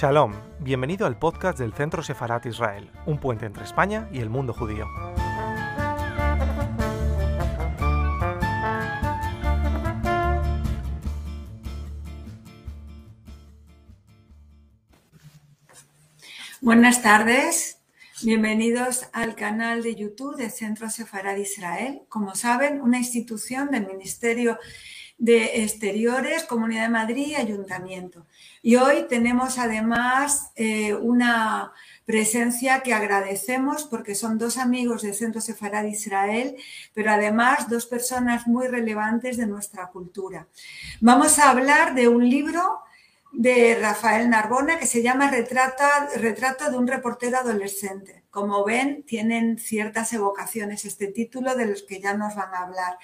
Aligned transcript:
Shalom, 0.00 0.32
bienvenido 0.60 1.06
al 1.06 1.18
podcast 1.18 1.58
del 1.58 1.74
Centro 1.74 2.02
Sefarat 2.02 2.46
Israel, 2.46 2.90
un 3.04 3.18
puente 3.18 3.44
entre 3.44 3.64
España 3.64 4.08
y 4.10 4.20
el 4.20 4.30
mundo 4.30 4.54
judío. 4.54 4.86
Buenas 16.62 17.02
tardes, 17.02 17.82
bienvenidos 18.22 19.06
al 19.12 19.34
canal 19.34 19.82
de 19.82 19.96
YouTube 19.96 20.38
del 20.38 20.50
Centro 20.50 20.88
Sefarad 20.88 21.36
Israel. 21.36 22.00
Como 22.08 22.34
saben, 22.34 22.80
una 22.80 22.96
institución 22.96 23.70
del 23.70 23.86
Ministerio 23.86 24.58
de 25.20 25.62
Exteriores, 25.62 26.44
Comunidad 26.44 26.84
de 26.84 26.88
Madrid 26.88 27.26
y 27.28 27.34
Ayuntamiento. 27.34 28.26
Y 28.62 28.76
hoy 28.76 29.04
tenemos 29.06 29.58
además 29.58 30.50
eh, 30.56 30.94
una 30.94 31.72
presencia 32.06 32.80
que 32.80 32.94
agradecemos 32.94 33.84
porque 33.84 34.14
son 34.14 34.38
dos 34.38 34.56
amigos 34.56 35.02
del 35.02 35.14
Centro 35.14 35.42
Sefarad 35.42 35.84
Israel, 35.84 36.56
pero 36.94 37.10
además 37.10 37.68
dos 37.68 37.84
personas 37.84 38.46
muy 38.46 38.66
relevantes 38.66 39.36
de 39.36 39.46
nuestra 39.46 39.88
cultura. 39.88 40.46
Vamos 41.00 41.38
a 41.38 41.50
hablar 41.50 41.94
de 41.94 42.08
un 42.08 42.28
libro 42.28 42.80
de 43.30 43.78
Rafael 43.80 44.30
Narbona 44.30 44.78
que 44.78 44.86
se 44.86 45.02
llama 45.02 45.30
Retrato 45.30 46.70
de 46.70 46.78
un 46.78 46.86
reportero 46.86 47.36
adolescente. 47.36 48.19
Como 48.30 48.64
ven, 48.64 49.02
tienen 49.02 49.58
ciertas 49.58 50.12
evocaciones 50.12 50.84
este 50.84 51.08
título 51.08 51.56
de 51.56 51.66
los 51.66 51.82
que 51.82 52.00
ya 52.00 52.14
nos 52.14 52.36
van 52.36 52.54
a 52.54 52.62
hablar 52.62 52.98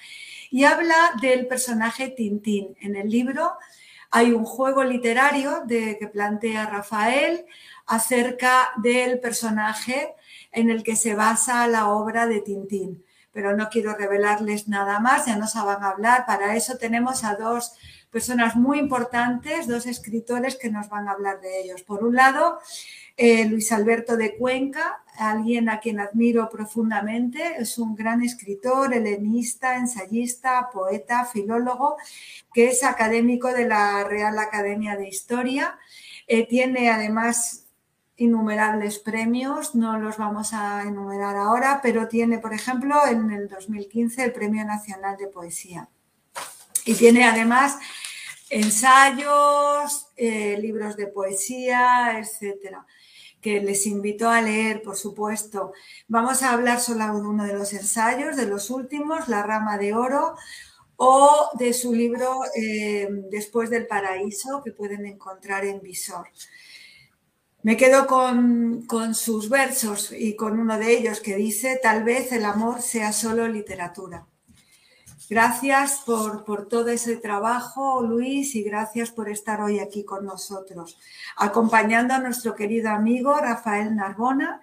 y 0.49 0.63
habla 0.63 0.95
del 1.21 1.47
personaje 1.47 2.09
Tintín. 2.09 2.77
En 2.79 2.95
el 2.95 3.09
libro 3.09 3.57
hay 4.09 4.31
un 4.31 4.45
juego 4.45 4.83
literario 4.83 5.63
de, 5.65 5.97
que 5.99 6.07
plantea 6.07 6.67
Rafael 6.67 7.45
acerca 7.85 8.71
del 8.77 9.19
personaje 9.19 10.15
en 10.51 10.69
el 10.69 10.83
que 10.83 10.95
se 10.95 11.13
basa 11.15 11.67
la 11.67 11.89
obra 11.89 12.25
de 12.25 12.41
Tintín. 12.41 13.03
Pero 13.31 13.55
no 13.55 13.69
quiero 13.69 13.93
revelarles 13.95 14.67
nada 14.67 14.99
más, 14.99 15.25
ya 15.25 15.35
nos 15.35 15.53
van 15.53 15.83
a 15.83 15.89
hablar. 15.89 16.25
Para 16.25 16.55
eso 16.55 16.77
tenemos 16.77 17.23
a 17.23 17.35
dos 17.35 17.73
personas 18.09 18.55
muy 18.55 18.79
importantes, 18.79 19.67
dos 19.67 19.85
escritores 19.85 20.55
que 20.55 20.71
nos 20.71 20.89
van 20.89 21.07
a 21.07 21.11
hablar 21.11 21.39
de 21.41 21.61
ellos. 21.61 21.83
Por 21.83 22.03
un 22.03 22.15
lado, 22.15 22.59
eh, 23.19 23.45
Luis 23.45 23.71
Alberto 23.71 24.15
de 24.15 24.37
Cuenca, 24.37 25.03
alguien 25.17 25.69
a 25.69 25.79
quien 25.79 25.99
admiro 25.99 26.47
profundamente, 26.49 27.55
es 27.57 27.79
un 27.79 27.95
gran 27.95 28.21
escritor, 28.21 28.93
helenista, 28.93 29.75
ensayista, 29.75 30.69
poeta, 30.71 31.25
filólogo, 31.25 31.97
que 32.53 32.67
es 32.67 32.83
académico 32.83 33.51
de 33.51 33.67
la 33.67 34.03
Real 34.03 34.37
Academia 34.37 34.95
de 34.95 35.07
Historia. 35.07 35.79
Eh, 36.27 36.47
tiene 36.47 36.91
además 36.91 37.65
innumerables 38.17 38.99
premios, 38.99 39.73
no 39.73 39.97
los 39.97 40.17
vamos 40.17 40.53
a 40.53 40.83
enumerar 40.83 41.37
ahora, 41.37 41.79
pero 41.81 42.07
tiene, 42.07 42.37
por 42.37 42.53
ejemplo, 42.53 42.99
en 43.07 43.31
el 43.31 43.47
2015 43.47 44.25
el 44.25 44.31
Premio 44.31 44.63
Nacional 44.63 45.17
de 45.17 45.27
Poesía. 45.27 45.89
Y 46.85 46.93
tiene 46.93 47.23
además 47.25 47.79
ensayos, 48.51 50.07
eh, 50.15 50.55
libros 50.61 50.95
de 50.95 51.07
poesía, 51.07 52.19
etcétera 52.19 52.85
que 53.47 53.61
les 53.61 53.87
invito 53.87 54.27
a 54.29 54.41
leer, 54.41 54.81
por 54.81 54.97
supuesto. 54.97 55.71
Vamos 56.09 56.43
a 56.43 56.51
hablar 56.51 56.81
solo 56.81 57.05
de 57.05 57.27
uno 57.27 57.45
de 57.45 57.53
los 57.53 57.71
ensayos, 57.71 58.35
de 58.35 58.45
los 58.45 58.69
últimos, 58.69 59.29
La 59.29 59.41
rama 59.41 59.77
de 59.77 59.93
oro, 59.93 60.35
o 60.97 61.49
de 61.57 61.71
su 61.71 61.93
libro 61.93 62.41
eh, 62.57 63.07
Después 63.31 63.69
del 63.69 63.87
paraíso, 63.87 64.61
que 64.65 64.73
pueden 64.73 65.05
encontrar 65.05 65.63
en 65.63 65.81
Visor. 65.81 66.27
Me 67.63 67.77
quedo 67.77 68.05
con, 68.05 68.85
con, 68.85 69.15
sus 69.15 69.47
versos 69.47 70.11
y 70.11 70.35
con 70.35 70.59
uno 70.59 70.77
de 70.77 70.91
ellos 70.97 71.21
que 71.21 71.37
dice, 71.37 71.79
tal 71.81 72.03
vez 72.03 72.33
el 72.33 72.43
amor 72.43 72.81
sea 72.81 73.13
solo 73.13 73.47
literatura. 73.47 74.27
Gracias 75.29 76.03
por, 76.05 76.67
todo 76.69 76.87
ese 76.87 77.17
trabajo, 77.17 78.01
Luis, 78.01 78.55
y 78.55 78.63
gracias 78.63 79.11
por 79.11 79.27
estar 79.27 79.59
hoy 79.59 79.79
aquí 79.79 80.05
con 80.05 80.25
nosotros, 80.25 80.97
acompañando 81.35 82.13
a 82.13 82.19
nuestro 82.19 82.55
querido 82.55 82.91
amigo 82.91 83.35
Rafael 83.35 83.93
Narbona, 83.93 84.61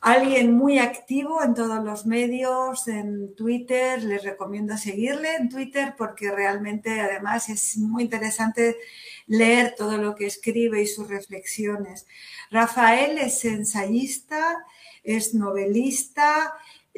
alguien 0.00 0.54
muy 0.54 0.78
activo 0.78 1.42
en 1.42 1.52
todos 1.52 1.84
los 1.84 2.06
medios, 2.06 2.88
en 2.88 3.34
Twitter, 3.34 4.02
les 4.02 4.22
recomiendo 4.22 4.78
seguirle 4.78 5.36
en 5.36 5.50
Twitter 5.50 5.94
porque 5.98 6.30
realmente 6.30 7.00
además 7.00 7.50
es 7.50 7.76
muy 7.76 8.04
interesante 8.04 8.78
leer 9.26 9.74
todo 9.76 9.98
lo 9.98 10.14
que 10.14 10.24
escribe 10.26 10.80
y 10.80 10.86
sus 10.86 11.08
reflexiones. 11.08 12.06
Rafael 12.50 13.18
es 13.18 13.44
ensayista, 13.44 14.64
es 15.02 15.34
novelista, 15.34 16.54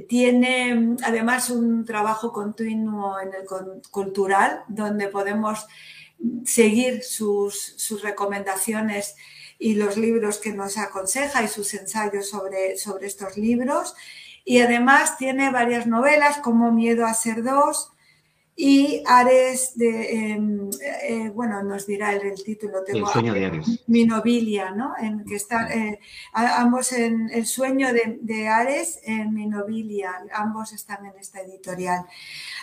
tiene 0.09 0.97
además 1.05 1.50
un 1.50 1.84
trabajo 1.84 2.33
continuo 2.33 3.21
en 3.21 3.28
el 3.28 3.47
cultural, 3.91 4.65
donde 4.69 5.09
podemos 5.09 5.66
seguir 6.44 7.03
sus, 7.03 7.77
recomendaciones 8.03 9.16
y 9.59 9.75
los 9.75 9.97
libros 9.97 10.38
que 10.38 10.53
nos 10.53 10.78
aconseja 10.78 11.43
y 11.43 11.49
sus 11.49 11.75
ensayos 11.75 12.28
sobre, 12.28 12.77
sobre 12.77 13.06
estos 13.06 13.37
libros. 13.37 13.94
Y 14.44 14.61
además 14.61 15.19
tiene 15.19 15.50
varias 15.50 15.87
novelas 15.87 16.38
como 16.38 16.72
Miedo 16.72 17.06
a 17.06 17.15
ser 17.15 17.43
dos, 17.43 17.89
y 18.62 19.03
Ares, 19.06 19.72
de, 19.75 20.32
em, 20.32 20.69
eh, 20.82 21.31
bueno, 21.31 21.62
nos 21.62 21.87
dirá 21.87 22.12
el, 22.12 22.34
título. 22.44 22.84
Tengo 22.84 23.06
el 23.06 23.12
sueño 23.12 23.32
de 23.32 23.47
Ares. 23.47 23.84
Minobilia, 23.87 24.71
¿no? 24.72 24.93
En 25.00 25.25
que 25.25 25.37
está, 25.37 25.72
eh, 25.72 25.98
ambos 26.34 26.93
en 26.93 27.31
El 27.32 27.47
sueño 27.47 27.88
de, 27.94 28.49
Ares, 28.49 29.00
en 29.04 29.32
Minobilia, 29.32 30.12
ambos 30.34 30.75
están 30.75 31.06
en 31.06 31.19
esta 31.19 31.41
editorial. 31.41 32.04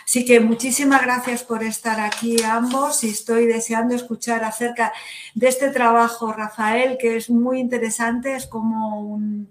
Así 0.04 0.24
que 0.24 0.38
muchísimas 0.38 1.02
gracias 1.02 1.42
por 1.42 1.64
estar 1.64 1.98
aquí 1.98 2.36
ambos 2.44 3.02
y 3.02 3.08
estoy 3.08 3.46
deseando 3.46 3.96
escuchar 3.96 4.44
acerca 4.44 4.92
de 5.34 5.48
este 5.48 5.70
trabajo, 5.70 6.32
Rafael, 6.32 6.96
que 6.96 7.16
es 7.16 7.28
muy 7.28 7.58
interesante, 7.58 8.36
es 8.36 8.46
como 8.46 9.00
un 9.00 9.50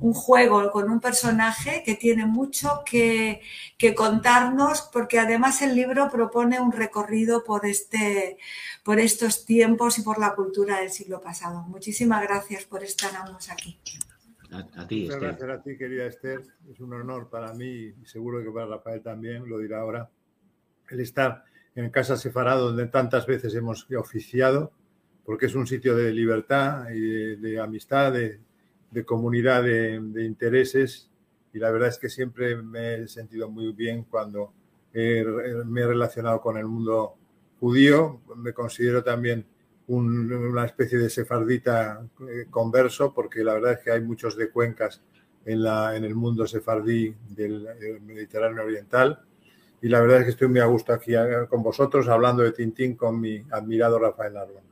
un 0.00 0.12
juego 0.12 0.70
con 0.70 0.90
un 0.90 1.00
personaje 1.00 1.82
que 1.84 1.94
tiene 1.94 2.26
mucho 2.26 2.82
que, 2.84 3.40
contarnos, 3.96 4.82
porque 4.92 5.18
además 5.18 5.62
el 5.62 5.74
libro 5.74 6.08
propone 6.10 6.60
un 6.60 6.72
recorrido 6.72 7.42
por, 7.42 7.66
este, 7.66 8.38
por 8.84 8.98
estos 9.00 9.44
tiempos 9.44 9.98
y 9.98 10.02
por 10.02 10.18
la 10.18 10.34
cultura 10.34 10.80
del 10.80 10.90
siglo 10.90 11.20
pasado. 11.20 11.62
Muchísimas 11.62 12.22
gracias 12.22 12.64
por 12.64 12.84
estar 12.84 13.14
ambos 13.16 13.50
aquí. 13.50 13.80
A, 14.50 14.86
ti, 14.86 15.04
Muchas 15.04 15.20
gracias 15.20 15.50
a 15.50 15.62
ti, 15.62 15.76
querida 15.76 16.06
Esther. 16.06 16.42
Es 16.70 16.80
un 16.80 16.94
honor 16.94 17.28
para 17.28 17.52
mí 17.54 17.92
y 18.00 18.06
seguro 18.06 18.42
que 18.42 18.50
para 18.50 18.66
Rafael 18.66 19.02
también, 19.02 19.48
lo 19.48 19.58
dirá 19.58 19.80
ahora, 19.80 20.08
el 20.90 21.00
estar 21.00 21.44
en 21.74 21.90
Casa 21.90 22.16
Sefarado, 22.16 22.68
donde 22.68 22.86
tantas 22.86 23.26
veces 23.26 23.54
hemos 23.54 23.86
oficiado, 23.92 24.72
porque 25.24 25.46
es 25.46 25.54
un 25.54 25.66
sitio 25.66 25.94
de 25.94 26.12
libertad 26.12 26.88
y 26.90 27.00
de, 27.00 27.36
de 27.36 27.60
amistad, 27.60 28.12
de, 28.12 28.40
de 28.90 29.04
comunidad 29.04 29.62
de, 29.62 30.00
intereses 30.24 31.10
y 31.52 31.58
la 31.58 31.70
verdad 31.70 31.88
es 31.88 31.98
que 31.98 32.08
siempre 32.08 32.56
me 32.56 32.94
he 32.94 33.08
sentido 33.08 33.50
muy 33.50 33.72
bien 33.72 34.04
cuando 34.04 34.52
me 34.92 35.80
he 35.80 35.86
relacionado 35.86 36.40
con 36.40 36.56
el 36.56 36.66
mundo 36.66 37.14
judío. 37.60 38.20
Me 38.36 38.52
considero 38.52 39.02
también 39.02 39.46
una 39.86 40.66
especie 40.66 40.98
de 40.98 41.08
sefardita 41.08 42.06
eh, 42.28 42.46
converso 42.50 43.14
porque 43.14 43.42
la 43.42 43.54
verdad 43.54 43.72
es 43.72 43.78
que 43.80 43.90
hay 43.90 44.02
muchos 44.02 44.36
de 44.36 44.50
cuencas 44.50 45.00
en, 45.46 45.62
la, 45.62 45.96
en 45.96 46.04
el 46.04 46.14
mundo 46.14 46.46
sefardí 46.46 47.14
del, 47.30 47.66
Mediterráneo 48.02 48.64
Oriental. 48.64 49.20
Y 49.80 49.88
la 49.88 50.00
verdad 50.00 50.18
es 50.18 50.24
que 50.24 50.30
estoy 50.30 50.48
muy 50.48 50.60
a 50.60 50.66
gusto 50.66 50.92
aquí 50.92 51.14
eh, 51.14 51.46
con 51.48 51.62
vosotros 51.62 52.08
hablando 52.08 52.42
de 52.42 52.52
Tintín 52.52 52.96
con 52.96 53.18
mi 53.20 53.42
admirado 53.50 53.98
Rafael 53.98 54.36
Arbona. 54.36 54.67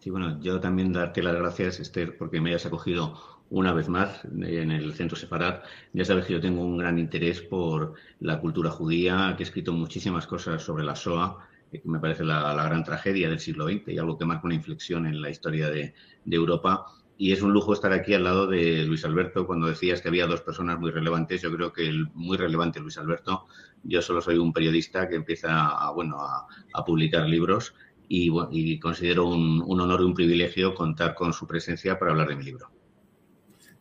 Sí, 0.00 0.08
bueno, 0.08 0.40
yo 0.40 0.60
también 0.60 0.94
darte 0.94 1.22
las 1.22 1.34
gracias, 1.34 1.78
Esther, 1.78 2.16
porque 2.16 2.40
me 2.40 2.48
hayas 2.48 2.64
acogido 2.64 3.20
una 3.50 3.74
vez 3.74 3.90
más 3.90 4.24
en 4.24 4.70
el 4.70 4.94
Centro 4.94 5.14
Separat. 5.14 5.62
Ya 5.92 6.06
sabes 6.06 6.24
que 6.24 6.32
yo 6.32 6.40
tengo 6.40 6.62
un 6.62 6.78
gran 6.78 6.98
interés 6.98 7.42
por 7.42 7.92
la 8.18 8.40
cultura 8.40 8.70
judía, 8.70 9.34
que 9.36 9.42
he 9.42 9.46
escrito 9.46 9.74
muchísimas 9.74 10.26
cosas 10.26 10.62
sobre 10.62 10.84
la 10.84 10.96
SOA, 10.96 11.46
que 11.70 11.82
me 11.84 11.98
parece 11.98 12.24
la, 12.24 12.54
gran 12.64 12.82
tragedia 12.82 13.28
del 13.28 13.40
siglo 13.40 13.68
XX 13.68 13.88
y 13.88 13.98
algo 13.98 14.16
que 14.16 14.24
marca 14.24 14.46
una 14.46 14.54
inflexión 14.54 15.06
en 15.06 15.20
la 15.20 15.28
historia 15.28 15.68
de, 15.68 15.92
Europa. 16.24 16.86
Y 17.18 17.32
es 17.32 17.42
un 17.42 17.52
lujo 17.52 17.74
estar 17.74 17.92
aquí 17.92 18.14
al 18.14 18.24
lado 18.24 18.46
de 18.46 18.84
Luis 18.84 19.04
Alberto. 19.04 19.46
Cuando 19.46 19.66
decías 19.66 20.00
que 20.00 20.08
había 20.08 20.26
dos 20.26 20.40
personas 20.40 20.80
muy 20.80 20.92
relevantes, 20.92 21.42
yo 21.42 21.54
creo 21.54 21.74
que 21.74 21.86
el 21.86 22.08
muy 22.14 22.38
relevante 22.38 22.80
Luis 22.80 22.96
Alberto. 22.96 23.44
Yo 23.82 24.00
solo 24.00 24.22
soy 24.22 24.38
un 24.38 24.54
periodista 24.54 25.06
que 25.10 25.16
empieza 25.16 25.66
a, 25.66 25.90
bueno, 25.90 26.16
a 26.22 26.84
publicar 26.86 27.28
libros 27.28 27.74
y, 28.12 28.80
considero 28.80 29.28
un, 29.28 29.64
honor 29.68 30.00
y 30.00 30.04
un 30.04 30.14
privilegio 30.14 30.74
contar 30.74 31.14
con 31.14 31.32
su 31.32 31.46
presencia 31.46 31.96
para 31.96 32.10
hablar 32.10 32.28
de 32.28 32.36
mi 32.36 32.42
libro. 32.42 32.68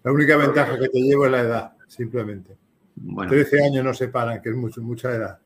La 0.03 0.11
única 0.11 0.37
ventaja 0.37 0.77
que 0.77 0.87
te 0.87 0.99
llevo 0.99 1.25
es 1.25 1.31
la 1.31 1.41
edad, 1.41 1.71
simplemente. 1.87 2.55
Bueno, 2.95 3.31
13 3.31 3.63
años 3.65 3.83
no 3.83 3.93
separan, 3.93 4.39
que 4.41 4.49
es 4.49 4.55
mucho, 4.55 4.81
mucha 4.83 5.15
edad. 5.15 5.39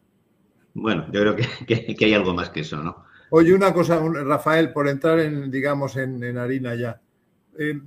Bueno, 0.73 1.05
yo 1.13 1.21
creo 1.21 1.35
que, 1.65 1.95
hay 1.97 2.13
algo 2.13 2.33
más 2.33 2.49
que 2.49 2.59
eso, 2.59 2.83
¿no? 2.83 3.05
Oye, 3.29 3.53
una 3.53 3.73
cosa, 3.73 3.99
Rafael, 3.99 4.73
por 4.73 4.89
entrar 4.89 5.19
en, 5.19 5.49
digamos, 5.49 5.95
en, 5.95 6.37
harina 6.37 6.75
ya. 6.75 7.01
eh, 7.57 7.81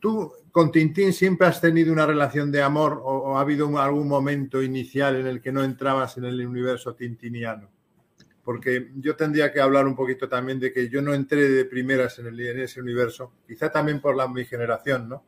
¿tú 0.00 0.32
con 0.50 0.72
Tintín 0.72 1.12
siempre 1.12 1.46
has 1.46 1.60
tenido 1.60 1.92
una 1.92 2.06
relación 2.06 2.50
de 2.50 2.62
amor 2.62 3.02
o, 3.04 3.36
ha 3.36 3.42
habido 3.42 3.78
algún 3.78 4.08
momento 4.08 4.62
inicial 4.62 5.16
en 5.16 5.26
el 5.26 5.42
que 5.42 5.52
no 5.52 5.62
entrabas 5.62 6.16
en 6.16 6.24
el 6.24 6.46
universo 6.46 6.94
tintiniano? 6.94 7.68
Porque 8.48 8.92
yo 8.96 9.14
tendría 9.14 9.52
que 9.52 9.60
hablar 9.60 9.86
un 9.86 9.94
poquito 9.94 10.26
también 10.26 10.58
de 10.58 10.72
que 10.72 10.88
yo 10.88 11.02
no 11.02 11.12
entré 11.12 11.50
de 11.50 11.66
primeras 11.66 12.18
en, 12.18 12.28
en 12.28 12.60
ese 12.60 12.80
universo, 12.80 13.34
quizá 13.46 13.70
también 13.70 14.00
por 14.00 14.16
la, 14.16 14.26
mi 14.26 14.46
generación, 14.46 15.06
¿no? 15.06 15.22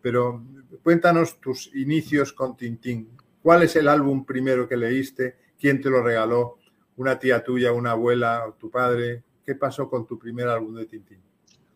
Pero 0.00 0.44
cuéntanos 0.80 1.40
tus 1.40 1.74
inicios 1.74 2.32
con 2.32 2.56
Tintín. 2.56 3.08
¿Cuál 3.42 3.64
es 3.64 3.74
el 3.74 3.88
álbum 3.88 4.24
primero 4.24 4.68
que 4.68 4.76
leíste? 4.76 5.36
¿Quién 5.58 5.80
te 5.80 5.90
lo 5.90 6.00
regaló? 6.00 6.58
¿Una 6.94 7.18
tía 7.18 7.42
tuya, 7.42 7.72
una 7.72 7.90
abuela, 7.90 8.54
tu 8.56 8.70
padre? 8.70 9.24
¿Qué 9.44 9.56
pasó 9.56 9.90
con 9.90 10.06
tu 10.06 10.16
primer 10.16 10.46
álbum 10.46 10.76
de 10.76 10.86
Tintín? 10.86 11.18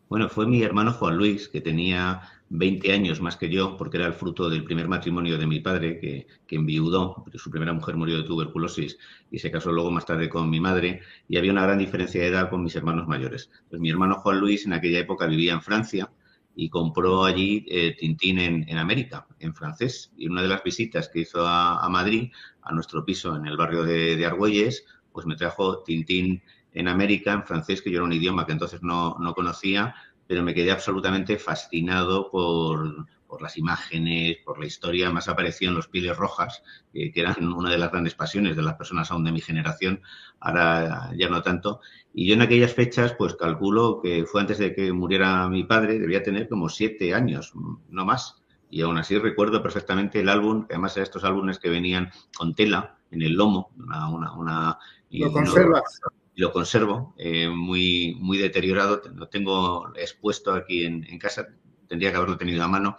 Bueno, 0.08 0.29
fue 0.29 0.46
mi 0.46 0.62
hermano 0.62 0.93
Juan 0.93 1.17
Luis, 1.17 1.49
que 1.49 1.61
tenía 1.61 2.23
20 2.50 2.93
años 2.93 3.20
más 3.20 3.37
que 3.37 3.49
yo, 3.49 3.76
porque 3.76 3.96
era 3.96 4.06
el 4.06 4.12
fruto 4.12 4.49
del 4.49 4.64
primer 4.64 4.88
matrimonio 4.88 5.38
de 5.38 5.46
mi 5.46 5.61
padre, 5.61 5.99
que, 5.99 6.26
que 6.46 6.56
enviudó, 6.56 7.25
su 7.35 7.50
primera 7.50 7.73
mujer 7.73 7.96
murió 7.96 8.17
de 8.17 8.25
tuberculosis 8.25 8.99
y 9.31 9.38
se 9.38 9.50
casó 9.50 9.73
luego 9.73 9.91
más 9.91 10.06
tarde 10.06 10.29
con 10.29 10.50
mi 10.50 10.61
madre, 10.61 11.00
y 11.29 11.37
había 11.37 11.52
una 11.52 11.62
gran 11.62 11.79
diferencia 11.79 12.20
de 12.20 12.29
edad 12.29 12.50
con 12.50 12.62
mis 12.62 12.76
hermanos 12.76 13.08
mayores. 13.08 13.50
Pues 13.69 13.81
mi 13.81 13.91
hermano 13.91 14.17
Juan 14.17 14.38
Luis 14.38 14.67
en 14.67 14.73
aquella 14.73 15.00
época 15.00 15.26
vivía 15.26 15.52
en 15.52 15.62
Francia, 15.62 16.11
y 16.56 16.69
compró 16.69 17.25
allí 17.25 17.64
eh, 17.69 17.96
Tintín 17.99 18.38
en, 18.38 18.79
América, 18.79 19.26
en 19.41 19.55
francés. 19.55 20.12
Y 20.17 20.29
una 20.29 20.43
de 20.43 20.49
las 20.49 20.62
visitas 20.62 21.08
que 21.08 21.20
hizo 21.20 21.46
a, 21.46 21.88
Madrid, 21.88 22.31
a 22.62 22.73
nuestro 22.73 23.05
piso 23.05 23.37
en 23.37 23.46
el 23.46 23.56
barrio 23.56 23.82
de, 23.82 24.17
de, 24.17 24.26
Argüelles, 24.26 24.87
pues 25.12 25.26
me 25.26 25.37
trajo 25.37 25.82
Tintín 25.82 26.43
en 26.73 26.88
América, 26.88 27.32
en 27.32 27.44
francés, 27.44 27.82
que 27.82 27.91
yo 27.91 27.99
era 27.99 28.05
un 28.05 28.12
idioma 28.12 28.46
que 28.46 28.52
entonces 28.52 28.82
no, 28.82 29.17
no 29.19 29.35
conocía, 29.35 29.94
pero 30.26 30.42
me 30.42 30.54
quedé 30.54 30.70
absolutamente 30.70 31.38
fascinado 31.38 32.30
por, 32.30 33.06
por 33.34 33.42
las 33.42 33.56
imágenes, 33.58 34.38
por 34.44 34.60
la 34.60 34.66
historia, 34.66 35.10
más 35.10 35.28
aparecían 35.28 35.74
los 35.74 35.88
pieles 35.88 36.16
rojas, 36.16 36.62
que 36.92 37.12
eran 37.14 37.52
una 37.52 37.68
de 37.68 37.78
las 37.78 37.90
grandes 37.90 38.14
pasiones 38.14 38.54
de 38.54 38.62
las 38.62 38.74
personas 38.74 39.10
aún 39.10 39.24
de 39.24 39.32
mi 39.32 39.40
generación, 39.40 40.02
ahora 40.38 41.10
ya 41.16 41.28
no 41.28 41.42
tanto. 41.42 41.80
Y 42.12 42.28
yo 42.28 42.34
en 42.34 42.42
aquellas 42.42 42.74
fechas, 42.74 43.14
pues 43.18 43.34
calculo 43.34 44.00
que 44.00 44.24
fue 44.24 44.40
antes 44.40 44.58
de 44.58 44.72
que 44.72 44.92
muriera 44.92 45.48
mi 45.48 45.64
padre, 45.64 45.98
debía 45.98 46.22
tener 46.22 46.48
como 46.48 46.68
siete 46.68 47.12
años, 47.12 47.52
no 47.88 48.04
más. 48.04 48.40
Y 48.70 48.82
aún 48.82 48.98
así 48.98 49.18
recuerdo 49.18 49.62
perfectamente 49.62 50.20
el 50.20 50.28
álbum, 50.28 50.66
que 50.66 50.74
además 50.74 50.96
eran 50.96 51.04
estos 51.04 51.24
álbumes 51.24 51.58
que 51.58 51.70
venían 51.70 52.12
con 52.36 52.54
tela 52.54 52.98
en 53.10 53.22
el 53.22 53.32
lomo, 53.32 53.72
una... 53.76 54.32
una, 54.36 54.78
¿Lo 55.10 55.32
conservas? 55.32 56.00
Lo 56.36 56.52
conservo 56.52 57.14
eh, 57.19 57.48
muy, 57.48 58.16
muy 58.20 58.38
deteriorado, 58.38 59.02
lo 59.14 59.28
tengo 59.28 59.92
expuesto 59.96 60.52
aquí 60.52 60.84
en, 60.84 61.04
en, 61.04 61.19
casa, 61.19 61.48
tendría 61.88 62.10
que 62.10 62.16
haberlo 62.16 62.36
tenido 62.36 62.62
a 62.64 62.69
mano 62.69 62.96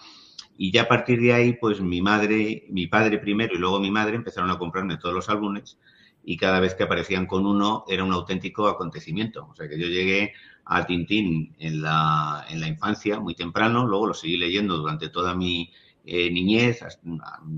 y 0.58 0.72
ya 0.72 0.84
a 0.84 0.88
partir 0.88 1.20
de 1.20 1.34
ahí, 1.34 1.54
pues 1.54 1.82
mi 1.82 2.02
madre, 2.02 2.66
mi 2.70 2.88
padre 2.88 3.20
primero 3.20 3.54
y 3.54 3.58
luego 3.58 3.80
mi 3.80 3.92
madre 3.92 4.16
empezaron 4.16 4.50
a 4.52 4.58
comprarme 4.58 4.98
todos 4.98 5.14
los 5.14 5.30
álbumes 5.30 5.78
y 6.24 6.38
cada 6.38 6.60
vez 6.60 6.76
que 6.76 6.84
aparecían 6.84 7.28
con 7.28 7.46
uno 7.46 7.84
era 7.88 8.04
un 8.04 8.14
auténtico 8.14 8.68
acontecimiento. 8.68 9.48
O 9.52 9.56
sea 9.56 9.68
que 9.68 9.80
yo 9.80 9.88
llegué 9.88 10.34
a 10.64 10.86
Tintín 10.86 11.56
en 11.60 11.82
la, 11.82 12.46
en 12.50 12.62
la 12.62 12.68
infancia, 12.68 13.20
muy 13.20 13.36
temprano, 13.36 13.86
luego 13.86 14.08
lo 14.08 14.14
seguí 14.14 14.38
leyendo 14.38 14.78
durante 14.78 15.10
toda 15.10 15.36
mi 15.36 15.72
eh, 16.06 16.32
niñez, 16.32 16.80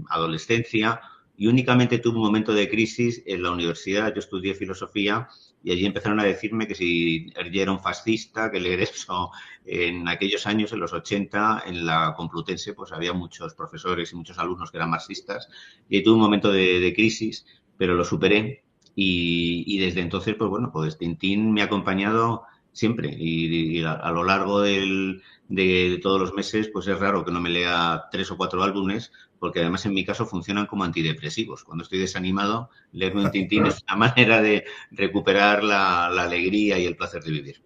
adolescencia, 0.09 1.00
y 1.38 1.47
únicamente 1.47 2.00
tuve 2.00 2.18
un 2.18 2.24
momento 2.24 2.51
de 2.53 2.68
crisis 2.68 3.21
en 3.27 3.44
la 3.44 3.51
universidad. 3.51 4.12
Yo 4.13 4.19
estudié 4.19 4.56
filosofía 4.56 5.27
y 5.67 5.71
allí 5.73 5.85
empezaron 5.85 6.21
a 6.21 6.23
decirme 6.23 6.65
que 6.65 6.75
si 6.75 7.29
yo 7.51 7.61
era 7.61 7.73
un 7.73 7.81
fascista, 7.81 8.49
que 8.49 8.61
leer 8.61 8.79
eso 8.79 9.31
en 9.65 10.07
aquellos 10.07 10.47
años, 10.47 10.71
en 10.71 10.79
los 10.79 10.93
80, 10.93 11.63
en 11.65 11.85
la 11.85 12.13
Complutense, 12.15 12.73
pues 12.73 12.93
había 12.93 13.11
muchos 13.11 13.53
profesores 13.53 14.13
y 14.13 14.15
muchos 14.15 14.39
alumnos 14.39 14.71
que 14.71 14.77
eran 14.77 14.91
marxistas. 14.91 15.49
Y 15.89 16.03
tuve 16.03 16.13
un 16.13 16.21
momento 16.21 16.53
de, 16.53 16.93
crisis, 16.95 17.45
pero 17.77 17.95
lo 17.95 18.05
superé. 18.05 18.63
Y, 18.95 19.77
desde 19.77 19.99
entonces, 19.99 20.35
pues 20.35 20.49
bueno, 20.49 20.71
pues 20.71 20.97
Tintín 20.97 21.51
me 21.51 21.61
ha 21.61 21.65
acompañado 21.65 22.43
siempre. 22.71 23.13
Y, 23.19 23.83
a, 23.83 24.09
lo 24.11 24.23
largo 24.23 24.61
de, 24.61 25.19
de 25.49 25.99
todos 26.01 26.21
los 26.21 26.33
meses, 26.33 26.69
pues 26.71 26.87
es 26.87 26.97
raro 26.97 27.25
que 27.25 27.31
no 27.33 27.41
me 27.41 27.49
lea 27.49 28.05
tres 28.09 28.31
o 28.31 28.37
cuatro 28.37 28.63
álbumes, 28.63 29.11
porque 29.39 29.60
además 29.60 29.86
en 29.86 29.94
mi 29.94 30.06
caso 30.06 30.25
funcionan 30.25 30.66
como 30.66 30.84
antidepresivos. 30.84 31.63
Cuando 31.63 31.84
estoy 31.84 32.00
desanimado, 32.00 32.69
leerme 32.92 33.25
un 33.25 33.31
tintín 33.31 33.66
es 33.66 33.84
una 33.84 33.95
manera 33.95 34.42
de 34.42 34.66
recuperar 34.92 35.63
la, 35.63 36.07
alegría 36.07 36.78
y 36.80 36.86
el 36.86 36.95
placer 36.95 37.24
de 37.24 37.31
vivir. 37.31 37.63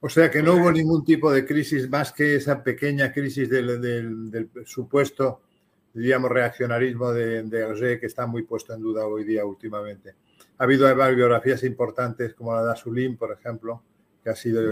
O 0.00 0.08
sea 0.08 0.30
que 0.30 0.42
no 0.42 0.54
hubo 0.54 0.70
ningún 0.70 1.04
tipo 1.04 1.32
de 1.32 1.44
crisis 1.44 1.88
más 1.88 2.12
que 2.12 2.36
esa 2.36 2.62
pequeña 2.62 3.12
crisis 3.12 3.48
del, 3.48 4.50
supuesto, 4.64 5.40
diríamos, 5.92 6.30
reaccionarismo 6.30 7.12
de, 7.12 7.42
de 7.42 7.98
que 7.98 8.06
está 8.06 8.26
muy 8.26 8.42
puesto 8.42 8.74
en 8.74 8.82
duda 8.82 9.06
hoy 9.06 9.24
día 9.24 9.44
últimamente. 9.44 10.14
Ha 10.58 10.64
habido 10.64 10.94
biografías 10.94 11.64
importantes 11.64 12.34
como 12.34 12.54
la 12.54 12.64
de 12.64 12.72
Asulín, 12.72 13.16
por 13.16 13.32
ejemplo, 13.32 13.82
que 14.22 14.30
ha 14.30 14.36
sido 14.36 14.62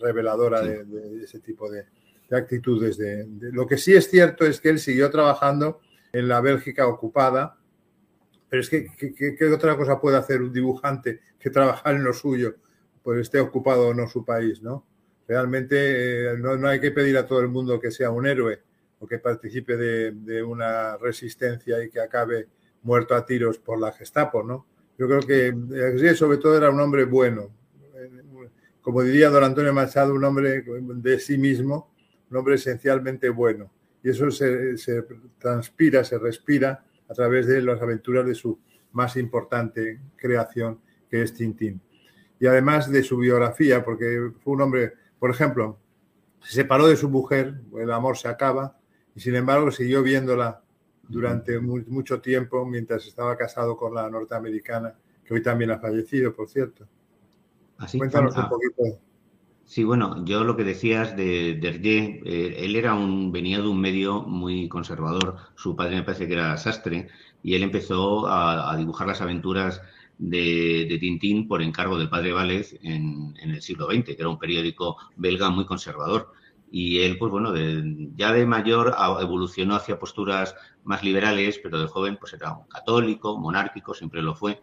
reveladora 0.00 0.62
de 0.62 1.24
ese 1.24 1.40
tipo 1.40 1.70
de, 1.70 1.86
de 2.30 2.38
actitudes. 2.38 2.96
De, 2.96 3.26
Lo 3.52 3.66
que 3.66 3.76
sí 3.76 3.92
es 3.92 4.08
cierto 4.08 4.46
es 4.46 4.60
que 4.60 4.70
él 4.70 4.78
siguió 4.78 5.10
trabajando 5.10 5.80
en 6.12 6.28
la 6.28 6.40
Bélgica 6.40 6.86
ocupada, 6.86 7.58
pero 8.48 8.62
es 8.62 8.70
que 8.70 8.86
¿qué, 8.96 9.52
otra 9.52 9.76
cosa 9.76 10.00
puede 10.00 10.16
hacer 10.16 10.40
un 10.40 10.52
dibujante 10.52 11.20
que 11.38 11.50
trabajar 11.50 11.94
en 11.96 12.04
lo 12.04 12.12
suyo, 12.12 12.54
pues 13.02 13.20
esté 13.20 13.40
ocupado 13.40 13.88
o 13.88 13.94
no 13.94 14.08
su 14.08 14.24
país, 14.24 14.62
¿no? 14.62 14.86
Realmente 15.26 16.32
eh, 16.32 16.36
no, 16.38 16.66
hay 16.66 16.80
que 16.80 16.90
pedir 16.90 17.16
a 17.16 17.26
todo 17.26 17.40
el 17.40 17.48
mundo 17.48 17.78
que 17.78 17.90
sea 17.90 18.10
un 18.10 18.26
héroe 18.26 18.60
o 18.98 19.06
que 19.06 19.18
participe 19.18 19.76
de, 19.76 20.42
una 20.42 20.96
resistencia 20.98 21.82
y 21.82 21.90
que 21.90 22.00
acabe 22.00 22.48
muerto 22.82 23.14
a 23.14 23.24
tiros 23.24 23.58
por 23.58 23.78
la 23.78 23.92
Gestapo, 23.92 24.42
¿no? 24.42 24.66
Yo 24.98 25.08
creo 25.08 25.20
que 25.20 26.14
sobre 26.14 26.38
todo 26.38 26.56
era 26.56 26.68
un 26.68 26.80
hombre 26.80 27.04
bueno, 27.04 27.50
como 28.82 29.02
diría 29.02 29.30
don 29.30 29.44
Antonio 29.44 29.72
Machado, 29.72 30.14
un 30.14 30.24
hombre 30.24 30.62
de 30.62 31.18
sí 31.18 31.38
mismo 31.38 31.89
un 32.30 32.36
hombre 32.36 32.54
esencialmente 32.54 33.28
bueno. 33.28 33.70
Y 34.02 34.10
eso 34.10 34.30
se, 34.30 34.76
transpira, 35.38 36.04
se 36.04 36.18
respira 36.18 36.84
a 37.08 37.14
través 37.14 37.46
de 37.46 37.60
las 37.60 37.82
aventuras 37.82 38.24
de 38.26 38.34
su 38.34 38.58
más 38.92 39.16
importante 39.16 40.00
creación, 40.16 40.80
que 41.08 41.22
es 41.22 41.34
Tintín. 41.34 41.80
Y 42.38 42.46
además 42.46 42.90
de 42.90 43.02
su 43.02 43.18
biografía, 43.18 43.84
porque 43.84 44.30
fue 44.42 44.54
un 44.54 44.62
hombre, 44.62 44.94
por 45.18 45.30
ejemplo, 45.30 45.78
se 46.40 46.54
separó 46.54 46.88
de 46.88 46.96
su 46.96 47.10
mujer, 47.10 47.60
el 47.78 47.92
amor 47.92 48.16
se 48.16 48.28
acaba, 48.28 48.78
y 49.14 49.20
sin 49.20 49.34
embargo 49.34 49.70
siguió 49.70 50.02
viéndola 50.02 50.62
durante 51.02 51.58
mucho 51.58 52.20
tiempo 52.20 52.64
mientras 52.64 53.06
estaba 53.06 53.36
casado 53.36 53.76
con 53.76 53.94
la 53.94 54.08
norteamericana, 54.08 54.96
que 55.24 55.34
hoy 55.34 55.42
también 55.42 55.72
ha 55.72 55.78
fallecido, 55.78 56.34
por 56.34 56.48
cierto. 56.48 56.88
Así 57.76 57.98
Cuéntanos 57.98 58.36
un 58.36 58.48
poquito. 58.48 59.00
Sí, 59.70 59.84
bueno, 59.84 60.24
yo 60.24 60.42
lo 60.42 60.56
que 60.56 60.64
decías 60.64 61.16
de 61.16 61.54
Dergé, 61.54 62.20
eh, 62.26 62.56
él 62.64 62.74
era 62.74 62.94
un, 62.94 63.30
venía 63.30 63.60
de 63.60 63.68
un 63.68 63.80
medio 63.80 64.22
muy 64.22 64.68
conservador, 64.68 65.36
su 65.54 65.76
padre 65.76 65.94
me 65.94 66.02
parece 66.02 66.26
que 66.26 66.32
era 66.34 66.56
sastre, 66.56 67.06
y 67.40 67.54
él 67.54 67.62
empezó 67.62 68.26
a, 68.26 68.76
dibujar 68.76 69.06
las 69.06 69.20
aventuras 69.20 69.80
de, 70.18 70.96
Tintín 70.98 71.46
por 71.46 71.62
encargo 71.62 71.96
del 71.96 72.08
padre 72.08 72.32
Vález 72.32 72.80
en, 72.82 73.32
el 73.40 73.62
siglo 73.62 73.86
XX, 73.86 74.06
que 74.06 74.16
era 74.18 74.28
un 74.28 74.40
periódico 74.40 74.96
belga 75.14 75.50
muy 75.50 75.66
conservador. 75.66 76.32
Y 76.72 76.98
él, 76.98 77.16
pues 77.16 77.30
bueno, 77.30 77.54
ya 78.16 78.32
de 78.32 78.46
mayor 78.46 78.96
evolucionó 79.20 79.76
hacia 79.76 80.00
posturas 80.00 80.56
más 80.82 81.04
liberales, 81.04 81.60
pero 81.62 81.80
de 81.80 81.86
joven 81.86 82.16
pues 82.18 82.32
era 82.32 82.54
un 82.54 82.66
católico, 82.66 83.38
monárquico, 83.38 83.94
siempre 83.94 84.20
lo 84.20 84.34
fue 84.34 84.60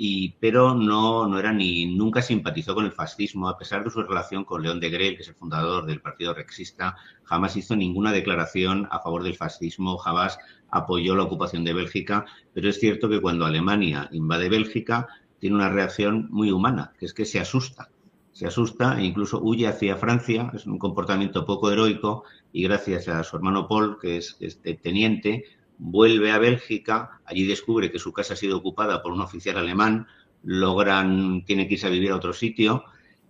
y, 0.00 0.36
pero 0.38 0.76
no, 0.76 1.26
no 1.26 1.40
era 1.40 1.52
ni 1.52 1.86
nunca 1.86 2.22
simpatizó 2.22 2.72
con 2.72 2.84
el 2.84 2.92
fascismo, 2.92 3.48
a 3.48 3.58
pesar 3.58 3.82
de 3.82 3.90
su 3.90 4.00
relación 4.00 4.44
con 4.44 4.62
León 4.62 4.78
de 4.78 4.90
Grel, 4.90 5.16
que 5.16 5.22
es 5.22 5.28
el 5.28 5.34
fundador 5.34 5.86
del 5.86 6.00
Partido 6.00 6.32
Rexista, 6.32 6.96
jamás 7.24 7.56
hizo 7.56 7.74
ninguna 7.74 8.12
declaración 8.12 8.86
a 8.92 9.00
favor 9.00 9.24
del 9.24 9.34
fascismo, 9.34 9.98
jamás 9.98 10.38
apoyó 10.70 11.16
la 11.16 11.24
ocupación 11.24 11.64
de 11.64 11.74
Bélgica, 11.74 12.26
pero 12.54 12.68
es 12.68 12.78
cierto 12.78 13.08
que 13.08 13.20
cuando 13.20 13.44
Alemania 13.44 14.08
invade 14.12 14.48
Bélgica 14.48 15.08
tiene 15.40 15.56
una 15.56 15.68
reacción 15.68 16.28
muy 16.30 16.52
humana, 16.52 16.92
que 16.96 17.06
es 17.06 17.12
que 17.12 17.24
se 17.24 17.40
asusta, 17.40 17.90
se 18.30 18.46
asusta 18.46 19.00
e 19.00 19.04
incluso 19.04 19.40
huye 19.42 19.66
hacia 19.66 19.96
Francia, 19.96 20.52
es 20.54 20.64
un 20.64 20.78
comportamiento 20.78 21.44
poco 21.44 21.72
heroico 21.72 22.22
y 22.52 22.62
gracias 22.62 23.08
a 23.08 23.24
su 23.24 23.34
hermano 23.34 23.66
Paul, 23.66 23.98
que 24.00 24.18
es 24.18 24.36
este 24.38 24.74
teniente, 24.74 25.44
vuelve 25.78 26.32
a 26.32 26.38
Bélgica, 26.38 27.20
allí 27.24 27.46
descubre 27.46 27.90
que 27.90 27.98
su 27.98 28.12
casa 28.12 28.34
ha 28.34 28.36
sido 28.36 28.58
ocupada 28.58 29.02
por 29.02 29.12
un 29.12 29.20
oficial 29.20 29.56
alemán, 29.56 30.06
logran, 30.42 31.44
tiene 31.44 31.66
que 31.66 31.74
irse 31.74 31.86
a 31.86 31.90
vivir 31.90 32.10
a 32.10 32.16
otro 32.16 32.32
sitio 32.32 32.84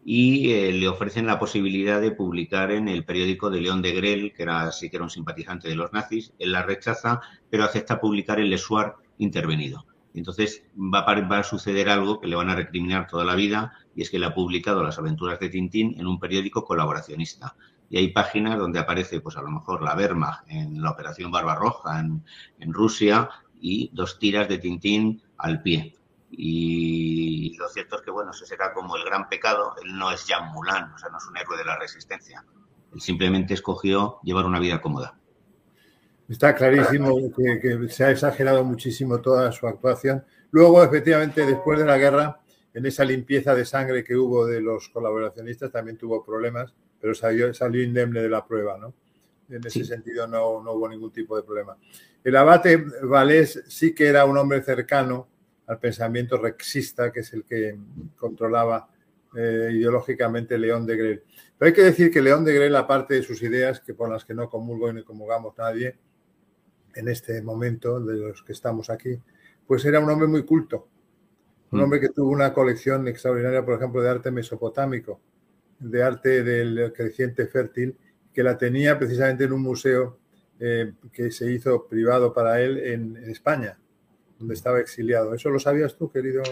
y 0.05 0.53
eh, 0.53 0.73
le 0.73 0.89
ofrecen 0.89 1.27
la 1.27 1.39
posibilidad 1.39 2.01
de 2.01 2.13
publicar 2.13 2.71
en 2.71 2.89
el 2.89 3.05
periódico 3.05 3.51
de 3.51 3.61
León 3.61 3.83
de 3.83 3.93
Grel, 3.93 4.33
que 4.33 4.43
era 4.43 4.73
sí 4.73 4.89
que 4.89 4.97
era 4.97 5.05
un 5.05 5.11
simpatizante 5.11 5.69
de 5.69 5.75
los 5.75 5.93
nazis, 5.93 6.33
él 6.39 6.53
la 6.53 6.63
rechaza, 6.63 7.21
pero 7.51 7.65
acepta 7.65 8.01
publicar 8.01 8.41
el 8.41 8.51
Lesuar 8.51 8.97
intervenido. 9.19 9.87
Entonces 10.15 10.65
va 10.77 11.01
a, 11.01 11.21
va 11.23 11.39
a, 11.41 11.45
suceder 11.45 11.89
algo 11.89 12.21
que 12.21 12.27
le 12.27 12.37
van 12.37 12.49
a 12.49 12.55
recriminar 12.55 13.07
toda 13.07 13.25
la 13.25 13.35
vida 13.35 13.73
y 13.95 14.03
es 14.03 14.11
que 14.11 14.19
le 14.19 14.27
ha 14.27 14.35
publicado 14.35 14.83
las 14.83 14.99
aventuras 14.99 15.39
de 15.39 15.51
Tintín 15.51 15.95
en 15.99 16.07
un 16.07 16.19
periódico 16.19 16.65
colaboracionista. 16.65 17.55
Y 17.91 17.99
hay 17.99 18.09
páginas 18.13 18.59
donde 18.59 18.79
aparece, 18.79 19.21
pues 19.21 19.37
a 19.37 19.43
lo 19.43 19.51
mejor 19.51 19.83
la 19.83 19.97
Wehrmacht 19.97 20.45
en 20.49 20.83
la 20.83 20.91
Operación 20.91 21.31
Barbarroja 21.31 22.01
en, 22.01 22.25
en 22.59 22.73
Rusia 22.73 23.31
y 23.61 23.91
dos 23.93 24.19
tiras 24.19 24.49
de 24.49 24.59
Tintín 24.59 25.23
al 25.39 25.63
pie. 25.63 25.95
Y 26.31 27.57
lo 27.57 27.69
cierto 27.69 27.97
es 27.97 28.03
que, 28.03 28.11
bueno, 28.11 28.33
ese 28.33 28.47
será 28.47 28.73
como 28.73 28.97
el 28.97 29.05
gran 29.05 29.29
pecado. 29.29 29.75
Él 29.83 29.97
no 29.97 30.11
es 30.11 30.27
Jean 30.27 30.53
Moulin, 30.53 30.93
o 30.95 30.99
sea, 30.99 31.09
no 31.11 31.19
es 31.19 31.27
un 31.27 31.37
héroe 31.37 31.57
de 31.57 31.65
la 31.65 31.79
resistencia. 31.79 32.45
Él 32.93 33.01
simplemente 33.01 33.55
escogió 33.55 34.19
llevar 34.23 34.45
una 34.45 34.61
vida 34.61 34.81
cómoda. 34.81 35.19
Está 36.29 36.55
clarísimo 36.55 37.17
que, 37.35 37.89
se 37.89 38.05
ha 38.05 38.11
exagerado 38.11 38.63
muchísimo 38.63 39.21
toda 39.21 39.51
su 39.53 39.67
actuación. 39.67 40.25
Luego, 40.51 40.83
efectivamente, 40.85 41.47
después 41.47 41.79
de 41.79 41.87
la 41.87 41.97
guerra, 41.97 42.41
en 42.75 42.85
esa 42.85 43.05
limpieza 43.05 43.55
de 43.55 43.65
sangre 43.65 44.05
que 44.05 44.15
hubo 44.15 44.47
de 44.47 44.61
los 44.61 44.91
colaboracionistas, 44.91 45.73
también 45.73 45.97
tuvo 45.97 46.23
problemas, 46.23 46.75
pero 47.01 47.15
salió, 47.15 47.53
salió 47.55 47.83
indemne 47.83 48.23
de 48.23 48.29
la 48.29 48.47
prueba, 48.47 48.79
¿no? 48.79 48.95
En 49.49 49.67
ese 49.67 49.85
sentido 49.85 50.27
no, 50.27 50.63
no, 50.63 50.73
hubo 50.73 50.89
ningún 50.89 51.13
tipo 51.13 51.37
de 51.37 51.43
problema. 51.43 51.77
El 52.23 52.37
abate 52.37 52.85
Valés 53.03 53.65
sí 53.69 53.95
que 53.95 54.07
era 54.07 54.25
un 54.25 54.37
hombre 54.37 54.63
cercano 54.63 55.29
al 55.67 55.79
pensamiento 55.79 56.37
rexista, 56.37 57.11
que 57.11 57.21
es 57.21 57.33
el 57.33 57.45
que 57.45 57.79
controlaba 58.17 58.89
eh, 59.37 59.71
ideológicamente 59.73 60.59
León 60.59 60.87
de 60.87 60.97
Grel. 60.97 61.23
Pero 61.57 61.69
hay 61.69 61.73
que 61.73 61.83
decir 61.83 62.11
que 62.11 62.21
León 62.21 62.45
de 62.45 62.55
Grel, 62.55 62.77
aparte 62.77 63.15
de 63.15 63.23
sus 63.23 63.43
ideas, 63.43 63.81
que 63.81 63.95
por 63.95 64.11
las 64.11 64.25
que 64.25 64.35
no 64.35 64.49
comulgo 64.49 64.93
ni 64.93 65.03
comulgamos 65.03 65.57
nadie, 65.57 65.97
en 66.95 67.09
este 67.09 67.41
momento 67.43 68.01
de 68.01 68.17
los 68.17 68.43
que 68.43 68.53
estamos 68.53 68.91
aquí, 68.91 69.21
pues 69.67 69.85
era 69.85 70.01
un 70.01 70.11
hombre 70.11 70.27
muy 70.27 70.45
culto, 70.45 70.89
un 71.71 71.81
mm. 71.81 71.83
hombre 71.83 72.01
que 72.01 72.09
tuvo 72.09 72.31
una 72.31 72.53
colección 72.53 73.07
extraordinaria, 73.07 73.65
por 73.65 73.75
ejemplo, 73.75 74.03
de 74.03 74.11
arte 74.11 74.31
mesopotámico, 74.31 75.21
de 75.79 76.03
arte 76.03 76.43
del 76.43 76.93
creciente 76.93 77.47
fértil, 77.47 77.97
que 78.33 78.43
la 78.43 78.57
tenía 78.57 78.99
precisamente 78.99 79.45
en 79.45 79.53
un 79.53 79.63
museo 79.63 80.19
eh, 80.61 80.93
que 81.13 81.31
se 81.31 81.51
hizo 81.53 81.87
privado 81.87 82.33
para 82.33 82.61
él 82.61 82.79
en, 82.79 83.17
España, 83.31 83.79
donde 84.39 84.55
estaba 84.55 84.81
exiliado. 84.81 85.35
¿Eso 85.35 85.51
lo 85.51 85.59
sabías 85.59 85.97
tú, 85.97 86.11
querido? 86.11 86.43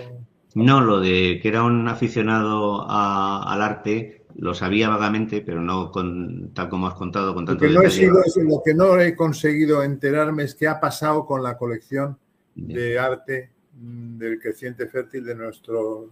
No, 0.55 0.81
lo 0.81 1.01
de 1.01 1.39
que 1.43 1.49
era 1.49 1.63
un 1.63 1.87
aficionado 1.89 2.87
al 2.89 3.63
arte 3.63 4.25
lo 4.37 4.55
sabía 4.55 4.89
vagamente, 4.89 5.41
pero 5.41 5.61
no 5.61 5.91
con, 5.91 6.53
tal 6.53 6.69
como 6.69 6.89
has 6.89 6.95
contado 6.95 7.35
con 7.35 7.47
tanto 7.47 7.65
lo 7.65 7.71
que, 7.71 7.75
no 7.75 7.83
he 7.83 7.91
sido, 7.91 8.21
lo 8.43 8.63
que 8.65 8.75
no 8.75 9.01
he 9.01 9.17
conseguido 9.17 9.83
enterarme 9.83 10.45
es 10.45 10.55
qué 10.55 10.69
ha 10.69 10.79
pasado 10.79 11.25
con 11.25 11.43
la 11.43 11.57
colección 11.57 12.19
de 12.55 12.99
arte 12.99 13.51
mm, 13.75 14.19
del 14.19 14.39
creciente 14.39 14.87
fértil 14.89 15.25
de 15.25 15.35
nuestro 15.35 16.11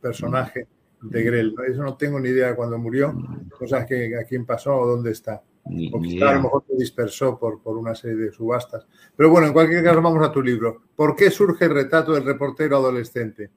personaje 0.00 0.66
de 1.02 1.22
Grell. 1.22 1.54
Eso 1.68 1.82
no 1.82 1.96
tengo 1.96 2.18
ni 2.20 2.30
idea 2.30 2.48
de 2.48 2.56
cuándo 2.56 2.78
murió, 2.78 3.14
cosas 3.58 3.86
que 3.86 4.16
a 4.16 4.24
quién 4.24 4.44
pasó 4.44 4.76
o 4.76 4.86
dónde 4.86 5.12
está. 5.12 5.42
o 5.92 6.00
quizá 6.00 6.30
a 6.30 6.34
lo 6.34 6.42
mejor 6.42 6.64
se 6.68 6.76
dispersó 6.76 7.38
por, 7.38 7.62
por 7.62 7.76
una 7.76 7.94
serie 7.94 8.16
de 8.16 8.32
subastas. 8.32 8.86
Pero 9.16 9.30
bueno, 9.30 9.46
en 9.46 9.52
cualquier 9.52 9.84
caso, 9.84 10.00
vamos 10.00 10.26
a 10.26 10.32
tu 10.32 10.42
libro. 10.42 10.82
¿Por 10.94 11.16
qué 11.16 11.30
surge 11.30 11.66
el 11.66 11.74
retrato 11.74 12.12
del 12.12 12.24
reportero 12.24 12.76
adolescente? 12.76 13.50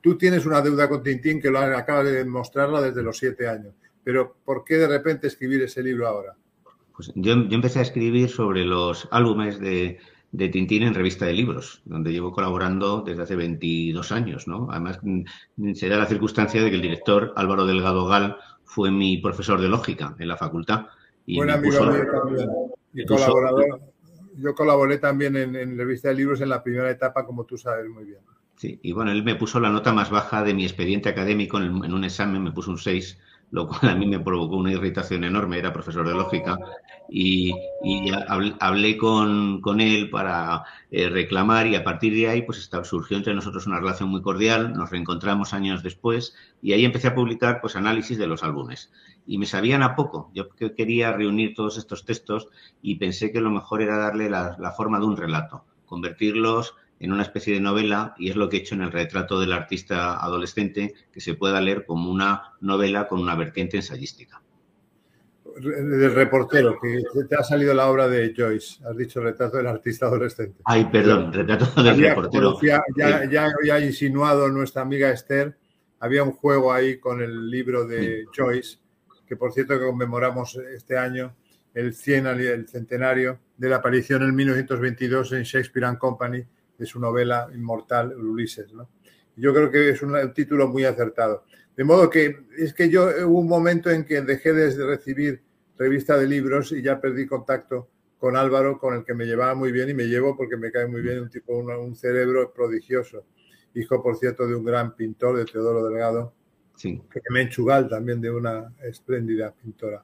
Tú 0.00 0.16
tienes 0.16 0.46
una 0.46 0.60
deuda 0.60 0.88
con 0.88 1.02
Tintín 1.02 1.40
que 1.40 1.50
lo 1.50 1.58
acabas 1.58 2.04
de 2.04 2.12
demostrarla 2.12 2.80
desde 2.80 3.02
los 3.02 3.18
siete 3.18 3.48
años, 3.48 3.74
pero 4.04 4.36
¿por 4.44 4.64
qué 4.64 4.76
de 4.76 4.86
repente 4.86 5.26
escribir 5.26 5.62
ese 5.62 5.82
libro 5.82 6.06
ahora? 6.06 6.36
Pues 6.94 7.12
yo, 7.14 7.32
empecé 7.32 7.80
a 7.80 7.82
escribir 7.82 8.30
sobre 8.30 8.64
los 8.64 9.08
álbumes 9.10 9.58
de, 9.58 9.98
Tintín 10.36 10.82
en 10.82 10.94
revista 10.94 11.26
de 11.26 11.32
libros, 11.32 11.82
donde 11.84 12.12
llevo 12.12 12.32
colaborando 12.32 13.02
desde 13.02 13.22
hace 13.22 13.36
22 13.36 14.12
años, 14.12 14.46
¿no? 14.46 14.68
Además, 14.70 14.98
mm, 15.02 15.72
se 15.74 15.88
da 15.88 15.96
la 15.96 16.06
circunstancia 16.06 16.62
de 16.62 16.70
que 16.70 16.76
el 16.76 16.82
director 16.82 17.32
Álvaro 17.36 17.66
Delgado 17.66 18.06
Gal 18.06 18.36
fue 18.64 18.90
mi 18.90 19.18
profesor 19.18 19.60
de 19.60 19.68
lógica 19.68 20.14
en 20.18 20.28
la 20.28 20.36
facultad. 20.36 20.86
Y 21.24 21.36
Buen 21.36 21.50
amigo 21.50 21.86
mío 21.86 22.04
también. 22.12 22.50
Y 22.94 23.04
colaborador. 23.04 23.80
Yo 24.38 24.54
colaboré 24.54 24.98
también 24.98 25.36
en, 25.36 25.56
en 25.56 25.78
revista 25.78 26.08
de 26.08 26.14
libros 26.14 26.40
en 26.40 26.50
la 26.50 26.62
primera 26.62 26.90
etapa, 26.90 27.24
como 27.24 27.44
tú 27.44 27.56
sabes 27.56 27.88
muy 27.88 28.04
bien. 28.04 28.20
Sí, 28.56 28.80
y 28.82 28.92
bueno, 28.92 29.12
él 29.12 29.22
me 29.22 29.34
puso 29.34 29.60
la 29.60 29.68
nota 29.68 29.92
más 29.92 30.10
baja 30.10 30.42
de 30.42 30.54
mi 30.54 30.64
expediente 30.64 31.10
académico 31.10 31.58
en, 31.58 31.92
un 31.92 32.04
examen, 32.04 32.42
me 32.42 32.52
puso 32.52 32.70
un 32.70 32.78
6, 32.78 33.18
lo 33.50 33.68
cual 33.68 33.92
a 33.92 33.94
mí 33.94 34.06
me 34.06 34.20
provocó 34.20 34.56
una 34.56 34.72
irritación 34.72 35.24
enorme, 35.24 35.58
era 35.58 35.72
profesor 35.72 36.06
de 36.06 36.14
lógica, 36.14 36.58
y, 37.08 37.52
hablé 38.60 38.96
con, 38.96 39.80
él 39.80 40.10
para 40.10 40.64
eh, 40.90 41.08
reclamar 41.08 41.66
y 41.66 41.76
a 41.76 41.84
partir 41.84 42.12
de 42.14 42.28
ahí 42.28 42.42
pues 42.42 42.68
surgió 42.82 43.16
entre 43.16 43.34
nosotros 43.34 43.66
una 43.66 43.78
relación 43.78 44.08
muy 44.08 44.22
cordial, 44.22 44.72
nos 44.72 44.90
reencontramos 44.90 45.54
años 45.54 45.82
después 45.82 46.34
y 46.62 46.72
ahí 46.72 46.84
empecé 46.84 47.08
a 47.08 47.14
publicar 47.14 47.60
pues 47.60 47.76
análisis 47.76 48.18
de 48.18 48.26
los 48.26 48.42
álbumes. 48.42 48.92
Y 49.26 49.38
me 49.38 49.46
sabían 49.46 49.82
a 49.82 49.94
poco, 49.96 50.30
yo 50.34 50.48
quería 50.50 51.12
reunir 51.12 51.54
todos 51.54 51.78
estos 51.78 52.04
textos 52.04 52.48
y 52.82 52.96
pensé 52.96 53.32
que 53.32 53.40
lo 53.40 53.50
mejor 53.50 53.82
era 53.82 53.98
darle 53.98 54.30
la 54.30 54.74
forma 54.76 54.98
de 54.98 55.06
un 55.06 55.16
relato, 55.16 55.64
convertirlos 55.84 56.74
en 56.98 57.12
una 57.12 57.22
especie 57.22 57.54
de 57.54 57.60
novela 57.60 58.14
y 58.18 58.30
es 58.30 58.36
lo 58.36 58.48
que 58.48 58.56
he 58.56 58.60
hecho 58.60 58.74
en 58.74 58.82
el 58.82 58.92
retrato 58.92 59.38
del 59.38 59.52
artista 59.52 60.22
adolescente, 60.22 60.94
que 61.12 61.20
se 61.20 61.34
pueda 61.34 61.60
leer 61.60 61.84
como 61.84 62.10
una 62.10 62.54
novela 62.60 63.06
con 63.06 63.20
una 63.20 63.34
vertiente 63.34 63.76
ensayística. 63.76 64.42
Del 65.58 66.14
reportero, 66.14 66.78
que 66.82 67.02
te 67.28 67.34
ha 67.34 67.42
salido 67.42 67.72
la 67.72 67.88
obra 67.88 68.08
de 68.08 68.34
Joyce, 68.36 68.78
has 68.86 68.96
dicho 68.96 69.20
retrato 69.20 69.56
del 69.56 69.66
artista 69.66 70.06
adolescente. 70.06 70.60
Ay, 70.64 70.86
perdón, 70.92 71.32
retrato 71.32 71.82
del 71.82 71.98
reportero. 71.98 72.58
Ya, 72.60 72.82
ya, 73.30 73.46
había 73.46 73.80
insinuado 73.80 74.48
nuestra 74.48 74.82
amiga 74.82 75.10
Esther, 75.10 75.56
había 75.98 76.22
un 76.22 76.32
juego 76.32 76.72
ahí 76.72 76.98
con 76.98 77.22
el 77.22 77.50
libro 77.50 77.86
de 77.86 78.26
Joyce, 78.36 78.78
que 79.26 79.36
por 79.36 79.52
cierto 79.52 79.78
que 79.78 79.86
conmemoramos 79.86 80.56
este 80.56 80.98
año 80.98 81.34
el, 81.72 81.94
cien, 81.94 82.26
el 82.26 82.68
centenario 82.68 83.38
de 83.56 83.68
la 83.70 83.76
aparición 83.76 84.22
en 84.22 84.34
1922 84.34 85.32
en 85.32 85.42
Shakespeare 85.42 85.86
and 85.86 85.98
Company 85.98 86.44
de 86.78 86.86
su 86.86 87.00
novela 87.00 87.48
inmortal 87.54 88.14
Ulises. 88.14 88.72
¿no? 88.72 88.88
Yo 89.36 89.52
creo 89.52 89.70
que 89.70 89.90
es 89.90 90.02
un, 90.02 90.32
título 90.32 90.68
muy 90.68 90.84
acertado. 90.84 91.44
De 91.76 91.84
modo 91.84 92.08
que 92.08 92.46
es 92.56 92.72
que 92.72 92.88
yo 92.88 93.08
hubo 93.26 93.40
un 93.40 93.48
momento 93.48 93.90
en 93.90 94.04
que 94.04 94.22
dejé 94.22 94.52
de 94.52 94.84
recibir 94.84 95.42
revista 95.78 96.16
de 96.16 96.26
libros 96.26 96.72
y 96.72 96.82
ya 96.82 97.00
perdí 97.00 97.26
contacto 97.26 97.90
con 98.18 98.34
Álvaro, 98.34 98.78
con 98.78 98.94
el 98.94 99.04
que 99.04 99.12
me 99.12 99.26
llevaba 99.26 99.54
muy 99.54 99.72
bien 99.72 99.90
y 99.90 99.94
me 99.94 100.04
llevo 100.04 100.36
porque 100.36 100.56
me 100.56 100.72
cae 100.72 100.86
muy 100.86 101.02
bien 101.02 101.20
un 101.20 101.28
tipo, 101.28 101.54
un, 101.58 101.94
cerebro 101.94 102.50
prodigioso. 102.52 103.26
Hijo, 103.74 104.02
por 104.02 104.16
cierto, 104.16 104.46
de 104.46 104.54
un 104.54 104.64
gran 104.64 104.96
pintor, 104.96 105.36
de 105.36 105.44
Teodoro 105.44 105.86
Delgado, 105.86 106.32
sí. 106.74 107.02
que 107.12 107.20
me 107.30 107.42
enchugal 107.42 107.88
también 107.88 108.22
de 108.22 108.30
una 108.30 108.72
espléndida 108.82 109.52
pintora. 109.52 110.02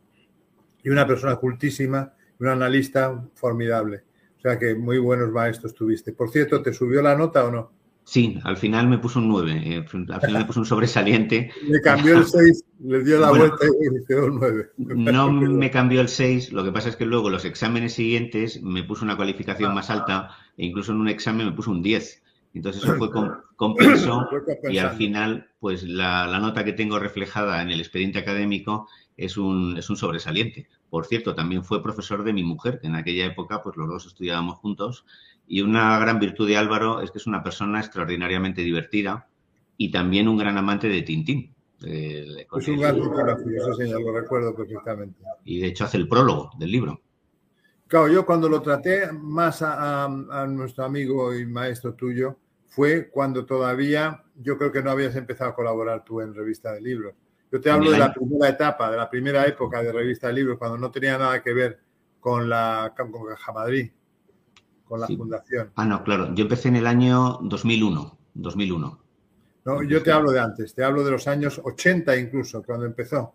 Y 0.83 0.91
una 0.91 1.07
persona 1.07 1.37
cultísima, 1.37 2.15
un 2.39 2.49
analista 2.49 3.25
formidable. 3.35 4.05
O 4.43 4.49
sea 4.49 4.59
que 4.59 4.75
muy 4.75 4.99
buenos 4.99 5.31
maestros 5.31 5.73
tuviste. 5.73 6.13
Por 6.13 6.29
cierto, 6.29 6.61
¿te 6.63 6.73
subió 6.73 7.01
la 7.01 7.15
nota 7.15 7.45
o 7.45 7.53
no? 7.53 7.71
Sí, 8.03 8.41
al 8.43 8.57
final 8.57 8.89
me 8.89 8.99
puso 8.99 9.21
un 9.21 9.29
9, 9.29 9.63
eh, 9.65 9.77
al 9.77 10.21
final 10.21 10.39
me 10.39 10.45
puso 10.45 10.59
un 10.59 10.67
sobresaliente. 10.67 11.53
Le 11.69 11.81
cambió 11.81 12.19
el 12.19 12.27
6, 12.27 12.65
le 12.81 13.05
dio 13.05 13.21
la 13.21 13.31
vuelta 13.31 13.65
y 13.65 14.05
quedó 14.05 14.27
un 14.27 14.41
9. 14.41 14.71
No 14.79 15.31
me 15.33 15.71
cambió 15.71 16.01
el 16.01 16.09
6, 16.09 16.53
lo 16.53 16.65
que 16.65 16.73
pasa 16.73 16.89
es 16.89 16.97
que 16.97 17.05
luego 17.05 17.31
los 17.31 17.45
exámenes 17.45 17.93
siguientes 17.93 18.61
me 18.65 18.83
puso 18.83 19.05
una 19.05 19.17
cualificación 19.17 19.73
más 19.75 19.91
alta 19.91 20.31
e 20.57 20.67
incluso 20.67 20.91
en 20.91 20.99
un 20.99 21.09
examen 21.09 21.47
me 21.47 21.53
puso 21.53 21.71
un 21.71 21.81
10. 21.81 22.25
Entonces 22.55 22.83
eso 22.83 22.97
fue 22.97 23.11
compenso 23.57 24.29
y 24.69 24.79
al 24.79 24.97
final 24.97 25.47
pues 25.61 25.85
la, 25.85 26.27
la, 26.27 26.41
nota 26.41 26.65
que 26.65 26.73
tengo 26.73 26.99
reflejada 26.99 27.63
en 27.63 27.71
el 27.71 27.79
expediente 27.79 28.19
académico 28.19 28.89
es 29.17 29.37
un, 29.37 29.77
es 29.79 29.89
un 29.89 29.97
sobresaliente. 29.97 30.67
Por 30.93 31.07
cierto, 31.07 31.35
también 31.35 31.65
fue 31.65 31.83
profesor 31.83 32.23
de 32.23 32.35
mi 32.35 32.45
mujer, 32.45 32.79
que 32.79 32.87
en 32.87 32.97
aquella 32.97 33.25
época 33.25 33.63
pues 33.63 33.79
los 33.79 33.89
dos 33.89 34.05
estudiábamos 34.05 34.59
juntos. 34.59 35.07
Y 35.47 35.63
una 35.63 35.99
gran 35.99 36.21
virtud 36.21 36.47
de 36.47 36.59
Álvaro 36.59 37.01
es 37.01 37.11
que 37.11 37.17
es 37.17 37.27
una 37.27 37.43
persona 37.43 37.81
extraordinariamente 37.81 38.61
divertida 38.61 39.27
y 39.79 39.91
también 39.91 40.29
un 40.29 40.37
gran 40.37 40.59
amante 40.59 40.91
de 40.91 41.01
Tintín. 41.01 41.55
es 41.81 42.69
un 42.69 42.79
gran 42.79 42.99
eso 42.99 43.73
señor, 43.73 44.03
lo 44.03 44.13
recuerdo 44.13 44.55
perfectamente. 44.55 45.19
Y 45.47 45.63
de 45.63 45.69
hecho 45.69 45.85
hace 45.85 45.97
el 45.97 46.07
prólogo 46.07 46.51
del 46.59 46.71
libro. 46.71 47.01
Claro, 47.87 48.09
yo 48.09 48.27
cuando 48.27 48.51
lo 48.51 48.61
traté 48.61 49.11
más 49.13 49.63
a, 49.63 50.05
a, 50.05 50.47
nuestro 50.47 50.85
amigo 50.85 51.35
y 51.35 51.47
maestro 51.47 51.95
tuyo 51.95 52.37
fue 52.67 53.09
cuando 53.09 53.47
todavía 53.47 54.25
yo 54.37 54.59
creo 54.59 54.71
que 54.71 54.83
no 54.83 54.91
habías 54.91 55.17
empezado 55.17 55.53
a 55.53 55.55
colaborar 55.55 56.05
tú 56.05 56.21
en 56.21 56.35
revista 56.35 56.71
de 56.71 56.83
libros. 56.83 57.15
Yo 57.53 57.61
te 57.61 57.71
hablo 57.71 57.91
de 57.91 57.99
la 57.99 58.15
primera 58.15 58.49
etapa, 58.49 58.91
de 58.91 58.97
la 58.97 59.11
primera 59.11 59.47
época 59.47 59.83
de 59.83 59.93
revista 59.93 60.29
de 60.29 60.33
libros, 60.33 60.57
cuando 60.57 60.79
no 60.79 60.91
tenía 60.91 61.19
nada 61.19 61.43
que 61.43 61.53
ver 61.53 61.81
con 62.19 62.49
la 62.49 62.95
con 62.97 63.27
Caja 63.27 63.53
Madrid, 63.53 63.91
con 64.85 65.01
la 65.01 65.07
fundación. 65.07 65.71
Ah, 65.77 65.85
no, 65.85 66.03
claro. 66.03 66.35
Yo 66.35 66.45
empecé 66.45 66.69
en 66.69 66.77
el 66.77 66.87
año 66.87 67.39
2001. 67.43 68.19
2001. 68.33 68.99
No, 69.67 69.83
yo 69.83 70.03
te 70.03 70.11
hablo 70.11 70.33
de 70.33 70.41
antes, 70.41 70.75
te 70.75 70.83
hablo 70.83 71.05
de 71.05 71.11
los 71.11 71.29
años 71.29 71.61
80 71.63 72.17
incluso, 72.17 72.63
cuando 72.63 72.87
empezó. 72.87 73.35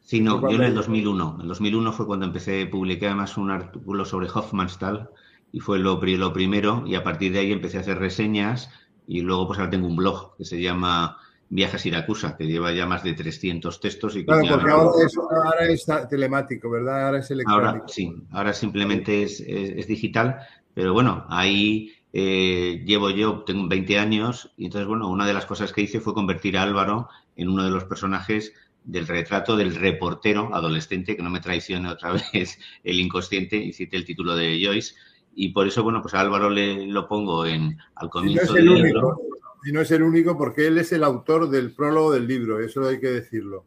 Sí, 0.00 0.22
no, 0.22 0.40
yo 0.40 0.56
en 0.56 0.62
el 0.62 0.74
2001. 0.74 1.34
En 1.36 1.40
el 1.42 1.48
2001 1.48 1.92
fue 1.92 2.06
cuando 2.06 2.24
empecé, 2.24 2.64
publiqué 2.64 3.06
además 3.06 3.36
un 3.36 3.50
artículo 3.50 4.06
sobre 4.06 4.28
Hoffmannsthal 4.28 5.10
y 5.52 5.60
fue 5.60 5.78
lo, 5.78 6.00
lo 6.00 6.32
primero 6.32 6.84
y 6.86 6.94
a 6.94 7.04
partir 7.04 7.32
de 7.32 7.40
ahí 7.40 7.52
empecé 7.52 7.76
a 7.76 7.80
hacer 7.80 7.98
reseñas 7.98 8.70
y 9.06 9.20
luego 9.20 9.46
pues 9.46 9.58
ahora 9.58 9.70
tengo 9.70 9.86
un 9.86 9.96
blog 9.96 10.34
que 10.36 10.46
se 10.46 10.60
llama 10.60 11.18
Viaje 11.52 11.76
a 11.76 11.78
Siracusa, 11.80 12.36
que 12.36 12.46
lleva 12.46 12.72
ya 12.72 12.86
más 12.86 13.02
de 13.02 13.12
300 13.12 13.80
textos. 13.80 14.14
Y 14.14 14.24
claro, 14.24 14.46
porque 14.48 14.70
ahora 14.70 15.66
es, 15.68 15.84
telemático, 16.08 16.70
¿verdad? 16.70 17.06
Ahora 17.06 17.18
es 17.18 17.30
electrónico. 17.32 17.68
Ahora 17.68 17.84
sí, 17.88 18.14
ahora 18.30 18.52
simplemente 18.52 19.24
es, 19.24 19.40
es, 19.40 19.88
digital, 19.88 20.38
pero 20.74 20.92
bueno, 20.92 21.26
ahí 21.28 21.92
eh, 22.12 22.84
llevo 22.86 23.10
yo, 23.10 23.42
tengo 23.44 23.66
20 23.66 23.98
años, 23.98 24.52
y 24.56 24.66
entonces, 24.66 24.86
bueno, 24.86 25.08
una 25.08 25.26
de 25.26 25.34
las 25.34 25.44
cosas 25.44 25.72
que 25.72 25.82
hice 25.82 25.98
fue 25.98 26.14
convertir 26.14 26.56
a 26.56 26.62
Álvaro 26.62 27.08
en 27.34 27.48
uno 27.48 27.64
de 27.64 27.70
los 27.70 27.82
personajes 27.82 28.52
del 28.84 29.08
retrato 29.08 29.56
del 29.56 29.74
reportero 29.74 30.54
adolescente, 30.54 31.16
que 31.16 31.22
no 31.22 31.30
me 31.30 31.40
traicione 31.40 31.88
otra 31.88 32.12
vez 32.32 32.60
el 32.84 33.00
inconsciente, 33.00 33.56
y 33.56 33.74
el 33.90 34.04
título 34.04 34.36
de 34.36 34.60
Joyce, 34.64 34.94
y 35.34 35.48
por 35.48 35.66
eso, 35.66 35.82
bueno, 35.82 36.00
pues 36.00 36.14
a 36.14 36.20
Álvaro 36.20 36.48
le 36.48 36.86
lo 36.86 37.08
pongo 37.08 37.46
en 37.46 37.76
al 37.96 38.08
comienzo 38.08 38.52
del 38.52 38.66
libro. 38.66 39.20
Y 39.64 39.72
no 39.72 39.80
es 39.80 39.90
el 39.90 40.02
único 40.02 40.36
porque 40.38 40.66
él 40.66 40.78
es 40.78 40.92
el 40.92 41.04
autor 41.04 41.50
del 41.50 41.72
prólogo 41.72 42.12
del 42.12 42.26
libro, 42.26 42.60
eso 42.60 42.86
hay 42.86 42.98
que 42.98 43.08
decirlo. 43.08 43.64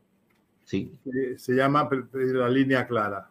Sí. 0.63 0.91
Se 1.38 1.53
llama 1.53 1.89
La 2.12 2.50
línea 2.50 2.88
clara. 2.88 3.29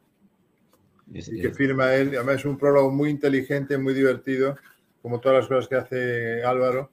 y 1.13 1.41
que 1.41 1.53
firma 1.53 1.95
él, 1.95 2.11
además 2.15 2.37
es 2.37 2.45
un 2.45 2.59
prólogo 2.59 2.91
muy 2.91 3.11
inteligente, 3.11 3.79
muy 3.79 3.95
divertido, 3.95 4.57
como 5.01 5.21
todas 5.21 5.39
las 5.39 5.49
cosas 5.49 5.69
que 5.69 5.75
hace 5.75 6.45
Álvaro, 6.45 6.91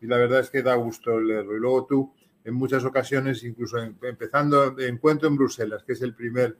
y 0.00 0.06
la 0.06 0.16
verdad 0.16 0.40
es 0.40 0.50
que 0.50 0.62
da 0.62 0.74
gusto 0.76 1.20
leerlo. 1.20 1.56
Y 1.56 1.60
luego 1.60 1.86
tú, 1.86 2.14
en 2.44 2.54
muchas 2.54 2.84
ocasiones, 2.84 3.44
incluso 3.44 3.78
empezando 3.78 4.78
Encuentro 4.78 5.28
en 5.28 5.36
Bruselas, 5.36 5.82
que 5.84 5.92
es 5.92 6.02
el 6.02 6.14
primer 6.14 6.56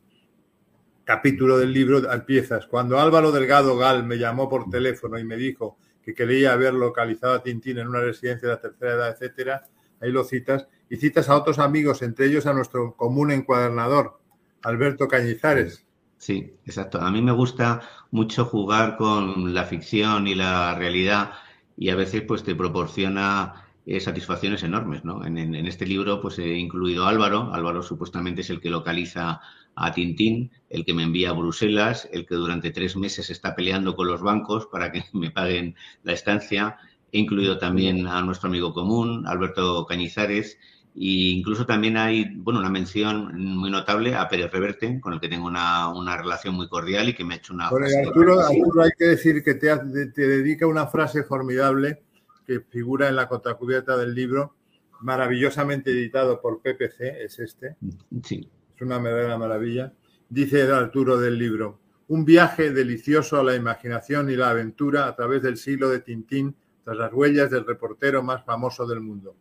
capítulo 1.04 1.58
del 1.58 1.72
libro, 1.72 2.12
empiezas. 2.12 2.66
Cuando 2.66 3.00
Álvaro 3.00 3.32
Delgado 3.32 3.76
Gal 3.76 4.04
me 4.04 4.18
llamó 4.18 4.48
por 4.48 4.68
teléfono 4.68 5.18
y 5.18 5.24
me 5.24 5.36
dijo 5.36 5.78
que 6.02 6.14
quería 6.14 6.52
haber 6.52 6.74
localizado 6.74 7.34
a 7.34 7.42
Tintín 7.42 7.78
en 7.78 7.88
una 7.88 8.00
residencia 8.00 8.48
de 8.48 8.54
la 8.54 8.60
tercera 8.60 8.92
edad, 8.92 9.10
etcétera, 9.10 9.66
ahí 10.00 10.10
lo 10.10 10.24
citas, 10.24 10.66
y 10.88 10.96
citas 10.96 11.28
a 11.28 11.36
otros 11.36 11.58
amigos, 11.58 12.02
entre 12.02 12.26
ellos 12.26 12.46
a 12.46 12.52
nuestro 12.52 12.96
común 12.96 13.30
encuadernador, 13.30 14.18
Alberto 14.62 15.08
Cañizares. 15.08 15.86
Sí, 16.18 16.54
exacto. 16.66 17.00
A 17.00 17.10
mí 17.10 17.22
me 17.22 17.32
gusta 17.32 17.80
mucho 18.10 18.44
jugar 18.44 18.96
con 18.96 19.54
la 19.54 19.64
ficción 19.64 20.26
y 20.26 20.34
la 20.34 20.74
realidad 20.74 21.32
y 21.78 21.88
a 21.88 21.96
veces 21.96 22.22
pues 22.22 22.44
te 22.44 22.54
proporciona 22.54 23.64
eh, 23.86 24.00
satisfacciones 24.00 24.62
enormes, 24.62 25.02
¿no? 25.02 25.24
En, 25.24 25.38
en, 25.38 25.54
este 25.66 25.86
libro 25.86 26.20
pues 26.20 26.38
he 26.38 26.56
incluido 26.56 27.06
a 27.06 27.08
Álvaro. 27.08 27.54
Álvaro 27.54 27.82
supuestamente 27.82 28.42
es 28.42 28.50
el 28.50 28.60
que 28.60 28.68
localiza 28.68 29.40
a 29.76 29.92
Tintín, 29.92 30.50
el 30.68 30.84
que 30.84 30.94
me 30.94 31.02
envía 31.02 31.30
a 31.30 31.34
Bruselas, 31.34 32.08
el 32.12 32.26
que 32.26 32.34
durante 32.34 32.70
tres 32.70 32.96
meses 32.96 33.30
está 33.30 33.54
peleando 33.54 33.96
con 33.96 34.06
los 34.06 34.20
bancos 34.20 34.66
para 34.66 34.92
que 34.92 35.02
me 35.12 35.30
paguen 35.30 35.74
la 36.02 36.12
estancia. 36.12 36.76
He 37.12 37.18
incluido 37.18 37.58
también 37.58 38.06
a 38.06 38.22
nuestro 38.22 38.48
amigo 38.48 38.72
común, 38.72 39.26
Alberto 39.26 39.84
Cañizares, 39.86 40.58
e 40.94 41.34
incluso 41.34 41.66
también 41.66 41.96
hay, 41.96 42.34
bueno, 42.36 42.60
una 42.60 42.70
mención 42.70 43.36
muy 43.56 43.70
notable 43.70 44.14
a 44.14 44.28
Pérez 44.28 44.50
Reverte, 44.52 45.00
con 45.00 45.14
el 45.14 45.20
que 45.20 45.28
tengo 45.28 45.46
una, 45.46 45.88
una 45.88 46.16
relación 46.16 46.54
muy 46.54 46.68
cordial 46.68 47.08
y 47.08 47.14
que 47.14 47.24
me 47.24 47.34
ha 47.34 47.36
hecho 47.38 47.54
una... 47.54 47.68
Arturo, 47.68 48.40
Arturo, 48.40 48.82
hay 48.82 48.90
que 48.96 49.06
decir 49.06 49.42
que 49.42 49.54
te, 49.54 49.76
te, 50.14 50.28
dedica 50.28 50.66
una 50.66 50.86
frase 50.86 51.22
formidable 51.24 52.02
que 52.46 52.60
figura 52.60 53.08
en 53.08 53.16
la 53.16 53.28
contracubierta 53.28 53.96
del 53.96 54.14
libro, 54.14 54.56
maravillosamente 55.00 55.90
editado 55.90 56.40
por 56.40 56.60
PPC, 56.60 57.00
es 57.22 57.38
este. 57.38 57.76
Sí 58.24 58.48
una 58.84 58.98
verdadera 58.98 59.38
maravilla. 59.38 59.92
Dice 60.28 60.62
Arturo 60.70 61.18
del 61.18 61.38
libro, 61.38 61.80
un 62.08 62.24
viaje 62.24 62.70
delicioso 62.70 63.38
a 63.38 63.44
la 63.44 63.54
imaginación 63.54 64.30
y 64.30 64.36
la 64.36 64.50
aventura 64.50 65.06
a 65.06 65.14
través 65.14 65.42
del 65.42 65.56
siglo 65.56 65.88
de 65.88 66.00
Tintín 66.00 66.54
tras 66.84 66.96
las 66.96 67.12
huellas 67.12 67.50
del 67.50 67.66
reportero 67.66 68.22
más 68.22 68.44
famoso 68.44 68.86
del 68.86 69.00
mundo. 69.00 69.36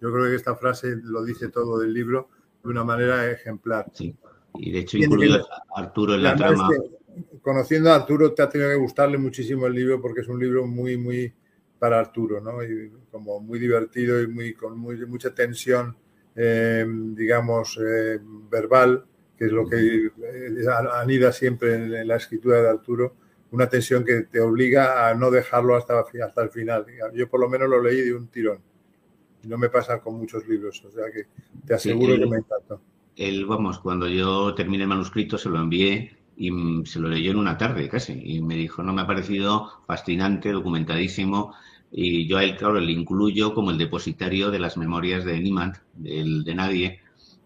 Yo 0.00 0.12
creo 0.12 0.26
que 0.26 0.34
esta 0.34 0.56
frase 0.56 0.96
lo 1.02 1.24
dice 1.24 1.48
todo 1.48 1.78
del 1.78 1.92
libro 1.92 2.28
de 2.62 2.70
una 2.70 2.84
manera 2.84 3.30
ejemplar. 3.30 3.90
Sí, 3.92 4.14
y 4.54 4.72
de 4.72 4.80
hecho 4.80 4.98
incluido 4.98 5.46
Arturo 5.74 6.14
en 6.14 6.22
la, 6.22 6.36
trama. 6.36 6.68
conociendo 7.42 7.90
a 7.90 7.96
Arturo 7.96 8.32
te 8.32 8.42
ha 8.42 8.48
tenido 8.48 8.70
que 8.70 8.76
gustarle 8.76 9.18
muchísimo 9.18 9.66
el 9.66 9.74
libro 9.74 10.00
porque 10.00 10.20
es 10.22 10.28
un 10.28 10.38
libro 10.38 10.66
muy, 10.66 10.96
muy 10.96 11.32
para 11.78 11.98
Arturo, 11.98 12.40
¿no? 12.40 12.62
Y 12.62 12.90
como 13.10 13.40
muy 13.40 13.58
divertido 13.58 14.22
y 14.22 14.28
muy 14.28 14.54
con 14.54 14.78
muy, 14.78 15.04
mucha 15.06 15.34
tensión 15.34 15.96
eh, 16.36 16.84
digamos, 16.88 17.78
eh, 17.78 18.18
verbal, 18.50 19.04
que 19.36 19.46
es 19.46 19.52
lo 19.52 19.68
que 19.68 20.10
anida 20.92 21.32
siempre 21.32 21.74
en, 21.74 22.06
la 22.06 22.16
escritura 22.16 22.62
de 22.62 22.68
Arturo, 22.68 23.14
una 23.50 23.68
tensión 23.68 24.04
que 24.04 24.22
te 24.22 24.40
obliga 24.40 25.08
a 25.08 25.14
no 25.14 25.30
dejarlo 25.30 25.76
hasta, 25.76 26.00
hasta 26.00 26.42
el 26.42 26.50
final. 26.50 26.86
Yo 27.14 27.28
por 27.28 27.40
lo 27.40 27.48
menos 27.48 27.68
lo 27.68 27.82
leí 27.82 28.00
de 28.00 28.14
un 28.14 28.28
tirón. 28.28 28.58
No 29.44 29.58
me 29.58 29.68
pasa 29.68 30.00
con 30.00 30.16
muchos 30.18 30.46
libros, 30.48 30.82
o 30.84 30.90
sea 30.90 31.04
que 31.12 31.26
te 31.66 31.74
aseguro 31.74 32.16
que 32.16 32.26
me 32.26 32.38
encantó. 32.38 32.80
El, 33.16 33.46
vamos, 33.46 33.78
cuando 33.78 34.08
yo 34.08 34.54
terminé 34.54 34.84
el 34.84 34.88
manuscrito 34.88 35.38
se 35.38 35.48
lo 35.48 35.60
envié 35.60 36.16
y 36.36 36.50
se 36.84 36.98
lo 36.98 37.08
leyó 37.08 37.30
en 37.30 37.36
una 37.36 37.56
tarde 37.56 37.88
casi. 37.88 38.20
Y 38.24 38.42
me 38.42 38.56
dijo, 38.56 38.82
no, 38.82 38.92
me 38.92 39.02
ha 39.02 39.06
parecido 39.06 39.70
fascinante, 39.86 40.50
documentadísimo 40.50 41.54
y 41.96 42.26
yo 42.26 42.38
a 42.38 42.44
él, 42.44 42.56
claro, 42.56 42.80
le 42.80 42.90
incluyo 42.90 43.54
como 43.54 43.70
el 43.70 43.78
depositario 43.78 44.50
de 44.50 44.58
las 44.58 44.76
memorias 44.76 45.24
de 45.24 45.38
Niemand, 45.38 45.76
del 45.92 46.42
de 46.42 46.54
nadie, 46.56 47.00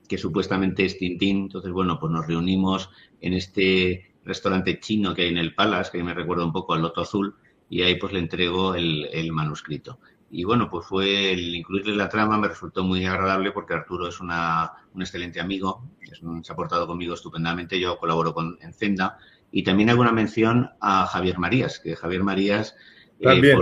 que 0.09 0.17
supuestamente 0.17 0.87
es 0.87 0.97
Tintín. 0.97 1.43
Entonces, 1.43 1.71
bueno, 1.71 1.99
pues 2.01 2.11
nos 2.11 2.27
reunimos 2.27 2.89
en 3.21 3.35
este 3.35 4.15
restaurante 4.25 4.81
chino 4.81 5.15
que 5.15 5.23
hay 5.23 5.29
en 5.29 5.37
el 5.37 5.55
Palace, 5.55 5.91
que 5.93 6.03
me 6.03 6.15
recuerda 6.15 6.47
un 6.47 6.53
poco 6.53 6.73
al 6.73 6.81
Loto 6.81 7.03
Azul, 7.03 7.35
y 7.69 7.83
ahí 7.83 7.97
pues 7.97 8.15
le 8.15 8.21
entrego 8.21 8.75
el, 8.75 9.31
manuscrito. 9.33 9.99
Y 10.31 10.45
bueno, 10.45 10.71
pues 10.71 10.87
fue 10.87 11.33
el 11.35 11.55
incluirle 11.55 11.95
la 11.95 12.09
trama 12.09 12.39
me 12.39 12.49
resultó 12.49 12.85
muy 12.85 13.05
agradable 13.05 13.53
porque 13.53 13.75
Arturo 13.75 14.09
es 14.09 14.19
una, 14.19 14.73
un 14.95 15.03
excelente 15.03 15.41
amigo, 15.41 15.85
es 16.01 16.23
se 16.43 16.53
ha 16.53 16.57
portado 16.57 16.87
conmigo 16.87 17.13
estupendamente, 17.13 17.79
yo 17.79 17.99
colaboro 17.99 18.33
con 18.33 18.57
Encenda 18.63 19.19
y 19.53 19.63
también 19.63 19.91
hago 19.91 20.01
una 20.01 20.13
mención 20.13 20.71
a 20.81 21.07
Javier 21.07 21.39
Marías, 21.39 21.81
que 21.81 21.97
Javier 21.97 22.23
Marías 22.25 22.75
eh, 23.21 23.25
también. 23.25 23.59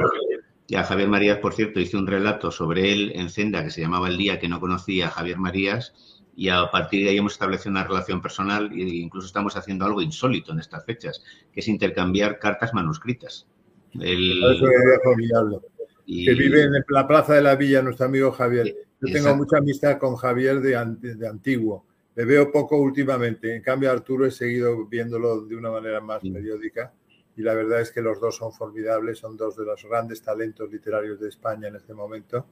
Y 0.68 0.74
a 0.74 0.84
Javier 0.84 1.08
Marías, 1.08 1.38
por 1.38 1.54
cierto, 1.54 1.78
hice 1.78 1.96
un 1.96 2.06
relato 2.06 2.50
sobre 2.50 2.92
él 2.92 3.12
en 3.14 3.30
Senda 3.30 3.62
que 3.62 3.70
se 3.70 3.80
llamaba 3.80 4.08
El 4.08 4.16
día 4.16 4.40
que 4.40 4.48
no 4.48 4.60
conocía 4.60 5.06
a 5.06 5.10
Javier 5.10 5.38
Marías 5.38 5.94
y 6.34 6.50
a 6.50 6.70
partir 6.70 7.04
de 7.04 7.10
ahí 7.10 7.16
hemos 7.16 7.32
establecido 7.32 7.70
una 7.70 7.84
relación 7.84 8.20
personal 8.20 8.70
e 8.72 8.82
incluso 8.82 9.26
estamos 9.26 9.56
haciendo 9.56 9.86
algo 9.86 10.02
insólito 10.02 10.52
en 10.52 10.58
estas 10.58 10.84
fechas, 10.84 11.24
que 11.52 11.60
es 11.60 11.68
intercambiar 11.68 12.38
cartas 12.38 12.74
manuscritas. 12.74 13.46
El... 13.94 14.42
Eso 14.44 14.68
es 14.68 15.00
formidable. 15.02 15.58
Que 16.06 16.34
vive 16.34 16.62
en 16.64 16.72
la 16.88 17.08
Plaza 17.08 17.34
de 17.34 17.42
la 17.42 17.56
Villa, 17.56 17.80
nuestro 17.80 18.06
amigo 18.06 18.32
Javier. 18.32 18.74
Yo 19.00 19.12
tengo 19.12 19.34
mucha 19.34 19.58
amistad 19.58 19.98
con 19.98 20.16
Javier 20.16 20.60
de, 20.60 21.14
de, 21.16 21.28
antiguo. 21.28 21.86
Le 22.14 22.24
veo 22.24 22.52
poco 22.52 22.76
últimamente. 22.76 23.56
En 23.56 23.62
cambio, 23.62 23.90
Arturo 23.90 24.26
he 24.26 24.30
seguido 24.30 24.86
viéndolo 24.86 25.40
de 25.40 25.56
una 25.56 25.70
manera 25.70 26.00
más 26.00 26.20
periódica 26.20 26.92
y 27.36 27.42
la 27.42 27.54
verdad 27.54 27.82
es 27.82 27.90
que 27.90 28.00
los 28.00 28.18
dos 28.18 28.36
son 28.36 28.52
formidables, 28.52 29.18
son 29.18 29.36
dos 29.36 29.56
de 29.56 29.64
los 29.64 29.84
grandes 29.84 30.22
talentos 30.22 30.70
literarios 30.72 31.20
de 31.20 31.28
España 31.28 31.68
en 31.68 31.76
este 31.76 31.92
momento 31.92 32.46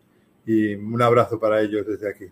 y 0.46 0.74
un 0.74 1.00
abrazo 1.00 1.40
para 1.40 1.62
ellos 1.62 1.86
desde 1.86 2.10
aquí. 2.10 2.26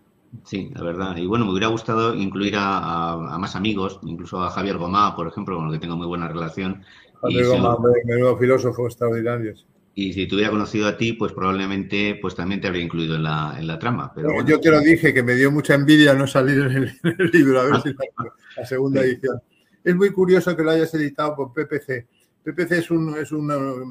Sí, 0.44 0.70
la 0.74 0.82
verdad. 0.82 1.16
Y 1.16 1.26
bueno, 1.26 1.46
me 1.46 1.52
hubiera 1.52 1.68
gustado 1.68 2.14
incluir 2.14 2.54
a, 2.56 3.36
más 3.38 3.56
amigos, 3.56 4.00
incluso 4.02 4.42
a 4.42 4.50
Javier 4.50 4.76
Gomá, 4.76 5.16
por 5.16 5.28
ejemplo, 5.28 5.56
con 5.56 5.66
el 5.66 5.72
que 5.72 5.78
tengo 5.78 5.96
muy 5.96 6.06
buena 6.06 6.28
relación. 6.28 6.82
Javier 7.20 7.46
Gomá, 7.46 7.76
menudo 8.04 8.36
filósofo 8.36 8.86
extraordinario. 8.86 9.54
Y 9.94 10.12
si 10.14 10.26
te 10.26 10.34
hubiera 10.34 10.50
conocido 10.50 10.88
a 10.88 10.96
ti, 10.96 11.12
pues 11.14 11.32
probablemente 11.32 12.18
pues 12.20 12.34
también 12.34 12.62
te 12.62 12.68
habría 12.68 12.82
incluido 12.82 13.16
en 13.16 13.24
la, 13.24 13.56
en 13.58 13.66
la 13.66 13.78
trama. 13.78 14.12
Pero 14.14 14.42
Yo 14.44 14.58
te 14.58 14.70
lo 14.70 14.80
dije, 14.80 15.12
que 15.12 15.22
me 15.22 15.34
dio 15.34 15.50
mucha 15.50 15.74
envidia 15.74 16.14
no 16.14 16.26
salir 16.26 16.58
en 16.58 16.72
el, 17.18 17.30
libro, 17.30 17.60
a 17.60 17.64
ver 17.64 17.80
si 17.82 17.88
la, 17.90 18.32
la 18.56 18.66
segunda 18.66 19.02
edición. 19.02 19.40
Es 19.84 19.94
muy 19.94 20.10
curioso 20.10 20.56
que 20.56 20.62
lo 20.62 20.70
hayas 20.70 20.94
editado 20.94 21.34
por 21.36 21.52
PPC 21.52 22.06
PPC 22.44 22.72
es, 22.72 22.90
un, 22.90 23.16
es 23.16 23.30
una, 23.30 23.56
una, 23.56 23.88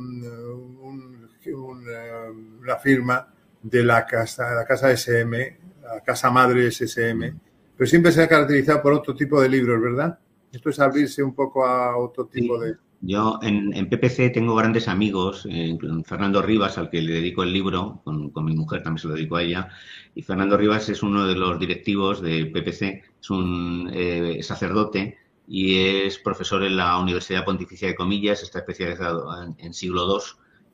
firma 2.77 3.27
de 3.61 3.83
la 3.83 4.05
casa, 4.05 4.53
la 4.53 4.65
casa 4.65 4.91
SM, 4.91 5.57
la 5.83 6.01
casa 6.01 6.29
madre 6.29 6.69
SSM, 6.69 7.33
pero 7.77 7.87
siempre 7.87 8.11
se 8.11 8.23
ha 8.23 8.27
caracterizado 8.27 8.81
por 8.81 8.93
otro 8.93 9.15
tipo 9.15 9.41
de 9.41 9.47
libros, 9.47 9.81
¿verdad? 9.81 10.19
Esto 10.51 10.69
es 10.69 10.79
abrirse 10.79 11.23
un 11.23 11.33
poco 11.33 11.65
a 11.65 11.95
otro 11.97 12.25
tipo 12.25 12.59
de... 12.59 12.75
Yo 13.03 13.39
en, 13.41 13.73
en, 13.73 13.89
PPC 13.89 14.31
tengo 14.31 14.53
grandes 14.53 14.87
amigos, 14.87 15.47
eh, 15.49 15.75
Fernando 16.05 16.41
Rivas, 16.41 16.77
al 16.77 16.89
que 16.89 17.01
le 17.01 17.13
dedico 17.13 17.41
el 17.41 17.51
libro, 17.51 18.01
con, 18.03 18.29
con, 18.29 18.45
mi 18.45 18.55
mujer 18.55 18.83
también 18.83 19.01
se 19.01 19.07
lo 19.07 19.15
dedico 19.15 19.37
a 19.37 19.43
ella, 19.43 19.69
y 20.13 20.21
Fernando 20.21 20.55
Rivas 20.55 20.87
es 20.89 21.01
uno 21.01 21.25
de 21.25 21.35
los 21.35 21.57
directivos 21.57 22.21
de 22.21 22.45
PPC, 22.45 23.03
es 23.19 23.29
un 23.31 23.89
eh, 23.91 24.43
sacerdote 24.43 25.17
y 25.47 25.77
es 25.79 26.17
profesor 26.17 26.63
en 26.63 26.77
la 26.77 26.97
Universidad 26.97 27.45
Pontificia 27.45 27.87
de 27.87 27.95
Comillas, 27.95 28.43
está 28.43 28.59
especializado 28.59 29.27
en, 29.57 29.73
siglo 29.73 30.05
II, 30.07 30.23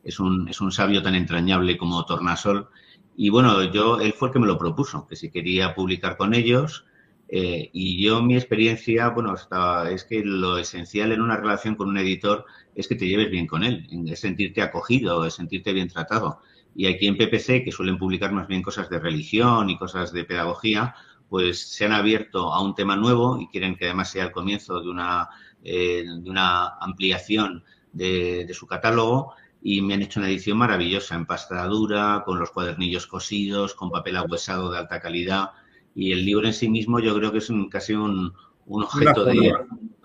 es 0.04 0.20
un, 0.20 0.48
es 0.48 0.62
un 0.62 0.72
sabio 0.72 1.02
tan 1.02 1.16
entrañable 1.16 1.78
como 1.78 2.06
Tornasol. 2.06 2.70
Y 3.16 3.30
bueno, 3.30 3.64
yo, 3.64 4.00
él 4.00 4.14
fue 4.14 4.30
el 4.30 4.34
que 4.34 4.40
me 4.40 4.48
lo 4.48 4.58
propuso, 4.58 5.08
que 5.08 5.16
si 5.16 5.32
quería 5.32 5.74
publicar 5.74 6.18
con 6.18 6.34
ellos. 6.34 6.86
Eh, 7.30 7.70
y 7.74 8.02
yo, 8.02 8.22
mi 8.22 8.36
experiencia, 8.36 9.10
bueno, 9.10 9.36
es 9.36 10.04
que 10.06 10.24
lo 10.24 10.58
esencial 10.58 11.12
en 11.12 11.22
una 11.22 11.38
relación 11.38 11.76
con 11.76 11.90
un 11.90 11.98
editor 11.98 12.46
es 12.76 12.88
que 12.88 12.96
te 12.96 13.08
lleves 13.08 13.30
bien 13.30 13.48
con 13.48 13.64
él, 13.64 13.88
es 14.08 14.20
sentirte 14.20 14.62
acogido, 14.62 15.26
es 15.26 15.34
sentirte 15.34 15.74
bien 15.74 15.90
tratado. 15.90 16.40
Y 16.76 16.86
aquí 16.86 17.08
en 17.08 17.18
PPC, 17.18 17.64
que 17.64 17.72
suelen 17.72 17.98
publicar 17.98 18.32
más 18.32 18.48
bien 18.48 18.62
cosas 18.62 18.90
de 18.90 19.00
religión 19.00 19.70
y 19.70 19.78
cosas 19.78 20.14
de 20.14 20.24
pedagogía, 20.24 20.94
pues 21.30 21.60
se 21.60 21.86
han 21.86 21.92
abierto 21.92 22.54
a 22.54 22.62
un 22.62 22.76
tema 22.76 22.96
nuevo 22.96 23.40
y 23.40 23.48
quieren 23.48 23.76
que 23.76 23.86
además 23.86 24.12
sea 24.12 24.26
el 24.26 24.32
comienzo 24.32 24.82
de 24.82 24.90
una, 24.90 25.30
eh, 25.64 26.06
de 26.06 26.30
una 26.30 26.76
ampliación 26.80 27.64
de, 27.92 28.46
de, 28.46 28.54
su 28.54 28.68
catálogo. 28.68 29.34
Y 29.62 29.82
me 29.82 29.96
han 29.96 30.02
hecho 30.04 30.20
una 30.20 30.30
edición 30.30 30.58
maravillosa 30.58 31.16
en 31.16 31.26
pasta 31.26 31.66
dura, 31.66 32.24
con 32.26 32.40
los 32.40 32.52
cuadernillos 32.52 33.08
cosidos, 33.08 33.74
con 33.74 33.92
papel 33.92 34.18
ahuesado 34.18 34.72
de 34.72 34.78
alta 34.78 35.00
calidad. 35.00 35.50
Y 35.96 36.12
el 36.12 36.24
libro 36.24 36.48
en 36.48 36.54
sí 36.54 36.70
mismo 36.70 37.00
yo 37.00 37.16
creo 37.16 37.32
que 37.32 37.40
es 37.40 37.50
un, 37.50 37.70
casi 37.70 37.94
un, 37.94 38.34
un 38.68 38.84
objeto 38.84 39.26
de 39.26 39.54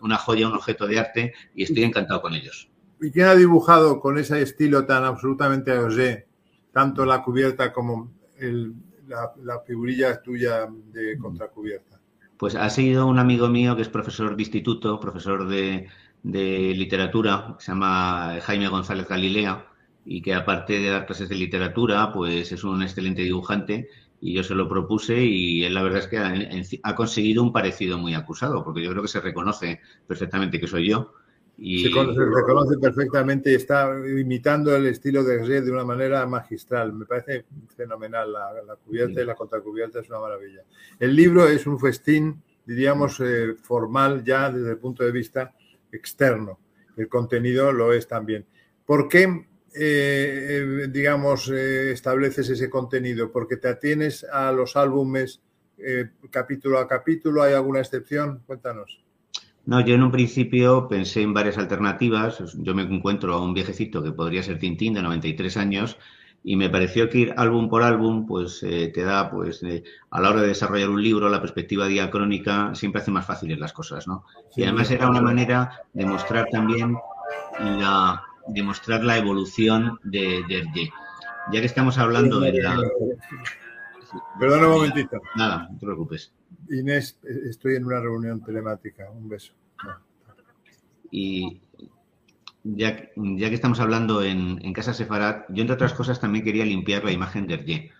una 0.00 0.16
joya, 0.16 0.48
un 0.48 0.54
objeto 0.54 0.86
de 0.86 0.98
arte 0.98 1.34
y 1.54 1.64
estoy 1.64 1.84
encantado 1.84 2.22
con 2.22 2.34
ellos. 2.34 2.68
¿Y 3.00 3.10
quién 3.10 3.26
ha 3.26 3.34
dibujado 3.34 4.00
con 4.00 4.18
ese 4.18 4.40
estilo 4.40 4.86
tan 4.86 5.04
absolutamente 5.04 5.72
Auger, 5.72 6.26
tanto 6.72 7.04
la 7.04 7.22
cubierta 7.22 7.72
como 7.72 8.12
el, 8.38 8.74
la, 9.12 9.32
la, 9.44 9.60
figurilla 9.60 10.20
tuya 10.22 10.68
de 10.92 11.18
contracubierta? 11.18 12.00
Pues 12.36 12.54
ha 12.54 12.68
sido 12.70 13.06
un 13.06 13.18
amigo 13.18 13.48
mío 13.48 13.76
que 13.76 13.82
es 13.82 13.88
profesor 13.88 14.34
de 14.34 14.42
instituto, 14.42 14.98
profesor 14.98 15.46
de, 15.46 15.86
de 16.22 16.72
literatura, 16.74 17.56
se 17.58 17.72
llama 17.72 18.38
Jaime 18.42 18.68
González 18.68 19.06
Galilea, 19.08 19.66
y 20.04 20.22
que 20.22 20.34
aparte 20.34 20.80
de 20.80 20.90
dar 20.90 21.06
clases 21.06 21.28
de 21.28 21.36
literatura, 21.36 22.12
pues 22.12 22.50
es 22.52 22.64
un 22.64 22.82
excelente 22.82 23.22
dibujante 23.22 23.88
y 24.20 24.34
yo 24.34 24.42
se 24.42 24.54
lo 24.54 24.68
propuse 24.68 25.22
y 25.24 25.64
él 25.64 25.74
la 25.74 25.82
verdad 25.82 26.00
es 26.00 26.06
que 26.06 26.18
ha, 26.18 26.34
ha, 26.82 26.94
conseguido 26.94 27.42
un 27.42 27.52
parecido 27.52 27.98
muy 27.98 28.14
acusado, 28.14 28.64
porque 28.64 28.82
yo 28.82 28.90
creo 28.90 29.02
que 29.02 29.08
se 29.08 29.20
reconoce 29.20 29.80
perfectamente 30.06 30.60
que 30.60 30.68
soy 30.68 30.88
yo. 30.88 31.12
Y... 31.58 31.84
Se, 31.84 31.90
conoce, 31.90 32.18
se 32.18 32.24
reconoce 32.24 32.78
perfectamente 32.78 33.52
y 33.52 33.54
está 33.54 33.92
imitando 34.06 34.74
el 34.74 34.86
estilo 34.86 35.22
de 35.22 35.36
Hergé 35.36 35.60
de 35.60 35.70
una 35.70 35.84
manera 35.84 36.26
magistral. 36.26 36.92
Me 36.92 37.04
parece 37.04 37.44
fenomenal. 37.76 38.32
La, 38.32 38.52
la 38.66 38.76
cubierta 38.76 39.14
sí. 39.14 39.20
y 39.20 39.26
la 39.26 39.34
contracubierta 39.34 40.00
es 40.00 40.08
una 40.08 40.20
maravilla. 40.20 40.62
El 40.98 41.14
libro 41.14 41.46
es 41.46 41.66
un 41.66 41.78
festín, 41.78 42.42
diríamos, 42.64 43.20
eh, 43.20 43.54
formal 43.60 44.24
ya 44.24 44.50
desde 44.50 44.70
el 44.70 44.78
punto 44.78 45.04
de 45.04 45.12
vista 45.12 45.54
externo. 45.90 46.58
El 46.96 47.08
contenido 47.08 47.72
lo 47.72 47.92
es 47.92 48.08
también. 48.08 48.46
¿Por 48.84 49.08
qué 49.08 49.46
eh, 49.74 50.86
digamos, 50.90 51.48
eh, 51.48 51.92
estableces 51.92 52.48
ese 52.50 52.68
contenido? 52.68 53.32
¿Porque 53.32 53.56
te 53.56 53.68
atienes 53.68 54.24
a 54.24 54.52
los 54.52 54.76
álbumes 54.76 55.40
capítulo 56.30 56.78
a 56.78 56.86
capítulo? 56.86 57.42
¿Hay 57.42 57.54
alguna 57.54 57.80
excepción? 57.80 58.42
Cuéntanos. 58.46 59.01
No, 59.64 59.80
yo 59.80 59.94
en 59.94 60.02
un 60.02 60.10
principio 60.10 60.88
pensé 60.88 61.22
en 61.22 61.34
varias 61.34 61.58
alternativas. 61.58 62.42
Yo 62.58 62.74
me 62.74 62.82
encuentro 62.82 63.34
a 63.34 63.42
un 63.42 63.54
viejecito 63.54 64.02
que 64.02 64.12
podría 64.12 64.42
ser 64.42 64.58
Tintín 64.58 64.94
de 64.94 65.02
93 65.02 65.56
años 65.56 65.96
y 66.44 66.56
me 66.56 66.68
pareció 66.68 67.08
que 67.08 67.18
ir 67.18 67.34
álbum 67.36 67.68
por 67.68 67.84
álbum 67.84 68.26
pues 68.26 68.64
eh, 68.64 68.90
te 68.92 69.04
da 69.04 69.30
pues 69.30 69.62
eh, 69.62 69.84
a 70.10 70.20
la 70.20 70.30
hora 70.30 70.42
de 70.42 70.48
desarrollar 70.48 70.90
un 70.90 71.00
libro 71.00 71.28
la 71.28 71.40
perspectiva 71.40 71.86
diacrónica 71.86 72.74
siempre 72.74 73.00
hace 73.00 73.12
más 73.12 73.24
fáciles 73.24 73.60
las 73.60 73.72
cosas 73.72 74.08
no 74.08 74.24
y 74.56 74.64
además 74.64 74.90
era 74.90 75.08
una 75.08 75.20
manera 75.20 75.70
de 75.92 76.04
mostrar 76.04 76.48
también 76.50 76.96
la 77.60 78.24
demostrar 78.46 79.04
la 79.04 79.16
evolución 79.18 79.98
de, 80.02 80.42
de 80.48 80.58
Hergé. 80.58 80.90
Ya 81.52 81.60
que 81.60 81.66
estamos 81.66 81.98
hablando 81.98 82.40
de 82.40 82.52
la... 82.52 82.78
Perdona 84.38 84.66
un 84.66 84.74
momentito. 84.74 85.20
Nada, 85.36 85.68
no 85.70 85.78
te 85.78 85.86
preocupes. 85.86 86.32
Inés, 86.70 87.18
estoy 87.48 87.76
en 87.76 87.84
una 87.84 88.00
reunión 88.00 88.42
telemática. 88.42 89.10
Un 89.10 89.28
beso. 89.28 89.52
Y 91.10 91.60
ya, 92.64 92.96
que 92.96 93.54
estamos 93.54 93.80
hablando 93.80 94.22
en, 94.22 94.64
en 94.64 94.72
Casa 94.72 94.94
Sefarat, 94.94 95.46
yo 95.50 95.62
entre 95.62 95.74
otras 95.74 95.94
cosas 95.94 96.20
también 96.20 96.44
quería 96.44 96.64
limpiar 96.64 97.04
la 97.04 97.12
imagen 97.12 97.46
de 97.46 97.54
Hergé. 97.54 97.90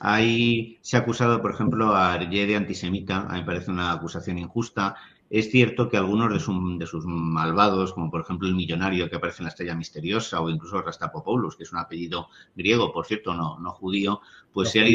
Ahí 0.00 0.78
se 0.82 0.96
ha 0.96 1.00
acusado, 1.00 1.40
por 1.40 1.52
ejemplo, 1.52 1.94
a 1.94 2.16
Hergé 2.16 2.46
de 2.46 2.56
antisemita. 2.56 3.20
A 3.28 3.34
mí 3.34 3.40
me 3.40 3.46
parece 3.46 3.70
una 3.70 3.92
acusación 3.92 4.38
injusta. 4.38 4.96
Es 5.28 5.50
cierto 5.50 5.88
que 5.88 5.96
algunos 5.96 6.32
de, 6.32 6.38
su, 6.38 6.78
de, 6.78 6.86
sus 6.86 7.04
malvados, 7.04 7.92
como 7.92 8.10
por 8.10 8.20
ejemplo 8.20 8.46
el 8.46 8.54
millonario 8.54 9.10
que 9.10 9.16
aparece 9.16 9.42
en 9.42 9.46
la 9.46 9.50
estrella 9.50 9.74
misteriosa 9.74 10.40
o 10.40 10.48
incluso 10.48 10.80
Rastapopoulos, 10.80 11.56
que 11.56 11.64
es 11.64 11.72
un 11.72 11.78
apellido 11.78 12.28
griego, 12.54 12.92
por 12.92 13.06
cierto, 13.06 13.34
no, 13.34 13.58
no 13.58 13.72
judío, 13.72 14.20
pues 14.52 14.70
se 14.70 14.80
han, 14.80 14.86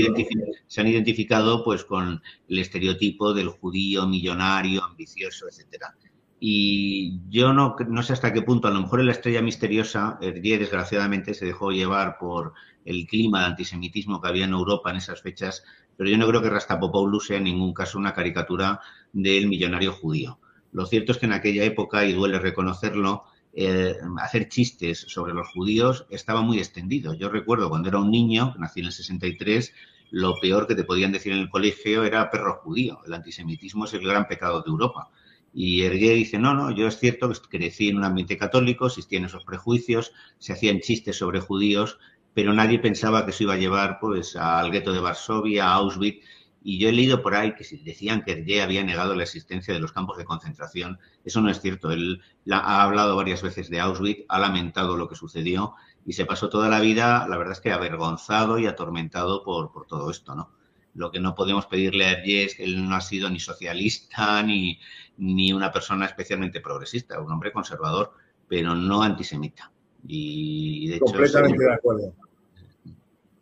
se 0.67 0.81
han, 0.81 0.87
identificado 0.87 1.63
pues 1.65 1.83
con 1.83 2.21
el 2.47 2.59
estereotipo 2.59 3.33
del 3.33 3.49
judío 3.49 4.07
millonario, 4.07 4.83
ambicioso, 4.83 5.47
etcétera. 5.49 5.95
Y 6.39 7.19
yo 7.29 7.53
no, 7.53 7.75
no 7.87 8.01
sé 8.01 8.13
hasta 8.13 8.33
qué 8.33 8.41
punto, 8.41 8.67
a 8.67 8.71
lo 8.71 8.81
mejor 8.81 9.01
en 9.01 9.07
la 9.07 9.11
estrella 9.11 9.41
misteriosa, 9.41 10.17
Hergé 10.21 10.57
desgraciadamente 10.57 11.33
se 11.33 11.45
dejó 11.45 11.71
llevar 11.71 12.17
por 12.17 12.53
el 12.83 13.05
clima 13.05 13.41
de 13.41 13.45
antisemitismo 13.47 14.19
que 14.21 14.27
había 14.27 14.45
en 14.45 14.53
Europa 14.53 14.89
en 14.89 14.97
esas 14.97 15.21
fechas, 15.21 15.63
pero 16.01 16.09
yo 16.09 16.17
no 16.17 16.27
creo 16.27 16.41
que 16.41 16.49
Rastapopoulos 16.49 17.27
sea 17.27 17.37
en 17.37 17.43
ningún 17.43 17.75
caso 17.75 17.99
una 17.99 18.15
caricatura 18.15 18.79
del 19.13 19.45
millonario 19.45 19.93
judío. 19.93 20.39
Lo 20.71 20.87
cierto 20.87 21.11
es 21.11 21.19
que 21.19 21.27
en 21.27 21.33
aquella 21.33 21.63
época, 21.63 22.03
y 22.03 22.13
duele 22.13 22.39
reconocerlo, 22.39 23.25
eh, 23.53 23.93
hacer 24.17 24.49
chistes 24.49 25.05
sobre 25.07 25.35
los 25.35 25.49
judíos 25.49 26.07
estaba 26.09 26.41
muy 26.41 26.57
extendido. 26.57 27.13
Yo 27.13 27.29
recuerdo 27.29 27.69
cuando 27.69 27.89
era 27.89 27.99
un 27.99 28.09
niño, 28.09 28.55
nací 28.57 28.79
en 28.79 28.87
el 28.87 28.93
63, 28.93 29.75
lo 30.09 30.39
peor 30.41 30.65
que 30.65 30.73
te 30.73 30.85
podían 30.85 31.11
decir 31.11 31.33
en 31.33 31.37
el 31.37 31.51
colegio 31.51 32.03
era 32.03 32.31
perro 32.31 32.61
judío. 32.63 32.97
El 33.05 33.13
antisemitismo 33.13 33.85
es 33.85 33.93
el 33.93 34.01
gran 34.03 34.27
pecado 34.27 34.63
de 34.63 34.71
Europa. 34.71 35.11
Y 35.53 35.83
Hergé 35.83 36.15
dice, 36.15 36.39
no, 36.39 36.55
no, 36.55 36.71
yo 36.71 36.87
es 36.87 36.97
cierto 36.97 37.29
que 37.29 37.59
crecí 37.59 37.89
en 37.89 37.97
un 37.97 38.05
ambiente 38.05 38.37
católico, 38.37 38.87
existían 38.87 39.25
esos 39.25 39.45
prejuicios, 39.45 40.13
se 40.39 40.53
hacían 40.53 40.79
chistes 40.79 41.17
sobre 41.17 41.41
judíos, 41.41 41.99
pero 42.33 42.53
nadie 42.53 42.79
pensaba 42.79 43.25
que 43.25 43.31
eso 43.31 43.43
iba 43.43 43.53
a 43.53 43.57
llevar 43.57 43.99
pues 43.99 44.35
al 44.35 44.71
gueto 44.71 44.93
de 44.93 44.99
Varsovia, 44.99 45.67
a 45.67 45.73
Auschwitz, 45.73 46.25
y 46.63 46.77
yo 46.77 46.89
he 46.89 46.91
leído 46.91 47.23
por 47.23 47.33
ahí 47.33 47.55
que 47.55 47.65
decían 47.83 48.21
que 48.23 48.33
Hergé 48.33 48.61
había 48.61 48.83
negado 48.83 49.15
la 49.15 49.23
existencia 49.23 49.73
de 49.73 49.79
los 49.79 49.91
campos 49.91 50.17
de 50.17 50.25
concentración. 50.25 50.99
Eso 51.25 51.41
no 51.41 51.49
es 51.49 51.59
cierto. 51.59 51.91
Él 51.91 52.21
ha 52.51 52.83
hablado 52.83 53.15
varias 53.15 53.41
veces 53.41 53.69
de 53.69 53.79
Auschwitz, 53.79 54.25
ha 54.29 54.39
lamentado 54.39 54.95
lo 54.95 55.09
que 55.09 55.15
sucedió 55.15 55.73
y 56.05 56.13
se 56.13 56.25
pasó 56.25 56.49
toda 56.49 56.69
la 56.69 56.79
vida, 56.79 57.27
la 57.27 57.37
verdad 57.37 57.53
es 57.53 57.61
que 57.61 57.71
avergonzado 57.71 58.59
y 58.59 58.67
atormentado 58.67 59.43
por, 59.43 59.71
por 59.71 59.87
todo 59.87 60.11
esto, 60.11 60.35
¿no? 60.35 60.51
Lo 60.93 61.09
que 61.09 61.19
no 61.19 61.35
podemos 61.35 61.67
pedirle 61.67 62.05
a 62.05 62.11
Hergé 62.11 62.43
es 62.43 62.55
que 62.55 62.65
él 62.65 62.87
no 62.87 62.95
ha 62.95 63.01
sido 63.01 63.29
ni 63.29 63.39
socialista 63.39 64.43
ni, 64.43 64.77
ni 65.17 65.53
una 65.53 65.71
persona 65.71 66.05
especialmente 66.05 66.59
progresista, 66.59 67.21
un 67.21 67.31
hombre 67.31 67.51
conservador, 67.51 68.13
pero 68.47 68.75
no 68.75 69.01
antisemita. 69.01 69.71
Y 70.05 70.89
de 70.89 70.95
hecho. 70.95 71.05
Completamente 71.05 71.63
de 71.63 71.73
acuerdo. 71.73 72.13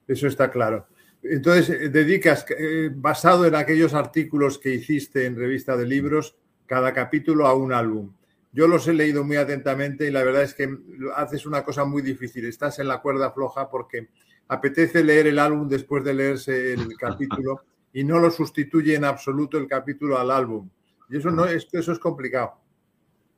Eso 0.09 0.25
está 0.25 0.49
claro. 0.49 0.87
Entonces, 1.21 1.93
dedicas, 1.93 2.43
eh, 2.57 2.89
basado 2.91 3.45
en 3.45 3.53
aquellos 3.53 3.93
artículos 3.93 4.57
que 4.57 4.73
hiciste 4.73 5.27
en 5.27 5.35
revista 5.35 5.77
de 5.77 5.85
libros, 5.85 6.35
cada 6.65 6.93
capítulo 6.93 7.45
a 7.45 7.53
un 7.53 7.71
álbum. 7.71 8.11
Yo 8.51 8.67
los 8.67 8.87
he 8.87 8.93
leído 8.93 9.23
muy 9.23 9.35
atentamente 9.35 10.07
y 10.07 10.11
la 10.11 10.23
verdad 10.23 10.41
es 10.41 10.55
que 10.55 10.67
haces 11.15 11.45
una 11.45 11.63
cosa 11.63 11.85
muy 11.85 12.01
difícil. 12.01 12.45
Estás 12.45 12.79
en 12.79 12.87
la 12.87 13.01
cuerda 13.01 13.31
floja 13.31 13.69
porque 13.69 14.09
apetece 14.47 15.03
leer 15.03 15.27
el 15.27 15.37
álbum 15.37 15.67
después 15.67 16.03
de 16.03 16.15
leerse 16.15 16.73
el 16.73 16.87
capítulo 16.97 17.61
y 17.93 18.03
no 18.03 18.17
lo 18.17 18.31
sustituye 18.31 18.95
en 18.95 19.05
absoluto 19.05 19.59
el 19.59 19.67
capítulo 19.67 20.17
al 20.17 20.31
álbum. 20.31 20.67
Y 21.07 21.17
eso, 21.17 21.29
no, 21.29 21.45
eso 21.45 21.91
es 21.91 21.99
complicado. 21.99 22.55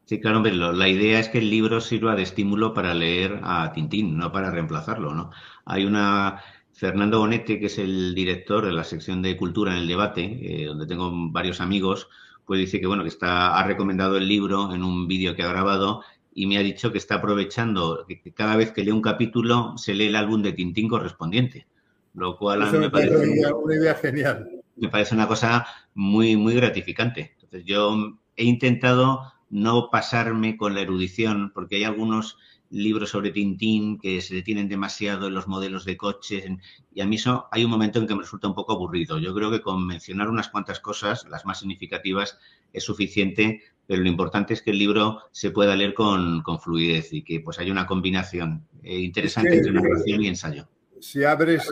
Sí, 0.06 0.20
claro, 0.20 0.42
pero 0.44 0.74
la 0.74 0.88
idea 0.88 1.20
es 1.20 1.30
que 1.30 1.38
el 1.38 1.50
libro 1.50 1.80
sirva 1.80 2.16
de 2.16 2.24
estímulo 2.24 2.74
para 2.74 2.94
leer 2.94 3.40
a 3.44 3.72
Tintín, 3.72 4.18
no 4.18 4.32
para 4.32 4.52
reemplazarlo, 4.52 5.14
¿no? 5.14 5.32
Hay 5.66 5.86
una 5.86 6.42
Fernando 6.74 7.20
Bonete, 7.20 7.60
que 7.60 7.68
es 7.68 7.78
el 7.78 8.16
director 8.16 8.66
de 8.66 8.72
la 8.72 8.84
sección 8.84 9.22
de 9.22 9.38
cultura 9.38 9.72
en 9.72 9.80
el 9.80 9.88
debate, 9.88 10.40
eh, 10.42 10.66
donde 10.66 10.88
tengo 10.88 11.12
varios 11.32 11.62
amigos, 11.62 12.10
pues 12.46 12.60
dice 12.60 12.80
que 12.80 12.88
bueno, 12.88 13.04
que 13.04 13.10
está, 13.10 13.58
ha 13.58 13.64
recomendado 13.66 14.18
el 14.18 14.28
libro 14.28 14.74
en 14.74 14.84
un 14.84 15.08
vídeo 15.08 15.36
que 15.36 15.44
ha 15.44 15.50
grabado 15.50 16.04
y 16.34 16.48
me 16.48 16.58
ha 16.58 16.62
dicho 16.62 16.92
que 16.92 16.98
está 16.98 17.16
aprovechando 17.16 18.06
que 18.08 18.34
cada 18.34 18.56
vez 18.56 18.72
que 18.72 18.84
lee 18.84 18.92
un 18.92 19.02
capítulo 19.02 19.78
se 19.78 19.94
lee 19.94 20.08
el 20.08 20.16
álbum 20.16 20.42
de 20.42 20.54
Tintín 20.54 20.88
correspondiente. 20.88 21.68
Lo 22.14 22.38
cual 22.38 22.62
a 22.62 22.72
mí 22.72 22.78
me, 22.78 22.90
parece 22.90 23.16
una 23.16 23.26
idea, 23.26 23.56
una 23.56 23.76
idea 23.76 23.96
genial. 23.96 24.50
Me 24.76 24.90
parece 24.90 25.16
una 25.16 25.28
cosa 25.28 25.66
muy, 25.94 26.36
muy 26.36 26.54
gratificante. 26.56 27.36
Entonces 27.36 27.64
yo 27.66 28.18
he 28.36 28.44
intentado 28.44 29.32
no 29.50 29.90
pasarme 29.92 30.58
con 30.58 30.74
la 30.74 30.82
erudición, 30.82 31.52
porque 31.54 31.78
hay 31.78 31.84
algunos 31.84 32.38
libros 32.72 33.10
sobre 33.10 33.32
Tintín 33.32 34.00
que 34.00 34.22
se 34.22 34.34
detienen 34.34 34.70
demasiado 34.70 35.28
en 35.28 35.34
los 35.34 35.48
modelos 35.48 35.86
de 35.86 35.98
coches 35.98 36.46
y 36.94 37.02
a 37.02 37.06
mí 37.06 37.18
eso 37.18 37.48
hay 37.52 37.66
un 37.66 37.72
momento 37.72 38.00
en 38.00 38.08
que 38.08 38.16
me 38.16 38.22
resulta 38.22 38.48
un 38.48 38.56
poco 38.56 38.74
aburrido. 38.74 39.20
Yo 39.20 39.34
creo 39.36 39.52
que 39.52 39.62
con 39.62 39.86
mencionar 39.86 40.30
unas 40.30 40.50
cuantas 40.50 40.80
cosas, 40.80 41.28
las 41.30 41.46
más 41.46 41.60
significativas, 41.60 42.40
es 42.74 42.84
suficiente, 42.84 43.62
pero 43.86 44.02
lo 44.02 44.10
importante 44.10 44.54
es 44.54 44.62
que 44.62 44.72
el 44.72 44.78
libro 44.78 45.20
se 45.32 45.52
pueda 45.52 45.76
leer 45.76 45.94
con, 45.94 46.42
con 46.42 46.60
fluidez 46.60 47.12
y 47.14 47.24
que 47.24 47.42
pues 47.42 47.60
haya 47.60 47.72
una 47.72 47.86
combinación 47.86 48.66
eh, 48.84 49.00
interesante 49.00 49.58
entre 49.58 49.74
narración 49.74 50.24
y 50.24 50.28
ensayo. 50.28 50.68
Si 51.02 51.24
abres 51.24 51.70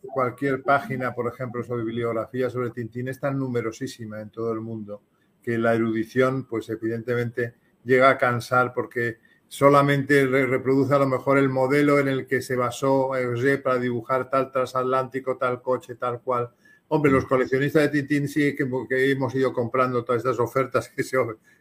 cualquier 0.00 0.62
página, 0.62 1.14
por 1.14 1.32
ejemplo, 1.32 1.62
sobre 1.62 1.84
bibliografía 1.84 2.48
sobre 2.48 2.70
Tintín, 2.70 3.08
es 3.08 3.20
tan 3.20 3.38
numerosísima 3.38 4.20
en 4.20 4.30
todo 4.30 4.52
el 4.52 4.60
mundo 4.60 5.02
que 5.42 5.58
la 5.58 5.74
erudición, 5.74 6.46
pues 6.46 6.68
evidentemente 6.70 7.54
llega 7.84 8.08
a 8.10 8.18
cansar 8.18 8.72
porque 8.72 9.18
solamente 9.52 10.26
reproduce 10.26 10.94
a 10.94 10.98
lo 10.98 11.06
mejor 11.06 11.36
el 11.36 11.50
modelo 11.50 11.98
en 11.98 12.08
el 12.08 12.26
que 12.26 12.40
se 12.40 12.56
basó 12.56 13.14
Hergé 13.14 13.58
para 13.58 13.78
dibujar 13.78 14.30
tal 14.30 14.50
transatlántico, 14.50 15.36
tal 15.36 15.60
coche, 15.60 15.96
tal 15.96 16.22
cual. 16.22 16.48
Hombre, 16.88 17.12
los 17.12 17.26
coleccionistas 17.26 17.82
de 17.82 17.88
Tintín 17.90 18.28
sí 18.28 18.56
que, 18.56 18.66
hemos 19.10 19.34
ido 19.34 19.52
comprando 19.52 20.04
todas 20.04 20.20
estas 20.24 20.38
ofertas 20.38 20.88
que 20.88 21.02
se, 21.02 21.18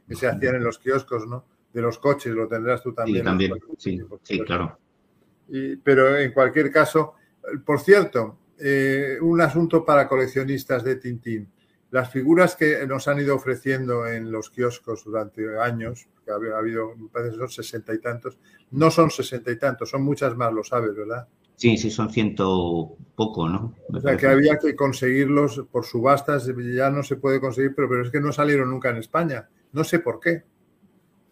que 0.08 0.16
se 0.16 0.26
hacían 0.26 0.56
en 0.56 0.64
los 0.64 0.80
kioscos, 0.80 1.28
¿no? 1.28 1.44
De 1.74 1.82
los 1.82 2.00
coches, 2.00 2.34
lo 2.34 2.48
tendrás 2.48 2.82
tú 2.82 2.94
también. 2.94 3.18
Sí, 3.18 3.26
también, 3.26 3.54
sí, 3.78 4.00
sí, 4.24 4.40
claro. 4.40 4.80
pero 5.84 6.18
en 6.18 6.32
cualquier 6.32 6.72
caso, 6.72 7.16
por 7.66 7.82
cierto, 7.82 8.38
eh, 8.58 9.18
un 9.20 9.42
asunto 9.42 9.84
para 9.84 10.08
coleccionistas 10.08 10.86
de 10.86 10.96
Tintín. 10.96 11.52
Las 11.92 12.10
figuras 12.10 12.56
que 12.56 12.88
nos 12.88 13.08
han 13.10 13.20
ido 13.20 13.36
ofreciendo 13.36 14.08
en 14.08 14.32
los 14.32 14.50
kioscos 14.50 15.04
durante 15.04 15.60
años, 15.60 16.08
que 16.24 16.32
ha 16.32 16.58
habido, 16.58 16.96
me 16.96 17.10
parece 17.10 17.36
son 17.36 17.50
sesenta 17.50 17.94
y 17.94 18.00
tantos, 18.00 18.40
no 18.72 18.90
son 18.90 19.12
sesenta 19.12 19.52
y 19.52 19.60
tantos, 19.60 19.90
son 19.90 20.02
muchas 20.04 20.36
más, 20.38 20.54
lo 20.54 20.64
sabes, 20.64 20.96
¿verdad? 20.96 21.28
Sí, 21.58 21.78
sí, 21.78 21.92
son 21.92 22.10
ciento 22.10 22.96
poco, 23.14 23.48
¿no? 23.50 23.76
o 23.94 24.00
sea, 24.00 24.18
que 24.18 24.26
había 24.26 24.58
que 24.58 24.76
conseguirlos 24.76 25.66
por 25.70 25.86
subastas, 25.86 26.50
ya 26.74 26.90
no 26.90 27.04
se 27.04 27.18
puede 27.18 27.40
conseguir, 27.40 27.74
pero, 27.76 27.90
pero 27.90 28.04
es 28.04 28.10
que 28.10 28.22
no 28.22 28.32
salieron 28.32 28.70
nunca 28.72 28.90
en 28.90 28.98
España. 28.98 29.48
No 29.74 29.84
sé 29.84 30.00
por 30.00 30.20
qué. 30.20 30.44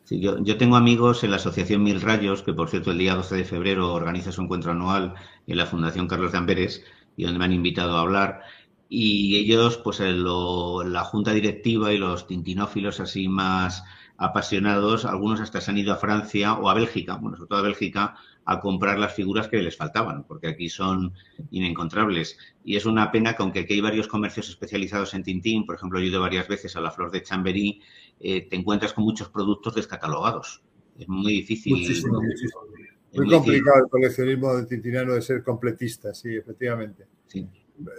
Sí, 0.04 0.20
yo, 0.20 0.44
yo, 0.44 0.58
tengo 0.58 0.76
amigos 0.76 1.24
en 1.24 1.32
la 1.32 1.38
Asociación 1.38 1.84
Mil 1.84 2.02
Rayos, 2.02 2.44
que 2.44 2.54
por 2.54 2.70
cierto 2.70 2.92
el 2.92 2.98
día 2.98 3.16
12 3.16 3.38
de 3.38 3.46
febrero 3.46 3.94
organiza 3.94 4.32
su 4.32 4.42
encuentro 4.42 4.72
anual 4.72 5.14
en 5.48 5.58
la 5.58 5.66
Fundación 5.66 6.08
Carlos 6.08 6.32
de 6.32 6.38
Amberes, 6.38 6.84
y 7.16 7.24
donde 7.24 7.40
me 7.40 7.46
han 7.46 7.54
invitado 7.54 7.98
a 7.98 8.02
hablar 8.02 8.42
y 8.92 9.38
ellos, 9.38 9.78
pues 9.78 10.00
la 10.00 11.04
junta 11.04 11.32
directiva 11.32 11.94
y 11.94 12.00
los 12.00 12.26
tintinófilos 12.26 13.00
así 13.00 13.28
más 13.28 13.84
apasionados, 14.18 15.06
algunos 15.06 15.40
hasta 15.40 15.62
se 15.62 15.70
han 15.70 15.78
ido 15.78 15.94
a 15.94 15.98
Francia 15.98 16.56
o 16.56 16.70
a 16.70 16.74
Bélgica, 16.74 17.16
bueno, 17.16 17.38
sobre 17.38 17.50
todo 17.50 17.60
a 17.60 17.62
Bélgica, 17.62 18.16
a 18.46 18.60
comprar 18.60 18.98
las 18.98 19.14
figuras 19.14 19.48
que 19.48 19.62
les 19.62 19.78
faltaban, 19.78 20.24
porque 20.24 20.48
aquí 20.48 20.70
son 20.70 21.14
inencontrables. 21.52 22.38
Y 22.66 22.78
es 22.78 22.88
una 22.88 23.12
pena 23.12 23.36
que 23.36 23.44
aunque 23.44 23.60
aquí 23.60 23.76
hay 23.76 23.82
varios 23.82 24.08
comercios 24.08 24.50
especializados 24.50 25.14
en 25.14 25.24
Tintín, 25.24 25.68
por 25.68 25.76
ejemplo, 25.76 26.00
yo 26.00 26.06
he 26.06 26.10
ido 26.10 26.22
varias 26.22 26.48
veces 26.48 26.76
a 26.76 26.82
la 26.82 26.90
Flor 26.90 27.12
de 27.12 27.22
Chamberí, 27.22 27.82
eh, 28.20 28.48
te 28.50 28.56
encuentras 28.56 28.94
con 28.94 29.04
muchos 29.04 29.30
productos 29.30 29.76
descatalogados. 29.76 30.64
Es 30.98 31.08
muy 31.08 31.34
difícil. 31.34 31.74
Muchísimo, 31.74 32.22
muchísimo. 32.22 32.62
Muy, 33.14 33.30
complicado 33.30 33.84
el 33.84 33.90
coleccionismo 33.90 34.56
de 34.56 34.66
tintinano 34.66 35.14
de 35.14 35.22
ser 35.22 35.44
completista, 35.44 36.14
sí, 36.14 36.36
efectivamente. 36.36 37.06
Sí 37.28 37.48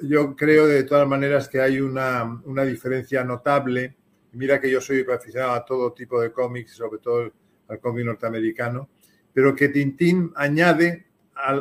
yo 0.02 0.36
creo 0.36 0.66
de 0.66 0.84
todas 0.84 1.08
maneras 1.08 1.48
que 1.48 1.60
hay 1.60 1.80
una, 1.80 2.40
diferencia 2.64 3.24
notable. 3.24 3.96
Mira 4.32 4.60
que 4.60 4.70
yo 4.70 4.80
soy 4.80 5.04
aficionado 5.12 5.52
a 5.52 5.64
todo 5.64 5.92
tipo 5.92 6.20
de 6.20 6.32
cómics, 6.32 6.72
sobre 6.72 7.00
todo 7.00 7.32
al 7.68 7.80
cómic 7.80 8.04
norteamericano, 8.04 8.88
pero 9.32 9.54
que 9.54 9.68
Tintín 9.68 10.32
añade 10.34 11.06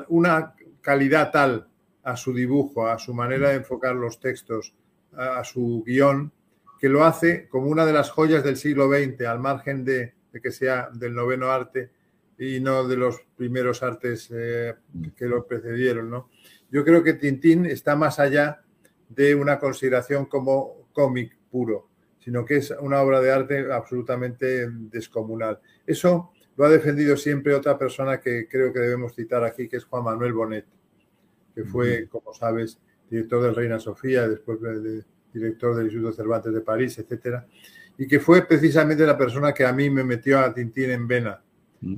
una 0.09 0.55
calidad 0.81 1.31
tal 1.31 1.67
a 2.03 2.17
su 2.17 2.33
dibujo, 2.33 2.87
a 2.87 2.97
su 2.97 3.13
manera 3.13 3.49
de 3.49 3.55
enfocar 3.55 3.95
los 3.95 4.19
textos, 4.19 4.73
a, 5.13 5.43
su 5.43 5.83
guion, 5.85 6.31
que 6.79 6.89
lo 6.89 7.03
hace 7.03 7.47
como 7.47 7.67
una 7.67 7.85
de 7.85 7.93
las 7.93 8.09
joyas 8.09 8.43
del 8.43 8.57
siglo 8.57 8.89
XX, 8.89 9.21
al 9.25 9.39
margen 9.39 9.83
de, 9.83 10.13
que 10.41 10.51
sea 10.51 10.89
del 10.93 11.13
noveno 11.13 11.51
arte 11.51 11.91
y 12.37 12.59
no 12.59 12.87
de 12.87 12.95
los 12.95 13.21
primeros 13.35 13.83
artes 13.83 14.29
eh, 14.33 14.75
que 15.15 15.25
lo 15.25 15.45
precedieron, 15.45 16.09
¿no? 16.09 16.29
Yo 16.71 16.85
creo 16.85 17.03
que 17.03 17.13
Tintín 17.13 17.65
está 17.65 17.95
más 17.95 18.19
allá 18.19 18.61
de 19.09 19.35
una 19.35 19.59
consideración 19.59 20.25
como 20.25 20.87
cómic 20.93 21.35
puro, 21.49 21.89
sino 22.19 22.45
que 22.45 22.57
es 22.57 22.71
una 22.79 23.01
obra 23.01 23.21
de 23.21 23.31
arte 23.31 23.71
absolutamente 23.71 24.69
descomunal. 24.69 25.59
Eso 25.85 26.31
lo 26.55 26.65
ha 26.65 26.69
defendido 26.69 27.17
siempre 27.17 27.55
otra 27.55 27.77
persona 27.77 28.19
que 28.19 28.47
creo 28.47 28.71
que 28.71 28.79
debemos 28.79 29.15
citar 29.15 29.43
aquí, 29.43 29.67
que 29.67 29.77
es 29.77 29.85
Juan 29.85 30.03
Manuel 30.03 30.33
Bonet, 30.33 30.65
que 31.55 31.63
fue, 31.63 32.07
como 32.07 32.33
sabes, 32.33 32.79
director 33.09 33.41
del 33.41 33.55
Reina 33.55 33.79
Sofía, 33.79 34.27
después 34.27 34.61
de, 34.61 35.03
director 35.33 35.75
del 35.75 35.85
Instituto 35.85 36.13
Cervantes 36.13 36.53
de 36.53 36.61
París, 36.61 36.97
etcétera, 36.99 37.47
y 37.97 38.07
que 38.07 38.19
fue 38.19 38.43
precisamente 38.43 39.05
la 39.05 39.17
persona 39.17 39.53
que 39.53 39.65
a 39.65 39.73
mí 39.73 39.89
me 39.89 40.03
metió 40.03 40.39
a 40.39 40.53
Tintín 40.53 40.91
en 40.91 41.07
vena, 41.07 41.41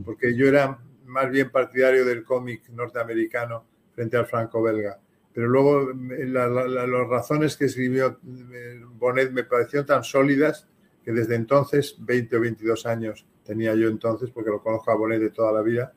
porque 0.05 0.35
yo 0.35 0.47
era 0.47 0.79
más 1.05 1.29
bien 1.29 1.49
partidario 1.49 2.05
del 2.05 2.23
cómic 2.23 2.69
norteamericano 2.69 3.65
frente 4.01 4.17
al 4.17 4.25
franco-belga. 4.25 4.99
Pero 5.31 5.47
luego 5.47 5.91
las 5.93 7.07
razones 7.07 7.55
que 7.55 7.65
escribió 7.65 8.19
eh, 8.51 8.81
Bonet 8.97 9.31
me 9.31 9.43
parecieron 9.43 9.85
tan 9.85 10.03
sólidas 10.03 10.67
que 11.05 11.11
desde 11.11 11.35
entonces, 11.35 11.95
20 11.99 12.35
o 12.35 12.39
22 12.41 12.85
años 12.87 13.27
tenía 13.45 13.75
yo 13.75 13.89
entonces, 13.89 14.31
porque 14.31 14.49
lo 14.49 14.61
conozco 14.61 14.91
a 14.91 14.95
Bonet 14.95 15.21
de 15.21 15.29
toda 15.29 15.51
la 15.51 15.61
vida, 15.61 15.93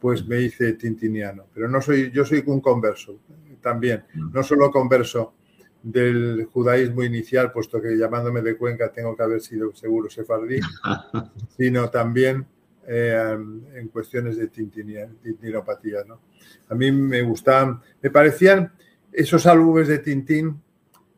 pues 0.00 0.24
me 0.26 0.40
hice 0.40 0.74
tintiniano. 0.74 1.46
Pero 1.52 1.68
no 1.68 1.82
soy, 1.82 2.12
yo 2.12 2.24
soy 2.24 2.44
un 2.46 2.60
converso 2.60 3.18
también, 3.60 4.04
no 4.14 4.42
solo 4.44 4.70
converso 4.70 5.34
del 5.82 6.44
judaísmo 6.44 7.02
inicial, 7.02 7.50
puesto 7.50 7.82
que 7.82 7.96
llamándome 7.96 8.40
de 8.40 8.56
Cuenca 8.56 8.92
tengo 8.92 9.16
que 9.16 9.22
haber 9.24 9.40
sido 9.40 9.74
seguro 9.74 10.08
sefardí, 10.08 10.60
sino 11.56 11.90
también 11.90 12.46
eh, 12.86 13.38
en 13.74 13.88
cuestiones 13.88 14.36
de 14.36 14.48
tintinopatía. 14.48 16.04
¿no? 16.04 16.20
A 16.68 16.74
mí 16.74 16.90
me 16.90 17.22
gustaban, 17.22 17.80
me 18.00 18.10
parecían 18.10 18.72
esos 19.12 19.46
álbumes 19.46 19.88
de 19.88 19.98
Tintín 19.98 20.60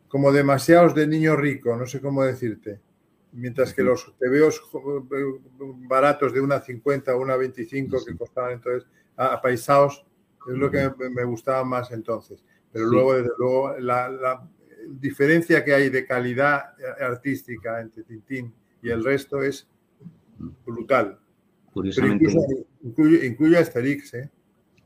como 0.08 0.32
demasiados 0.32 0.94
de 0.94 1.06
niño 1.06 1.36
rico, 1.36 1.76
no 1.76 1.86
sé 1.86 2.00
cómo 2.00 2.24
decirte. 2.24 2.80
Mientras 3.32 3.74
que 3.74 3.82
los 3.82 4.14
tebeos 4.18 4.62
baratos 5.88 6.32
de 6.32 6.40
una 6.40 6.60
50 6.60 7.16
o 7.16 7.20
una 7.20 7.36
25 7.36 8.04
que 8.04 8.16
costaban 8.16 8.52
entonces 8.52 8.88
apaisados 9.16 10.04
es 10.48 10.54
lo 10.54 10.70
que 10.70 10.88
me 11.10 11.24
gustaba 11.24 11.64
más 11.64 11.90
entonces. 11.90 12.44
Pero 12.70 12.86
luego, 12.86 13.14
desde 13.14 13.30
luego, 13.38 13.76
la, 13.78 14.08
la 14.08 14.48
diferencia 14.88 15.64
que 15.64 15.74
hay 15.74 15.88
de 15.88 16.06
calidad 16.06 16.74
artística 17.00 17.80
entre 17.80 18.04
Tintín 18.04 18.54
y 18.82 18.90
el 18.90 19.02
resto 19.02 19.42
es 19.42 19.66
brutal. 20.64 21.18
Curiosamente. 21.74 22.32
Incluye, 22.84 23.56
a 23.56 23.60
Asterix, 23.60 24.14
¿eh? 24.14 24.30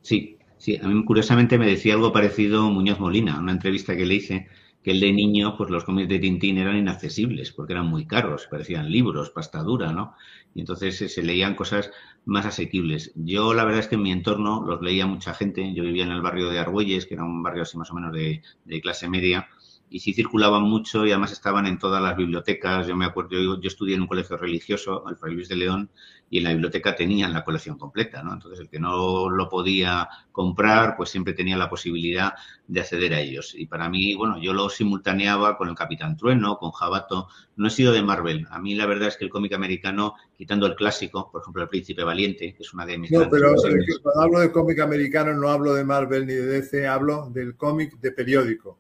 Sí, 0.01 0.39
sí. 0.57 0.79
A 0.83 0.89
mí 0.89 1.05
curiosamente 1.05 1.59
me 1.59 1.67
decía 1.67 1.93
algo 1.93 2.13
parecido 2.15 2.71
Muñoz 2.71 2.99
Molina, 2.99 3.39
una 3.39 3.53
entrevista 3.53 3.95
que 3.95 4.07
le 4.07 4.15
hice, 4.15 4.49
que 4.83 4.93
el 4.93 5.01
de 5.01 5.13
niño, 5.13 5.55
pues 5.59 5.69
los 5.69 5.85
cómics 5.85 6.09
de 6.09 6.19
Tintín 6.19 6.57
eran 6.57 6.79
inaccesibles 6.79 7.53
porque 7.53 7.75
eran 7.75 7.87
muy 7.89 8.07
caros, 8.07 8.49
parecían 8.51 8.91
libros, 8.91 9.29
pasta 9.29 9.63
dura, 9.63 9.93
¿no? 9.93 10.15
Y 10.55 10.61
entonces 10.61 11.03
eh, 11.03 11.11
se 11.11 11.23
leían 11.23 11.57
cosas 11.57 11.91
más 12.25 12.47
asequibles. 12.47 13.13
Yo 13.15 13.53
la 13.53 13.65
verdad 13.65 13.81
es 13.81 13.89
que 13.89 13.97
en 13.97 14.03
mi 14.03 14.11
entorno 14.11 14.65
los 14.67 14.81
leía 14.81 15.07
mucha 15.07 15.35
gente. 15.35 15.75
Yo 15.75 15.83
vivía 15.85 16.05
en 16.05 16.13
el 16.13 16.23
barrio 16.23 16.49
de 16.49 16.59
Argüelles, 16.59 17.05
que 17.05 17.15
era 17.15 17.25
un 17.25 17.43
barrio 17.43 17.65
así 17.65 17.77
más 17.77 17.91
o 17.91 17.95
menos 17.95 18.15
de, 18.15 18.41
de 18.65 18.81
clase 18.81 19.11
media 19.11 19.47
y 19.91 20.01
sí 20.01 20.13
circulaban 20.13 20.63
mucho 20.63 21.07
y 21.07 21.11
además 21.11 21.33
estaban 21.33 21.67
en 21.67 21.79
todas 21.79 22.03
las 22.03 22.17
bibliotecas. 22.17 22.87
Yo 22.87 22.97
me 22.97 23.07
acuerdo, 23.07 23.31
yo, 23.31 23.61
yo 23.61 23.69
estudié 23.69 23.95
en 23.95 24.03
un 24.03 24.07
colegio 24.07 24.37
religioso, 24.37 25.05
el 25.09 25.17
Fray 25.17 25.35
Luis 25.35 25.49
de 25.49 25.57
León, 25.57 25.91
y 26.31 26.39
en 26.39 26.45
la 26.45 26.51
biblioteca 26.51 26.95
tenían 26.95 27.33
la 27.33 27.45
colección 27.45 27.79
completa, 27.79 28.23
¿no? 28.23 28.35
Entonces 28.35 28.61
el 28.61 28.69
que 28.69 28.79
no 28.79 29.31
lo 29.31 29.49
podía 29.49 30.09
comprar, 30.31 30.95
pues 30.97 31.11
siempre 31.11 31.33
tenía 31.33 31.57
la 31.57 31.71
posibilidad 31.71 32.35
de 32.67 32.81
acceder 32.81 33.15
a 33.15 33.21
ellos. 33.21 33.55
Y 33.57 33.67
para 33.67 33.89
mí, 33.89 34.15
bueno, 34.15 34.39
yo 34.41 34.53
lo 34.53 34.69
simultaneaba 34.69 35.57
con 35.57 35.69
el 35.69 35.75
Capitán 35.75 36.17
Trueno, 36.17 36.59
con 36.59 36.71
Jabato. 36.73 37.29
No 37.57 37.69
he 37.69 37.71
sido 37.71 37.93
de 37.93 38.03
Marvel. 38.03 38.47
A 38.51 38.59
mí 38.59 38.75
la 38.75 38.87
verdad 38.87 39.09
es 39.09 39.17
que 39.17 39.25
el 39.25 39.31
cómic 39.31 39.55
americano, 39.55 40.15
quitando 40.37 40.67
el 40.67 40.75
clásico, 40.75 41.31
por 41.33 41.41
ejemplo, 41.41 41.63
El 41.63 41.69
Príncipe 41.69 42.05
Valiente, 42.05 42.55
que 42.55 42.63
es 42.63 42.75
una 42.75 42.85
de 42.85 42.99
mis... 42.99 43.11
No, 43.11 43.29
pero 43.31 43.55
cuando 44.03 44.21
hablo 44.21 44.41
de 44.41 44.53
cómic 44.53 44.81
americano 44.81 45.33
no 45.35 45.49
hablo 45.49 45.75
de 45.75 45.85
Marvel 45.85 46.27
ni 46.27 46.35
de 46.35 46.47
DC, 46.47 46.87
hablo 46.87 47.31
del 47.31 47.57
cómic 47.57 47.99
de 48.01 48.13
periódico. 48.13 48.79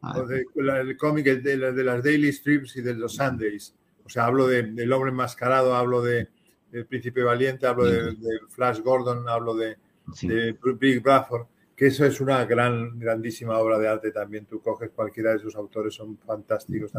Ah. 0.00 0.24
el 0.30 0.96
cómic 0.96 1.26
de, 1.42 1.56
las 1.56 2.04
daily 2.04 2.32
strips 2.32 2.76
y 2.76 2.82
de 2.82 2.94
los 2.94 3.16
Sundays. 3.16 3.74
O 4.04 4.08
sea, 4.08 4.26
hablo 4.26 4.46
del 4.46 4.92
hombre 4.92 5.10
enmascarado, 5.10 5.74
hablo 5.74 6.02
de, 6.02 6.28
del 6.70 6.86
príncipe 6.86 7.22
valiente, 7.22 7.66
hablo 7.66 7.84
de, 7.84 8.16
Flash 8.48 8.80
Gordon, 8.80 9.28
hablo 9.28 9.54
de, 9.54 9.76
Big 10.78 11.02
Bradford, 11.02 11.46
que 11.76 11.88
eso 11.88 12.04
es 12.06 12.20
una 12.20 12.44
gran, 12.44 12.98
grandísima 12.98 13.58
obra 13.58 13.78
de 13.78 13.88
arte 13.88 14.10
también. 14.10 14.46
Tú 14.46 14.60
coges 14.60 14.90
cualquiera 14.90 15.32
de 15.32 15.40
sus 15.40 15.54
autores, 15.56 15.94
son 15.94 16.16
fantásticos. 16.18 16.92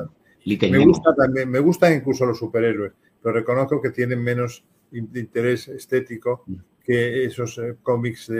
Me 0.45 0.85
gusta 0.85 1.15
también, 1.15 1.49
me 1.49 1.59
gustan 1.59 1.93
incluso 1.93 2.25
los 2.25 2.37
superhéroes, 2.37 2.93
pero 3.21 3.33
reconozco 3.33 3.81
que 3.81 3.89
tienen 3.89 4.21
menos 4.21 4.63
interés 4.91 5.67
estético 5.67 6.45
que 6.83 7.25
esos 7.25 7.57
eh, 7.59 7.75
cómics 7.83 8.31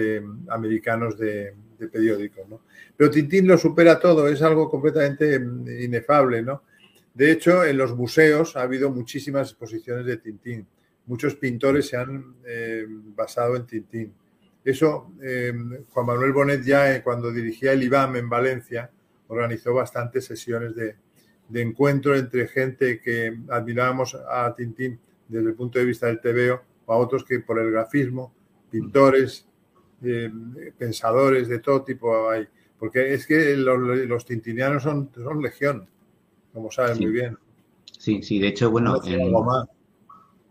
americanos 0.49 1.17
de, 1.17 1.53
de 1.79 1.87
periódicos, 1.87 2.47
¿no? 2.47 2.61
Pero 2.95 3.09
Tintín 3.09 3.47
lo 3.47 3.57
supera 3.57 3.99
todo, 3.99 4.27
es 4.27 4.41
algo 4.41 4.69
completamente 4.69 5.39
mm, 5.39 5.67
inefable, 5.83 6.41
¿no? 6.41 6.63
De 7.13 7.31
hecho, 7.31 7.65
en 7.65 7.77
los 7.77 7.95
museos 7.95 8.55
ha 8.55 8.61
habido 8.61 8.91
muchísimas 8.91 9.49
exposiciones 9.49 10.05
de 10.05 10.17
Tintín. 10.17 10.67
Muchos 11.05 11.35
pintores 11.35 11.87
se 11.87 11.97
han 11.97 12.35
eh, 12.45 12.85
basado 12.87 13.55
en 13.55 13.65
Tintín. 13.65 14.13
Eso, 14.63 15.13
eh, 15.21 15.51
Juan 15.89 16.05
Manuel 16.05 16.31
Bonet 16.31 16.63
ya 16.63 16.93
eh, 16.93 17.01
cuando 17.01 17.31
dirigía 17.31 17.73
el 17.73 17.83
IBAM 17.83 18.17
en 18.17 18.29
Valencia, 18.29 18.91
organizó 19.27 19.73
bastantes 19.73 20.25
sesiones 20.25 20.75
de, 20.75 20.95
encuentro 21.53 22.15
entre 22.15 22.47
gente 22.47 23.01
que 23.01 23.35
admirábamos 23.49 24.15
a 24.15 24.53
Tintín 24.55 24.99
desde 25.27 25.49
el 25.49 25.55
punto 25.55 25.79
de 25.79 25.85
vista 25.85 26.07
del 26.07 26.21
TVO 26.21 26.61
o 26.85 26.93
a 26.93 26.97
otros 26.97 27.23
que 27.23 27.39
por 27.39 27.59
el 27.59 27.71
grafismo, 27.71 28.33
pintores, 28.69 29.47
eh, 30.03 30.31
pensadores 30.77 31.47
de 31.47 31.59
todo 31.59 31.83
tipo 31.83 32.29
hay. 32.29 32.47
Porque 32.77 33.13
es 33.13 33.27
que 33.27 33.57
los, 33.57 34.25
tintinianos 34.25 34.83
son, 34.83 35.09
son 35.13 35.41
legión, 35.41 35.87
como 36.53 36.71
saben 36.71 36.97
muy 36.97 37.11
bien. 37.11 37.37
Sí, 37.97 38.23
sí, 38.23 38.39
de 38.39 38.47
hecho, 38.47 38.71
bueno, 38.71 39.01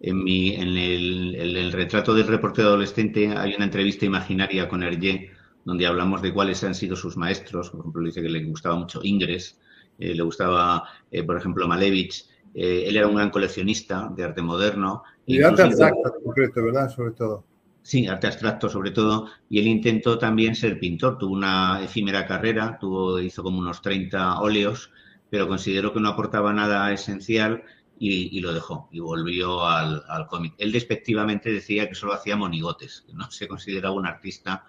en, 0.00 0.22
mi, 0.22 0.54
en 0.54 0.76
el, 0.76 1.72
retrato 1.72 2.14
del 2.14 2.26
reportero 2.26 2.68
adolescente 2.68 3.28
hay 3.28 3.54
una 3.54 3.64
entrevista 3.64 4.04
imaginaria 4.04 4.68
con 4.68 4.82
Hergé 4.82 5.30
donde 5.64 5.86
hablamos 5.86 6.20
de 6.20 6.32
cuáles 6.32 6.62
han 6.64 6.74
sido 6.74 6.96
sus 6.96 7.16
maestros. 7.16 7.70
Por 7.70 7.80
ejemplo, 7.80 8.02
dice 8.02 8.22
que 8.22 8.28
le 8.28 8.44
gustaba 8.44 8.76
mucho 8.76 9.00
Ingres, 9.02 9.58
eh, 9.98 10.14
le 10.14 10.22
gustaba, 10.22 10.84
eh, 11.10 11.22
por 11.22 11.36
ejemplo, 11.38 11.66
Malevich. 11.66 12.26
él 12.54 12.96
era 12.96 13.06
un 13.06 13.16
gran 13.16 13.30
coleccionista 13.30 14.10
de 14.14 14.24
arte 14.24 14.42
moderno. 14.42 15.02
Y 15.24 15.38
de 15.38 15.46
arte 15.46 15.62
abstracto, 15.62 16.14
concreto, 16.22 16.64
¿verdad? 16.64 16.90
Sobre 16.90 17.12
todo. 17.12 17.44
Sí, 17.88 18.06
arte 18.06 18.26
abstracto 18.26 18.68
sobre 18.68 18.90
todo. 18.90 19.30
Y 19.48 19.60
él 19.60 19.66
intentó 19.66 20.18
también 20.18 20.54
ser 20.54 20.78
pintor. 20.78 21.16
Tuvo 21.16 21.32
una 21.32 21.82
efímera 21.82 22.26
carrera, 22.26 22.76
tuvo, 22.78 23.18
hizo 23.18 23.42
como 23.42 23.58
unos 23.58 23.80
30 23.80 24.40
óleos, 24.40 24.90
pero 25.30 25.48
consideró 25.48 25.94
que 25.94 26.00
no 26.00 26.10
aportaba 26.10 26.52
nada 26.52 26.92
esencial 26.92 27.62
y, 27.98 28.38
lo 28.40 28.52
dejó 28.52 28.90
y 28.92 29.00
volvió 29.00 29.64
al, 29.66 30.02
cómic. 30.28 30.52
Él 30.58 30.70
despectivamente 30.70 31.50
decía 31.50 31.88
que 31.88 31.94
solo 31.94 32.12
hacía 32.12 32.36
monigotes, 32.36 33.06
no 33.14 33.30
se 33.30 33.48
consideraba 33.48 33.94
un 33.94 34.06
artista, 34.06 34.66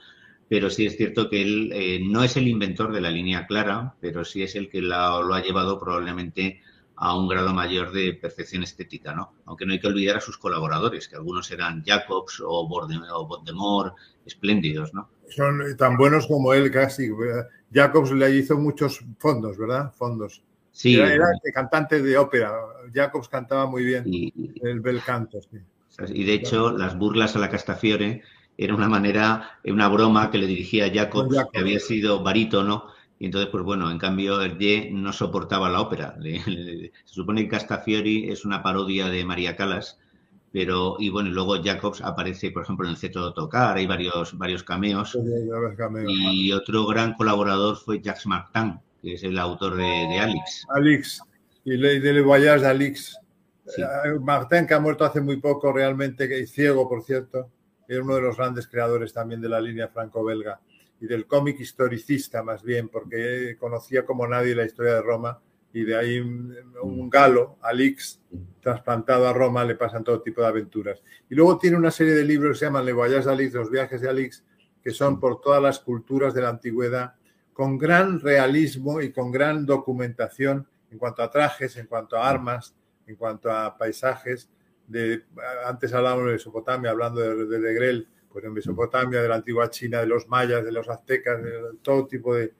pero 0.48 0.70
sí 0.70 0.86
es 0.86 0.96
cierto 0.96 1.30
que 1.30 1.42
él 1.42 1.72
eh, 1.74 2.00
no 2.02 2.24
es 2.24 2.38
el 2.38 2.48
inventor 2.48 2.94
de 2.94 3.02
la 3.02 3.12
línea 3.12 3.46
clara, 3.48 3.96
pero 4.00 4.24
sí 4.24 4.44
es 4.44 4.56
el 4.56 4.70
que 4.70 4.82
lo 4.82 4.96
ha 4.96 5.44
llevado 5.44 5.78
probablemente 5.78 6.62
a 7.02 7.18
un 7.18 7.30
grado 7.30 7.54
mayor 7.54 7.94
de 7.94 8.14
perfección 8.14 8.62
estética, 8.64 9.14
¿no? 9.14 9.34
Aunque 9.46 9.66
no 9.66 9.72
hay 9.72 9.80
que 9.80 9.88
olvidar 9.88 10.18
a 10.18 10.22
sus 10.22 10.38
colaboradores, 10.38 11.08
que 11.08 11.16
algunos 11.16 11.50
eran 11.50 11.82
Jacobs 11.86 12.44
o 12.46 12.68
Bordemore, 12.68 13.92
espléndidos, 14.26 14.94
¿no? 14.94 15.10
Son 15.30 15.62
tan 15.78 15.96
buenos 15.96 16.28
como 16.28 16.54
él 16.54 16.70
casi. 16.72 17.10
Jacobs 17.74 18.12
le 18.12 18.36
hizo 18.36 18.58
muchos 18.58 19.00
fondos, 19.18 19.58
¿verdad? 19.58 19.94
Fondos. 19.94 20.44
Sí. 20.72 21.00
Era, 21.00 21.26
cantante 21.54 22.02
de 22.02 22.18
ópera. 22.18 22.52
Jacobs 22.94 23.30
cantaba 23.30 23.66
muy 23.66 23.86
bien 23.86 24.04
el 24.62 24.82
bel 24.82 25.02
canto. 25.02 25.40
Y 26.10 26.26
de 26.26 26.34
hecho, 26.34 26.72
las 26.72 26.98
burlas 26.98 27.34
a 27.34 27.40
la 27.40 27.50
Castafiore 27.50 28.24
era 28.58 28.76
una 28.76 28.90
manera, 28.90 29.60
una 29.64 29.88
broma 29.88 30.32
que 30.32 30.38
le 30.38 30.48
dirigía 30.48 30.92
Jacobs, 30.94 31.34
Jacobs. 31.34 31.54
que 31.54 31.60
había 31.60 31.80
sido 31.80 32.24
barítono 32.24 32.88
y 33.20 33.26
entonces, 33.26 33.50
pues 33.52 33.66
bueno, 33.66 33.92
en 33.92 33.98
cambio, 33.98 34.42
Hergé 34.42 34.90
no 34.94 35.12
soportaba 35.12 35.70
la 35.70 35.82
ópera. 35.82 36.16
se 36.24 36.92
supone 37.04 37.44
que 37.44 37.50
Castafiori 37.50 38.30
es 38.32 38.46
una 38.46 38.64
parodia 38.64 39.10
de 39.10 39.26
María 39.26 39.58
Calas, 39.58 40.00
pero, 40.54 40.96
y 41.00 41.10
bueno, 41.10 41.30
luego 41.30 41.62
Jacobs 41.62 42.02
aparece, 42.02 42.50
por 42.52 42.64
ejemplo, 42.64 42.86
en 42.88 42.92
el 42.92 42.98
Centro 42.98 43.28
de 43.28 43.34
Tocar, 43.34 43.76
hay 43.76 43.86
varios, 43.86 44.38
varios 44.38 44.64
cameos. 44.64 45.18
Y 46.08 46.54
otro 46.54 46.88
gran 46.88 47.14
colaborador 47.14 47.76
fue 47.76 48.02
Jacques 48.02 48.26
Martin, 48.26 48.80
que 49.02 49.16
es 49.16 49.24
el 49.24 49.38
autor 49.38 49.76
de, 49.76 49.84
de 49.84 50.20
Alix. 50.20 50.66
Alix, 50.70 51.22
y 51.66 51.78
de 51.78 52.14
Le 52.14 52.22
Voyage 52.22 52.62
d'Alix. 52.62 53.18
Eh, 53.78 54.18
Martin, 54.22 54.66
que 54.66 54.74
ha 54.74 54.80
muerto 54.80 55.04
hace 55.04 55.20
muy 55.20 55.38
poco 55.38 55.74
realmente, 55.74 56.28
que 56.30 56.40
es 56.40 56.52
ciego, 56.52 56.88
por 56.88 57.04
cierto, 57.04 57.50
era 57.86 58.02
uno 58.02 58.16
de 58.16 58.22
los 58.22 58.38
grandes 58.38 58.66
creadores 58.68 59.12
también 59.12 59.42
de 59.42 59.50
la 59.50 59.60
línea 59.60 59.90
franco-belga 59.90 60.62
y 61.02 61.08
del 61.08 61.26
cómic 61.26 61.60
historicista 61.60 62.44
más 62.44 62.64
bien, 62.64 62.90
porque 62.90 63.56
conocía 63.60 64.06
como 64.06 64.28
nadie 64.28 64.56
la 64.56 64.66
historia 64.66 64.96
de 64.96 65.02
Roma 65.02 65.42
y 65.72 65.84
de 65.84 65.96
ahí 65.96 66.20
un 66.20 67.10
galo, 67.10 67.58
Alix, 67.62 68.20
trasplantado 68.60 69.28
a 69.28 69.34
Roma, 69.34 69.64
le 69.64 69.76
pasan 69.76 70.04
todo 70.04 70.22
tipo 70.22 70.42
de 70.42 70.48
aventuras. 70.48 71.02
Y 71.30 71.36
luego 71.36 71.58
tiene 71.58 71.78
una 71.78 71.92
serie 71.92 72.14
de 72.14 72.24
libros 72.24 72.54
que 72.54 72.60
se 72.60 72.66
llaman 72.66 72.86
Le 72.86 72.94
Voyage 72.94 73.26
d'Alix, 73.26 73.54
los 73.54 73.70
viajes 73.70 74.02
de 74.02 74.10
Alix, 74.10 74.44
que 74.82 74.92
son 74.92 75.20
por 75.20 75.42
todas 75.42 75.62
las 75.62 75.80
culturas 75.80 76.34
de 76.34 76.42
la 76.42 76.50
antigüedad, 76.50 77.14
con 77.54 77.78
gran 77.78 78.20
realismo 78.20 79.02
y 79.02 79.12
con 79.12 79.32
gran 79.32 79.66
documentación 79.66 80.68
en 80.92 80.98
cuanto 80.98 81.22
a 81.22 81.30
trajes, 81.30 81.78
en 81.78 81.86
cuanto 81.86 82.18
a 82.18 82.28
armas, 82.28 82.76
en 83.06 83.16
cuanto 83.16 83.52
a 83.52 83.78
paisajes. 83.78 84.50
De, 84.88 85.24
antes 85.66 85.94
hablábamos 85.94 86.26
de 86.26 86.32
Mesopotamia, 86.32 86.90
hablando 86.90 87.22
de, 87.22 87.46
de, 87.46 87.60
de 87.60 87.74
Grel, 87.74 88.08
pues 88.32 88.46
en 88.46 88.54
Mesopotamia, 88.54 89.22
de 89.22 89.28
la 89.28 89.36
antigua 89.36 89.70
China, 89.70 90.00
de 90.00 90.06
los 90.06 90.28
mayas, 90.28 90.64
de 90.64 90.72
los 90.72 90.88
aztecas, 90.88 91.42
de 91.42 91.52
todo 91.82 92.06
tipo 92.08 92.36
de, 92.36 92.54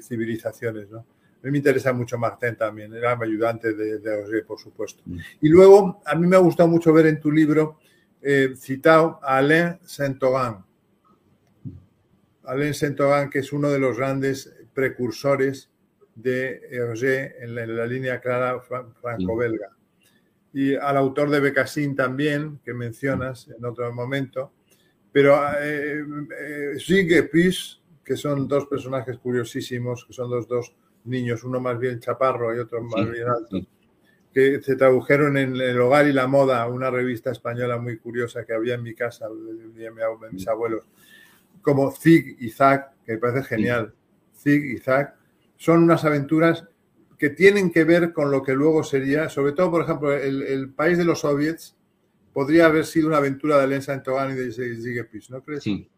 civilizaciones. 0.00 0.90
¿no? 0.90 0.98
A 0.98 1.44
mí 1.44 1.50
me 1.50 1.58
interesa 1.58 1.92
mucho 1.92 2.18
Martín 2.18 2.56
también, 2.56 2.94
era 2.94 3.16
mi 3.16 3.26
ayudante 3.26 3.74
de, 3.74 3.98
de 3.98 4.42
por 4.46 4.58
supuesto. 4.58 5.02
Mm. 5.04 5.18
Y 5.40 5.48
luego, 5.48 6.00
a 6.04 6.14
mí 6.14 6.26
me 6.26 6.36
ha 6.36 6.40
gustado 6.40 6.68
mucho 6.68 6.92
ver 6.92 7.06
en 7.06 7.20
tu 7.20 7.30
libro 7.30 7.78
eh, 8.20 8.54
citado 8.56 9.18
a 9.22 9.38
Alain 9.38 9.78
Saint-Aubin. 9.84 10.64
Alain 12.44 12.74
Saint-Aubin, 12.74 13.30
que 13.30 13.40
es 13.40 13.52
uno 13.52 13.68
de 13.70 13.78
los 13.78 13.96
grandes 13.96 14.54
precursores 14.74 15.70
de 16.14 16.60
Hergé 16.70 17.42
en 17.42 17.76
la, 17.76 17.86
línea 17.86 18.20
clara 18.20 18.60
franco-belga 18.60 19.70
y 20.52 20.74
al 20.74 20.96
autor 20.96 21.30
de 21.30 21.40
Becassin 21.40 21.96
también, 21.96 22.60
que 22.64 22.74
mencionas 22.74 23.48
en 23.48 23.64
otro 23.64 23.92
momento. 23.92 24.52
Pero 25.10 25.36
eh, 25.60 26.04
eh, 26.40 27.52
que 28.04 28.16
son 28.16 28.48
dos 28.48 28.66
personajes 28.66 29.18
curiosísimos, 29.18 30.04
que 30.04 30.12
son 30.12 30.30
los 30.30 30.48
dos 30.48 30.74
niños, 31.04 31.44
uno 31.44 31.60
más 31.60 31.78
bien 31.78 32.00
chaparro 32.00 32.54
y 32.54 32.58
otro 32.58 32.82
más 32.82 33.10
bien 33.10 33.28
alto, 33.28 33.66
que 34.32 34.60
se 34.62 34.76
tradujeron 34.76 35.36
en 35.36 35.56
El 35.56 35.80
Hogar 35.80 36.06
y 36.06 36.12
la 36.12 36.26
Moda, 36.26 36.66
una 36.66 36.90
revista 36.90 37.30
española 37.30 37.78
muy 37.78 37.98
curiosa 37.98 38.44
que 38.44 38.54
había 38.54 38.74
en 38.74 38.82
mi 38.82 38.94
casa, 38.94 39.26
de, 39.28 39.90
mis 40.32 40.48
abuelos, 40.48 40.84
como 41.60 41.90
Zig 41.92 42.36
y 42.40 42.50
Zack, 42.50 42.92
que 43.04 43.12
me 43.12 43.18
parece 43.18 43.44
genial. 43.44 43.94
Zig 44.36 44.64
y 44.64 44.78
Zack 44.78 45.14
son 45.56 45.82
unas 45.82 46.04
aventuras 46.04 46.66
que 47.22 47.30
tienen 47.30 47.70
que 47.70 47.84
ver 47.84 48.12
con 48.12 48.32
lo 48.32 48.42
que 48.42 48.52
luego 48.52 48.82
sería, 48.82 49.28
sobre 49.28 49.52
todo, 49.52 49.70
por 49.70 49.84
ejemplo, 49.84 50.12
el, 50.12 50.70
país 50.70 50.98
de 50.98 51.04
los 51.04 51.20
soviets 51.20 51.76
podría 52.32 52.66
haber 52.66 52.84
sido 52.84 53.06
una 53.06 53.18
aventura 53.18 53.58
de 53.58 53.68
Lensa 53.68 53.94
Entogan 53.94 54.32
y 54.32 54.34
de 54.34 54.50
Zigepis, 54.50 55.30
¿no 55.30 55.40
crees? 55.40 55.62
Sí. 55.62 55.88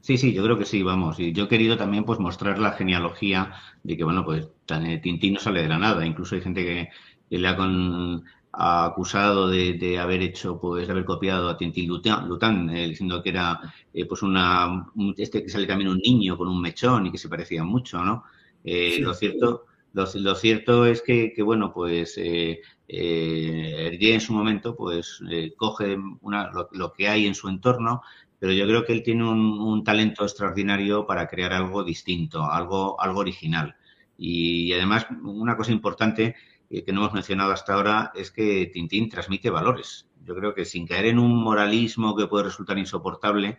Sí, 0.00 0.16
sí, 0.16 0.32
yo 0.32 0.42
creo 0.42 0.56
que 0.56 0.64
sí, 0.64 0.82
vamos. 0.82 1.20
Y 1.20 1.34
yo 1.34 1.44
he 1.44 1.48
querido 1.48 1.76
también 1.76 2.04
pues 2.04 2.18
mostrar 2.20 2.58
la 2.58 2.72
genealogía 2.72 3.52
de 3.82 3.98
que, 3.98 4.02
bueno, 4.02 4.24
pues 4.24 4.48
eh, 4.68 4.98
Tintín 5.02 5.34
no 5.34 5.40
sale 5.40 5.60
de 5.60 5.68
la 5.68 5.78
nada. 5.78 6.06
Incluso 6.06 6.36
hay 6.36 6.40
gente 6.40 6.64
que, 6.64 7.36
le 7.36 7.46
ha, 7.46 7.54
con, 7.54 8.24
acusado 8.52 9.50
de, 9.50 9.98
haber 10.00 10.22
hecho, 10.22 10.58
pues, 10.58 10.86
de 10.86 10.92
haber 10.92 11.04
copiado 11.04 11.50
a 11.50 11.56
Tintín 11.58 11.86
Lután, 11.86 12.70
eh, 12.70 12.88
diciendo 12.88 13.22
que 13.22 13.28
era, 13.28 13.60
eh, 13.92 14.06
pues, 14.06 14.22
una, 14.22 14.86
este 15.18 15.42
que 15.42 15.50
sale 15.50 15.66
también 15.66 15.90
un 15.90 15.98
niño 15.98 16.38
con 16.38 16.48
un 16.48 16.62
mechón 16.62 17.08
y 17.08 17.12
que 17.12 17.18
se 17.18 17.28
parecía 17.28 17.62
mucho, 17.62 18.02
¿no? 18.02 18.24
Lo 18.64 19.12
cierto 19.12 19.66
lo, 19.92 20.34
cierto 20.34 20.86
es 20.86 21.02
que, 21.02 21.34
bueno, 21.42 21.72
pues 21.72 22.16
eh, 22.18 22.60
eh, 22.88 23.98
en 24.00 24.20
su 24.20 24.34
momento 24.34 24.76
pues 24.76 25.22
eh, 25.30 25.54
coge 25.56 25.96
una, 26.20 26.50
lo, 26.72 26.92
que 26.92 27.08
hay 27.08 27.26
en 27.26 27.34
su 27.34 27.48
entorno, 27.48 28.02
pero 28.38 28.52
yo 28.52 28.66
creo 28.66 28.84
que 28.84 28.92
él 28.92 29.02
tiene 29.02 29.24
un, 29.24 29.84
talento 29.84 30.24
extraordinario 30.24 31.06
para 31.06 31.26
crear 31.26 31.52
algo 31.52 31.84
distinto, 31.84 32.44
algo, 32.44 33.00
algo 33.00 33.20
original. 33.20 33.76
Y, 34.18 34.72
además, 34.72 35.06
una 35.22 35.56
cosa 35.56 35.72
importante 35.72 36.36
eh, 36.70 36.84
que 36.84 36.92
no 36.92 37.00
hemos 37.00 37.14
mencionado 37.14 37.52
hasta 37.52 37.74
ahora 37.74 38.12
es 38.14 38.30
que 38.30 38.66
Tintín 38.66 39.08
transmite 39.08 39.48
valores. 39.50 40.08
Yo 40.24 40.34
creo 40.34 40.54
que 40.54 40.64
sin 40.64 40.86
caer 40.86 41.06
en 41.06 41.18
un 41.18 41.34
moralismo 41.42 42.14
que 42.16 42.26
puede 42.26 42.44
resultar 42.44 42.78
insoportable, 42.78 43.58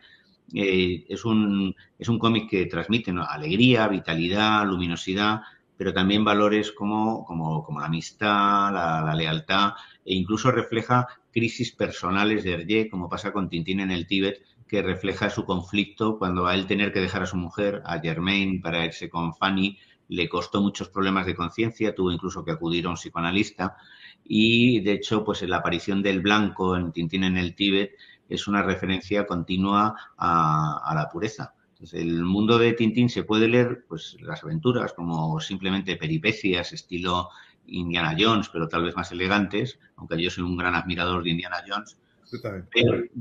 es 0.53 1.25
un, 1.25 1.73
es 1.97 2.09
un 2.09 2.19
cómic 2.19 2.49
que 2.49 2.65
transmite 2.65 3.13
alegría, 3.27 3.87
vitalidad, 3.87 4.65
luminosidad, 4.65 5.41
pero 5.83 5.93
también 5.93 6.23
valores 6.23 6.71
como, 6.71 7.25
como, 7.25 7.61
como 7.61 7.81
la 7.81 7.87
amistad, 7.87 8.71
la, 8.71 9.13
lealtad 9.13 9.73
e 10.05 10.13
incluso 10.13 10.49
refleja 10.49 11.05
crisis 11.29 11.73
personales 11.73 12.45
de 12.45 12.53
Hergé, 12.53 12.89
como 12.89 13.09
pasa 13.09 13.33
con 13.33 13.49
Tintín 13.49 13.81
en 13.81 13.91
el 13.91 14.07
Tíbet, 14.07 14.41
que 14.65 14.81
refleja 14.81 15.29
su 15.29 15.43
conflicto 15.43 16.17
cuando 16.17 16.47
a 16.47 16.55
él 16.55 16.67
tener 16.67 16.93
que 16.93 17.01
dejar 17.01 17.23
a 17.23 17.25
su 17.25 17.35
mujer, 17.35 17.81
a 17.85 17.99
Germain, 17.99 18.61
para 18.61 18.85
irse 18.85 19.09
con 19.09 19.35
Fanny, 19.35 19.77
le 20.07 20.29
costó 20.29 20.61
muchos 20.61 20.87
problemas 20.87 21.25
de 21.25 21.35
conciencia, 21.35 21.93
tuvo 21.93 22.13
incluso 22.13 22.45
que 22.45 22.51
acudir 22.51 22.85
a 22.85 22.89
un 22.91 22.95
psicoanalista. 22.95 23.75
Y 24.23 24.79
de 24.79 24.93
hecho 24.93 25.25
pues 25.25 25.41
la 25.41 25.57
aparición 25.57 26.01
del 26.01 26.21
blanco 26.21 26.77
en 26.77 26.93
Tintín 26.93 27.25
en 27.25 27.35
el 27.35 27.55
Tíbet 27.55 27.91
es 28.29 28.47
una 28.47 28.63
referencia 28.63 29.25
continua 29.25 29.97
a 30.15 30.93
la 30.95 31.09
pureza 31.11 31.53
el 31.91 32.23
mundo 32.23 32.57
de 32.57 32.73
Tintín 32.73 33.09
se 33.09 33.23
puede 33.23 33.47
leer, 33.47 33.85
pues, 33.87 34.17
las 34.21 34.43
aventuras 34.43 34.93
como 34.93 35.39
simplemente 35.39 35.97
peripecias, 35.97 36.71
estilo 36.71 37.29
Indiana 37.67 38.15
Jones, 38.17 38.49
pero 38.49 38.67
tal 38.67 38.83
vez 38.83 38.95
más 38.95 39.11
elegantes, 39.11 39.79
aunque 39.95 40.21
yo 40.21 40.29
soy 40.29 40.43
un 40.43 40.57
gran 40.57 40.75
admirador 40.75 41.23
de 41.23 41.31
Indiana 41.31 41.57
Jones. 41.67 41.97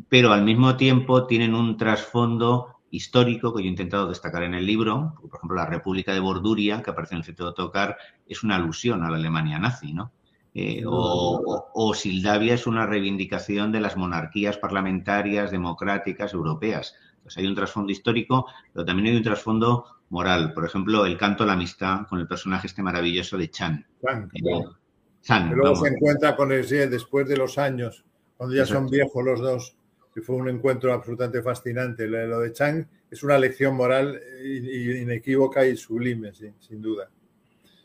Pero, 0.08 0.32
al 0.32 0.44
mismo 0.44 0.76
tiempo 0.76 1.26
tienen 1.26 1.54
un 1.54 1.76
trasfondo 1.76 2.78
histórico 2.90 3.54
que 3.54 3.62
yo 3.62 3.66
he 3.66 3.70
intentado 3.70 4.08
destacar 4.08 4.42
en 4.42 4.54
el 4.54 4.66
libro. 4.66 5.14
Por 5.20 5.38
ejemplo, 5.38 5.56
la 5.56 5.66
República 5.66 6.12
de 6.12 6.20
Borduria, 6.20 6.82
que 6.82 6.90
aparece 6.90 7.14
en 7.14 7.18
el 7.18 7.24
centro 7.24 7.46
de 7.46 7.54
Tocar, 7.54 7.96
es 8.26 8.42
una 8.42 8.56
alusión 8.56 9.02
a 9.02 9.10
la 9.10 9.16
Alemania 9.16 9.58
nazi, 9.58 9.92
¿no? 9.92 10.12
Eh, 10.54 10.82
o, 10.86 11.94
Sildavia 11.94 12.54
es 12.54 12.66
una 12.66 12.84
reivindicación 12.84 13.72
de 13.72 13.80
las 13.80 13.96
monarquías 13.96 14.58
parlamentarias 14.58 15.50
democráticas 15.50 16.34
europeas. 16.34 16.94
Pues 17.22 17.36
hay 17.36 17.46
un 17.46 17.54
trasfondo 17.54 17.92
histórico, 17.92 18.46
pero 18.72 18.84
también 18.84 19.08
hay 19.08 19.16
un 19.16 19.22
trasfondo 19.22 19.86
moral. 20.10 20.52
Por 20.52 20.64
ejemplo, 20.64 21.06
el 21.06 21.16
canto 21.16 21.44
a 21.44 21.46
la 21.46 21.52
amistad 21.54 22.06
con 22.08 22.20
el 22.20 22.26
personaje 22.26 22.66
este 22.66 22.82
maravilloso 22.82 23.38
de 23.38 23.50
Chan. 23.50 23.86
Chan, 24.02 24.30
eh, 24.34 25.50
que 25.50 25.54
luego 25.56 25.76
se 25.76 25.88
encuentra 25.88 26.36
con 26.36 26.52
él 26.52 26.66
después 26.90 27.28
de 27.28 27.36
los 27.36 27.58
años, 27.58 28.04
cuando 28.36 28.54
ya 28.54 28.66
son 28.66 28.88
viejos 28.88 29.24
los 29.24 29.40
dos, 29.40 29.76
que 30.14 30.20
fue 30.20 30.36
un 30.36 30.48
encuentro 30.48 30.92
absolutamente 30.92 31.42
fascinante. 31.42 32.06
Lo 32.06 32.40
de 32.40 32.52
Chang 32.52 32.86
es 33.10 33.22
una 33.22 33.38
lección 33.38 33.76
moral 33.76 34.20
inequívoca 34.42 35.64
y 35.64 35.76
sublime, 35.76 36.32
sin 36.34 36.82
duda. 36.82 37.08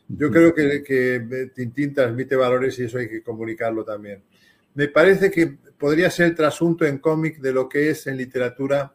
Yo 0.08 0.30
creo 0.30 0.54
que, 0.54 0.82
que 0.82 1.50
Tintín 1.54 1.92
transmite 1.92 2.34
valores 2.34 2.78
y 2.78 2.84
eso 2.84 2.98
hay 2.98 3.08
que 3.08 3.22
comunicarlo 3.22 3.84
también. 3.84 4.22
Me 4.74 4.88
parece 4.88 5.30
que 5.30 5.58
podría 5.78 6.10
ser 6.10 6.26
el 6.26 6.34
trasunto 6.34 6.84
en 6.86 6.98
cómic 6.98 7.40
de 7.40 7.52
lo 7.52 7.68
que 7.68 7.90
es 7.90 8.06
en 8.06 8.16
literatura 8.16 8.94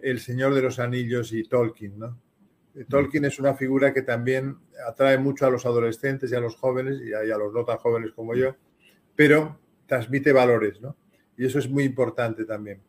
El 0.00 0.20
Señor 0.20 0.54
de 0.54 0.62
los 0.62 0.78
Anillos 0.78 1.32
y 1.32 1.44
Tolkien, 1.44 1.98
¿no? 1.98 2.20
Tolkien 2.88 3.24
es 3.24 3.38
una 3.40 3.54
figura 3.54 3.92
que 3.92 4.02
también 4.02 4.56
atrae 4.86 5.18
mucho 5.18 5.46
a 5.46 5.50
los 5.50 5.66
adolescentes 5.66 6.30
y 6.30 6.34
a 6.34 6.40
los 6.40 6.56
jóvenes 6.56 7.00
y 7.00 7.12
a, 7.12 7.36
los 7.36 7.52
no 7.52 7.64
tan 7.64 7.78
jóvenes 7.78 8.12
como 8.12 8.34
yo, 8.34 8.54
pero 9.16 9.58
transmite 9.86 10.32
valores, 10.32 10.80
¿no? 10.80 10.96
Y 11.36 11.46
eso 11.46 11.58
es 11.58 11.68
muy 11.68 11.84
importante 11.84 12.44
también. 12.44 12.80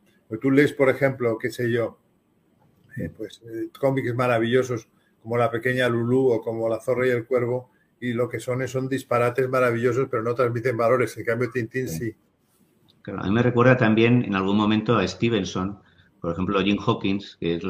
tú 0.42 0.52
lees, 0.52 0.74
por 0.74 0.90
ejemplo, 0.90 1.38
qué 1.38 1.50
sé 1.50 1.72
yo, 1.72 2.00
eh, 2.98 3.10
pues 3.16 3.42
eh, 3.44 3.70
cómics 3.80 4.14
maravillosos 4.14 4.90
como 5.22 5.38
La 5.38 5.50
pequeña 5.50 5.90
Lulú 5.90 6.32
o 6.32 6.42
como 6.42 6.70
La 6.70 6.80
zorra 6.80 7.08
y 7.08 7.12
el 7.12 7.26
cuervo, 7.26 7.72
y 8.00 8.14
lo 8.14 8.30
que 8.30 8.40
son 8.40 8.66
son 8.68 8.88
disparates 8.88 9.50
maravillosos, 9.50 10.08
pero 10.10 10.24
no 10.24 10.34
transmiten 10.34 10.78
valores. 10.78 11.18
En 11.18 11.26
cambio, 11.26 11.50
Tintín 11.52 11.88
sí. 11.88 12.16
a 13.06 13.24
mí 13.24 13.32
me 13.32 13.44
recuerda 13.44 13.76
también 13.76 14.24
en 14.24 14.36
algún 14.36 14.58
momento 14.58 14.98
a 14.98 15.08
Stevenson, 15.08 15.80
por 16.22 16.34
ejemplo, 16.34 16.62
Jim 16.62 16.78
Hawkins, 16.86 17.38
que 17.40 17.56
es 17.56 17.64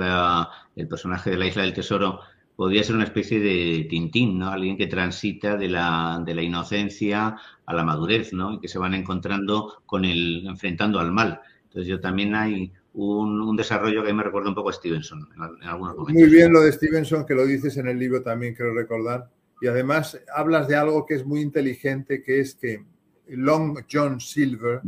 el 0.76 0.88
personaje 0.88 1.32
de 1.32 1.38
la 1.38 1.47
Isla 1.47 1.64
del 1.64 1.74
Tesoro, 1.74 2.20
podría 2.56 2.84
ser 2.84 2.95
una 2.95 3.06
especie 3.06 3.39
de 3.39 3.88
Tintín, 3.89 4.38
¿no? 4.39 4.50
Alguien 4.50 4.76
que 4.76 4.88
transita 4.88 5.56
de 5.56 5.70
la, 5.70 6.22
de 6.26 6.36
la 6.36 6.41
inocencia 6.41 7.38
a 7.66 7.74
la 7.74 7.84
madurez, 7.86 8.34
¿no? 8.34 8.54
Y 8.54 8.60
que 8.60 8.68
se 8.68 8.80
van 8.80 8.93
encontrando 8.93 9.82
con 9.86 10.04
el, 10.04 10.45
enfrentando 10.45 11.00
al 11.00 11.12
mal. 11.12 11.39
Entonces 11.64 11.88
yo 11.88 12.02
también 12.02 12.36
hay 12.36 12.74
un, 12.93 13.56
desarrollo 13.56 14.04
que 14.04 14.14
me 14.14 14.24
recuerda 14.24 14.50
un 14.50 14.56
poco 14.56 14.70
a 14.70 14.74
Stevenson 14.74 15.30
en, 15.36 15.68
algunos 15.68 15.95
momentos. 15.95 16.22
Muy 16.22 16.30
bien 16.30 16.52
lo 16.52 16.62
de 16.62 16.72
Stevenson, 16.72 17.26
que 17.26 17.36
lo 17.36 17.45
dices 17.45 17.78
en 17.78 17.88
el 17.88 17.97
libro 17.97 18.22
también, 18.22 18.54
quiero 18.56 18.74
recordar. 18.74 19.30
Y 19.62 19.68
además 19.68 20.20
hablas 20.36 20.68
de 20.68 20.76
algo 20.76 21.06
que 21.06 21.16
es 21.16 21.26
muy 21.26 21.41
inteligente, 21.41 22.22
que 22.22 22.39
es 22.41 22.56
que 22.56 22.84
Long 23.30 23.86
John 23.89 24.20
Silver 24.20 24.82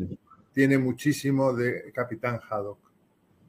tiene 0.54 0.78
muchísimo 0.78 1.54
de 1.54 1.92
Capitán 1.94 2.40
Haddock. 2.50 2.91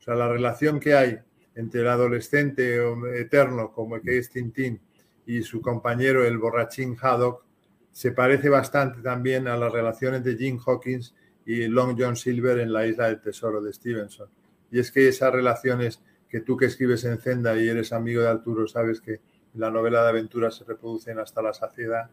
O 0.02 0.04
sea, 0.04 0.16
la 0.16 0.28
relación 0.28 0.80
que 0.80 0.94
hay 0.94 1.16
entre 1.54 1.82
el 1.82 1.86
adolescente 1.86 2.76
eterno 3.20 3.70
como 3.70 3.94
el 3.94 4.02
que 4.02 4.18
es 4.18 4.30
Tintín 4.30 4.80
y 5.26 5.42
su 5.42 5.60
compañero 5.60 6.24
el 6.24 6.38
borrachín 6.38 6.96
Haddock 7.00 7.44
se 7.92 8.10
parece 8.10 8.48
bastante 8.48 9.00
también 9.00 9.46
a 9.46 9.56
las 9.56 9.72
relaciones 9.72 10.24
de 10.24 10.34
Jim 10.34 10.58
Hawkins 10.58 11.14
y 11.46 11.68
Long 11.68 11.94
John 11.96 12.16
Silver 12.16 12.58
en 12.58 12.72
la 12.72 12.84
isla 12.84 13.06
del 13.06 13.20
tesoro 13.20 13.62
de 13.62 13.72
Stevenson. 13.72 14.28
Y 14.72 14.80
es 14.80 14.90
que 14.90 15.06
esas 15.06 15.32
relaciones 15.32 16.02
que 16.28 16.40
tú 16.40 16.56
que 16.56 16.66
escribes 16.66 17.04
en 17.04 17.18
Zenda 17.18 17.56
y 17.56 17.68
eres 17.68 17.92
amigo 17.92 18.22
de 18.22 18.28
Arturo, 18.28 18.66
sabes 18.66 19.00
que 19.00 19.20
la 19.54 19.70
novela 19.70 20.02
de 20.02 20.08
aventuras 20.08 20.56
se 20.56 20.64
reproducen 20.64 21.20
hasta 21.20 21.42
la 21.42 21.54
saciedad. 21.54 22.10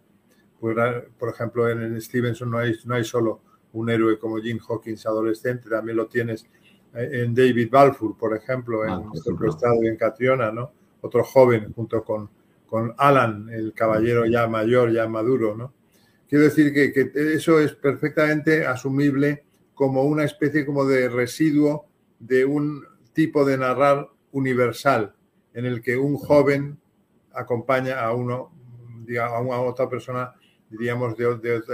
Pues, 0.60 0.78
por 1.18 1.30
ejemplo, 1.30 1.68
en 1.68 2.00
Stevenson 2.00 2.52
no 2.52 2.60
hay, 2.60 2.76
no 2.86 2.94
hay 2.94 3.04
solo 3.04 3.42
un 3.74 3.90
héroe 3.90 4.20
como 4.20 4.38
Jim 4.38 4.60
Hawkins 4.60 5.08
adolescente, 5.08 5.72
también 5.72 5.98
lo 5.98 6.08
tienes 6.08 6.46
en 6.94 7.34
David 7.34 7.70
Balfour, 7.72 8.18
por 8.18 8.36
ejemplo, 8.36 8.84
en 8.84 8.92
ah, 8.92 9.12
Estado 9.48 9.84
en 9.84 9.96
Catriona, 9.96 10.52
¿no? 10.52 10.72
Otro 11.02 11.24
joven 11.24 11.72
junto 11.74 12.04
con, 12.04 12.30
con 12.66 12.94
Alan, 12.98 13.50
el 13.52 13.74
caballero 13.74 14.26
ya 14.26 14.48
mayor, 14.48 14.92
ya 14.92 15.08
maduro, 15.08 15.56
¿no? 15.56 15.74
Quiero 16.28 16.44
decir 16.44 16.74
que, 16.74 16.92
que 16.92 17.12
eso 17.34 17.60
es 17.60 17.74
perfectamente 17.74 18.66
asumible 18.66 19.44
como 19.74 20.04
una 20.04 20.24
especie 20.24 20.66
como 20.66 20.86
de 20.86 21.10
residuo 21.10 21.86
de 22.20 22.46
un 22.46 22.84
tipo 23.14 23.46
de 23.46 23.58
narrar 23.58 24.10
universal 24.32 25.16
en 25.54 25.66
el 25.66 25.82
que 25.82 25.98
un 25.98 26.16
joven 26.18 26.80
acompaña 27.34 28.02
a 28.02 28.14
uno, 28.14 28.52
digamos, 29.06 29.56
a 29.56 29.62
otra 29.62 29.90
persona, 29.90 30.34
diríamos, 30.70 31.18
de, 31.18 31.28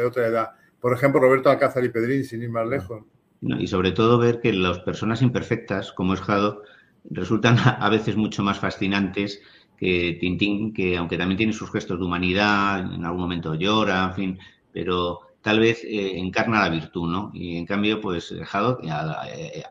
otra 0.06 0.28
edad. 0.28 0.52
Por 0.80 0.94
ejemplo, 0.94 1.20
Roberto 1.20 1.50
Alcázar 1.50 1.84
y 1.84 1.90
Pedrín, 1.90 2.24
sin 2.24 2.44
ir 2.44 2.50
más 2.50 2.68
lejos. 2.68 3.04
Y 3.42 3.68
sobre 3.68 3.92
todo 3.92 4.18
ver 4.18 4.40
que 4.42 4.54
las 4.54 4.80
personas 4.80 5.22
imperfectas, 5.22 5.92
como 5.92 6.14
es 6.14 6.22
Jado, 6.22 6.64
resultan 7.10 7.58
a 7.80 7.90
veces 7.90 8.16
mucho 8.16 8.44
más 8.44 8.60
fascinantes 8.60 9.42
que 9.78 10.18
Tintín, 10.20 10.74
que 10.74 10.98
aunque 10.98 11.18
también 11.18 11.38
tiene 11.38 11.54
sus 11.54 11.72
gestos 11.72 12.00
de 12.00 12.06
humanidad, 12.06 12.94
en 12.94 13.06
algún 13.06 13.22
momento 13.22 13.56
llora, 13.56 14.06
en 14.06 14.14
fin, 14.14 14.40
pero 14.72 15.22
tal 15.42 15.60
vez 15.60 15.84
eh, 15.84 16.18
encarna 16.18 16.62
la 16.62 16.70
virtud, 16.70 17.10
¿no? 17.10 17.32
Y 17.34 17.58
en 17.58 17.66
cambio, 17.66 18.02
pues 18.02 18.34
Jado 18.46 18.80
eh, 18.84 19.64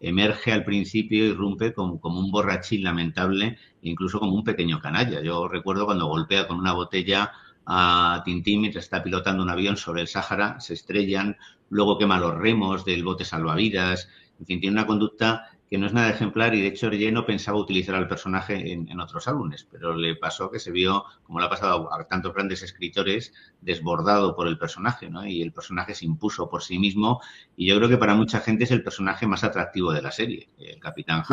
emerge 0.00 0.52
al 0.52 0.64
principio, 0.64 1.24
y 1.24 1.30
irrumpe 1.30 1.72
como, 1.72 1.98
como, 2.00 2.20
un 2.20 2.30
borrachín 2.30 2.82
lamentable, 2.82 3.58
incluso 3.82 4.20
como 4.20 4.34
un 4.34 4.44
pequeño 4.44 4.78
canalla. 4.80 5.22
Yo 5.22 5.48
recuerdo 5.48 5.86
cuando 5.86 6.06
golpea 6.06 6.46
con 6.46 6.58
una 6.58 6.74
botella 6.74 7.32
a 7.66 8.22
Tintín 8.24 8.60
mientras 8.60 8.84
está 8.84 9.02
pilotando 9.02 9.42
un 9.42 9.50
avión 9.50 9.76
sobre 9.76 10.00
el 10.02 10.08
Sáhara, 10.08 10.60
se 10.60 10.74
estrellan, 10.74 11.36
luego 11.68 11.98
quema 11.98 12.18
los 12.18 12.34
remos 12.34 12.84
del 12.84 13.04
bote 13.04 13.24
salvavidas, 13.24 14.08
en 14.38 14.46
fin, 14.46 14.60
tiene 14.60 14.74
una 14.74 14.86
conducta 14.86 15.50
que 15.68 15.78
no 15.78 15.86
es 15.86 15.92
nada 15.92 16.10
ejemplar 16.10 16.54
y 16.54 16.60
de 16.60 16.68
hecho 16.68 16.86
Hergé 16.86 17.10
no 17.10 17.26
pensaba 17.26 17.58
utilizar 17.58 17.96
al 17.96 18.06
personaje 18.06 18.72
en, 18.72 19.00
otros 19.00 19.26
álbumes, 19.26 19.66
pero 19.70 19.94
le 19.94 20.14
pasó 20.14 20.50
que 20.50 20.60
se 20.60 20.70
vio, 20.70 21.04
como 21.24 21.40
le 21.40 21.46
ha 21.46 21.50
pasado 21.50 21.92
a 21.92 22.04
tantos 22.04 22.34
grandes 22.34 22.62
escritores, 22.62 23.32
desbordado 23.60 24.36
por 24.36 24.46
el 24.46 24.58
personaje, 24.58 25.10
¿no? 25.10 25.26
Y 25.26 25.42
el 25.42 25.52
personaje 25.52 25.94
se 25.94 26.04
impuso 26.04 26.48
por 26.48 26.62
sí 26.62 26.78
mismo 26.78 27.20
y 27.56 27.66
yo 27.66 27.76
creo 27.76 27.88
que 27.88 27.98
para 27.98 28.14
mucha 28.14 28.40
gente 28.40 28.64
es 28.64 28.70
el 28.70 28.84
personaje 28.84 29.26
más 29.26 29.42
atractivo 29.42 29.92
de 29.92 30.02
la 30.02 30.12
serie, 30.12 30.48
el 30.58 30.78
Capitán. 30.78 31.24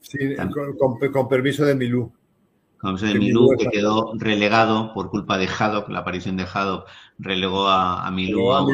Sí, 0.00 0.18
con, 1.12 1.28
permiso 1.28 1.64
de 1.64 1.76
Milú. 1.76 2.12
Con 2.82 2.96
permiso 2.96 3.06
de 3.06 3.18
Milú, 3.18 3.56
que 3.56 3.68
quedó 3.68 4.12
relegado 4.16 4.92
por 4.92 5.08
culpa 5.08 5.38
de 5.38 5.46
Haddock, 5.46 5.88
la 5.88 6.00
aparición 6.00 6.36
de 6.36 6.44
Haddock 6.52 6.88
relegó 7.18 7.68
a, 7.68 8.10
Milú, 8.10 8.52
a, 8.52 8.64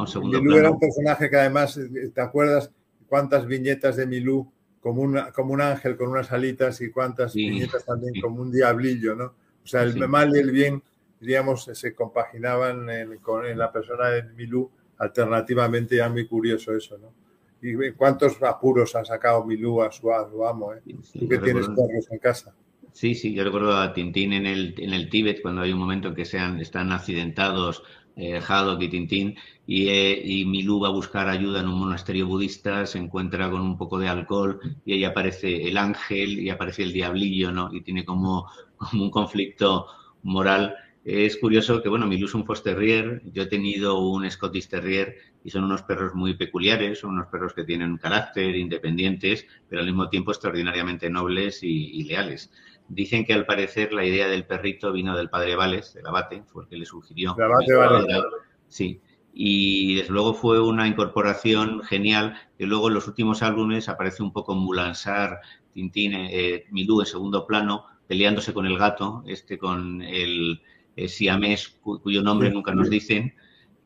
un, 0.00 0.08
segundo 0.08 0.40
Milú 0.40 0.56
era 0.56 0.70
un 0.70 0.78
personaje 0.78 1.28
que 1.28 1.36
además, 1.36 1.78
¿te 2.14 2.20
acuerdas? 2.20 2.72
cuántas 3.08 3.46
viñetas 3.46 3.96
de 3.96 4.06
Milú 4.06 4.50
como, 4.80 5.02
una, 5.02 5.32
como 5.32 5.52
un 5.52 5.60
ángel 5.60 5.96
con 5.96 6.08
unas 6.08 6.30
alitas 6.30 6.80
y 6.80 6.90
cuántas 6.90 7.34
viñetas 7.34 7.84
también 7.84 8.14
como 8.20 8.42
un 8.42 8.52
diablillo, 8.52 9.14
¿no? 9.14 9.24
O 9.62 9.66
sea, 9.66 9.82
el 9.82 10.08
mal 10.08 10.34
y 10.34 10.38
el 10.38 10.50
bien, 10.50 10.82
diríamos, 11.20 11.64
se 11.64 11.94
compaginaban 11.94 12.88
en, 12.88 13.18
en 13.46 13.58
la 13.58 13.72
persona 13.72 14.08
de 14.08 14.22
Milú 14.22 14.70
alternativamente, 14.98 15.96
ya 15.96 16.08
muy 16.08 16.26
curioso 16.26 16.74
eso, 16.74 16.96
¿no? 16.98 17.12
¿Y 17.60 17.92
cuántos 17.92 18.40
apuros 18.42 18.94
ha 18.94 19.04
sacado 19.04 19.44
Milú 19.44 19.82
a 19.82 19.90
su, 19.90 20.12
amo? 20.12 20.72
¿eh? 20.72 20.80
Tú 21.18 21.28
que 21.28 21.38
tienes 21.38 21.66
perros 21.66 22.06
en 22.10 22.18
casa. 22.18 22.54
Sí, 22.98 23.14
sí, 23.14 23.32
yo 23.32 23.44
recuerdo 23.44 23.76
a 23.76 23.92
Tintín 23.92 24.32
en 24.32 24.44
el, 24.44 24.74
en 24.76 24.92
el 24.92 25.08
Tíbet, 25.08 25.40
cuando 25.40 25.62
hay 25.62 25.70
un 25.72 25.78
momento 25.78 26.08
en 26.08 26.16
que 26.16 26.24
sean, 26.24 26.58
están 26.58 26.90
accidentados 26.90 27.84
eh, 28.16 28.40
Haddock 28.44 28.82
y 28.82 28.88
Tintín, 28.88 29.36
y, 29.68 29.86
eh, 29.88 30.20
y, 30.24 30.44
Milú 30.46 30.80
va 30.80 30.88
a 30.88 30.90
buscar 30.90 31.28
ayuda 31.28 31.60
en 31.60 31.68
un 31.68 31.78
monasterio 31.78 32.26
budista, 32.26 32.86
se 32.86 32.98
encuentra 32.98 33.48
con 33.50 33.60
un 33.60 33.78
poco 33.78 34.00
de 34.00 34.08
alcohol 34.08 34.58
y 34.84 34.94
ahí 34.94 35.04
aparece 35.04 35.68
el 35.68 35.76
ángel 35.78 36.40
y 36.40 36.50
aparece 36.50 36.82
el 36.82 36.92
diablillo, 36.92 37.52
¿no? 37.52 37.72
Y 37.72 37.82
tiene 37.82 38.04
como, 38.04 38.48
como 38.76 39.04
un 39.04 39.10
conflicto 39.12 39.86
moral. 40.24 40.74
Es 41.04 41.36
curioso 41.36 41.80
que, 41.80 41.88
bueno, 41.88 42.08
Milú 42.08 42.26
es 42.26 42.34
un 42.34 42.44
Foster 42.44 42.74
Terrier, 42.74 43.22
yo 43.32 43.44
he 43.44 43.46
tenido 43.46 44.00
un 44.00 44.28
Scottish 44.28 44.68
Terrier 44.68 45.14
y 45.44 45.50
son 45.50 45.62
unos 45.62 45.82
perros 45.82 46.14
muy 46.16 46.34
peculiares, 46.34 46.98
son 46.98 47.10
unos 47.10 47.28
perros 47.28 47.54
que 47.54 47.62
tienen 47.64 47.92
un 47.92 47.98
carácter, 47.98 48.56
independientes, 48.56 49.46
pero 49.68 49.80
al 49.80 49.86
mismo 49.86 50.08
tiempo 50.08 50.32
extraordinariamente 50.32 51.08
nobles 51.08 51.62
y 51.62 52.02
leales. 52.02 52.50
Dicen 52.88 53.24
que 53.24 53.34
al 53.34 53.46
parecer 53.46 53.92
la 53.92 54.04
idea 54.04 54.28
del 54.28 54.46
perrito 54.46 54.92
vino 54.92 55.16
del 55.16 55.28
padre 55.28 55.56
Vales, 55.56 55.92
del 55.94 56.06
abate, 56.06 56.42
fue 56.46 56.64
el 56.64 56.68
que 56.68 56.76
le 56.76 56.86
sugirió. 56.86 57.34
El 57.36 57.44
abate 57.44 57.74
Vales. 57.74 58.24
Sí. 58.68 59.00
Y 59.32 59.96
desde 59.96 60.12
luego 60.12 60.34
fue 60.34 60.60
una 60.60 60.88
incorporación 60.88 61.82
genial, 61.82 62.36
que 62.56 62.66
luego 62.66 62.88
en 62.88 62.94
los 62.94 63.06
últimos 63.06 63.42
álbumes 63.42 63.88
aparece 63.88 64.22
un 64.22 64.32
poco 64.32 64.54
Mulansar, 64.54 65.40
Tintín, 65.72 66.12
eh, 66.14 66.64
Milú 66.70 67.00
en 67.00 67.06
segundo 67.06 67.46
plano, 67.46 67.84
peleándose 68.06 68.52
con 68.52 68.66
el 68.66 68.78
gato, 68.78 69.22
este 69.26 69.58
con 69.58 70.02
el 70.02 70.60
eh, 70.96 71.08
siamés, 71.08 71.68
cuyo 71.80 72.22
nombre 72.22 72.50
nunca 72.50 72.74
nos 72.74 72.90
dicen. 72.90 73.34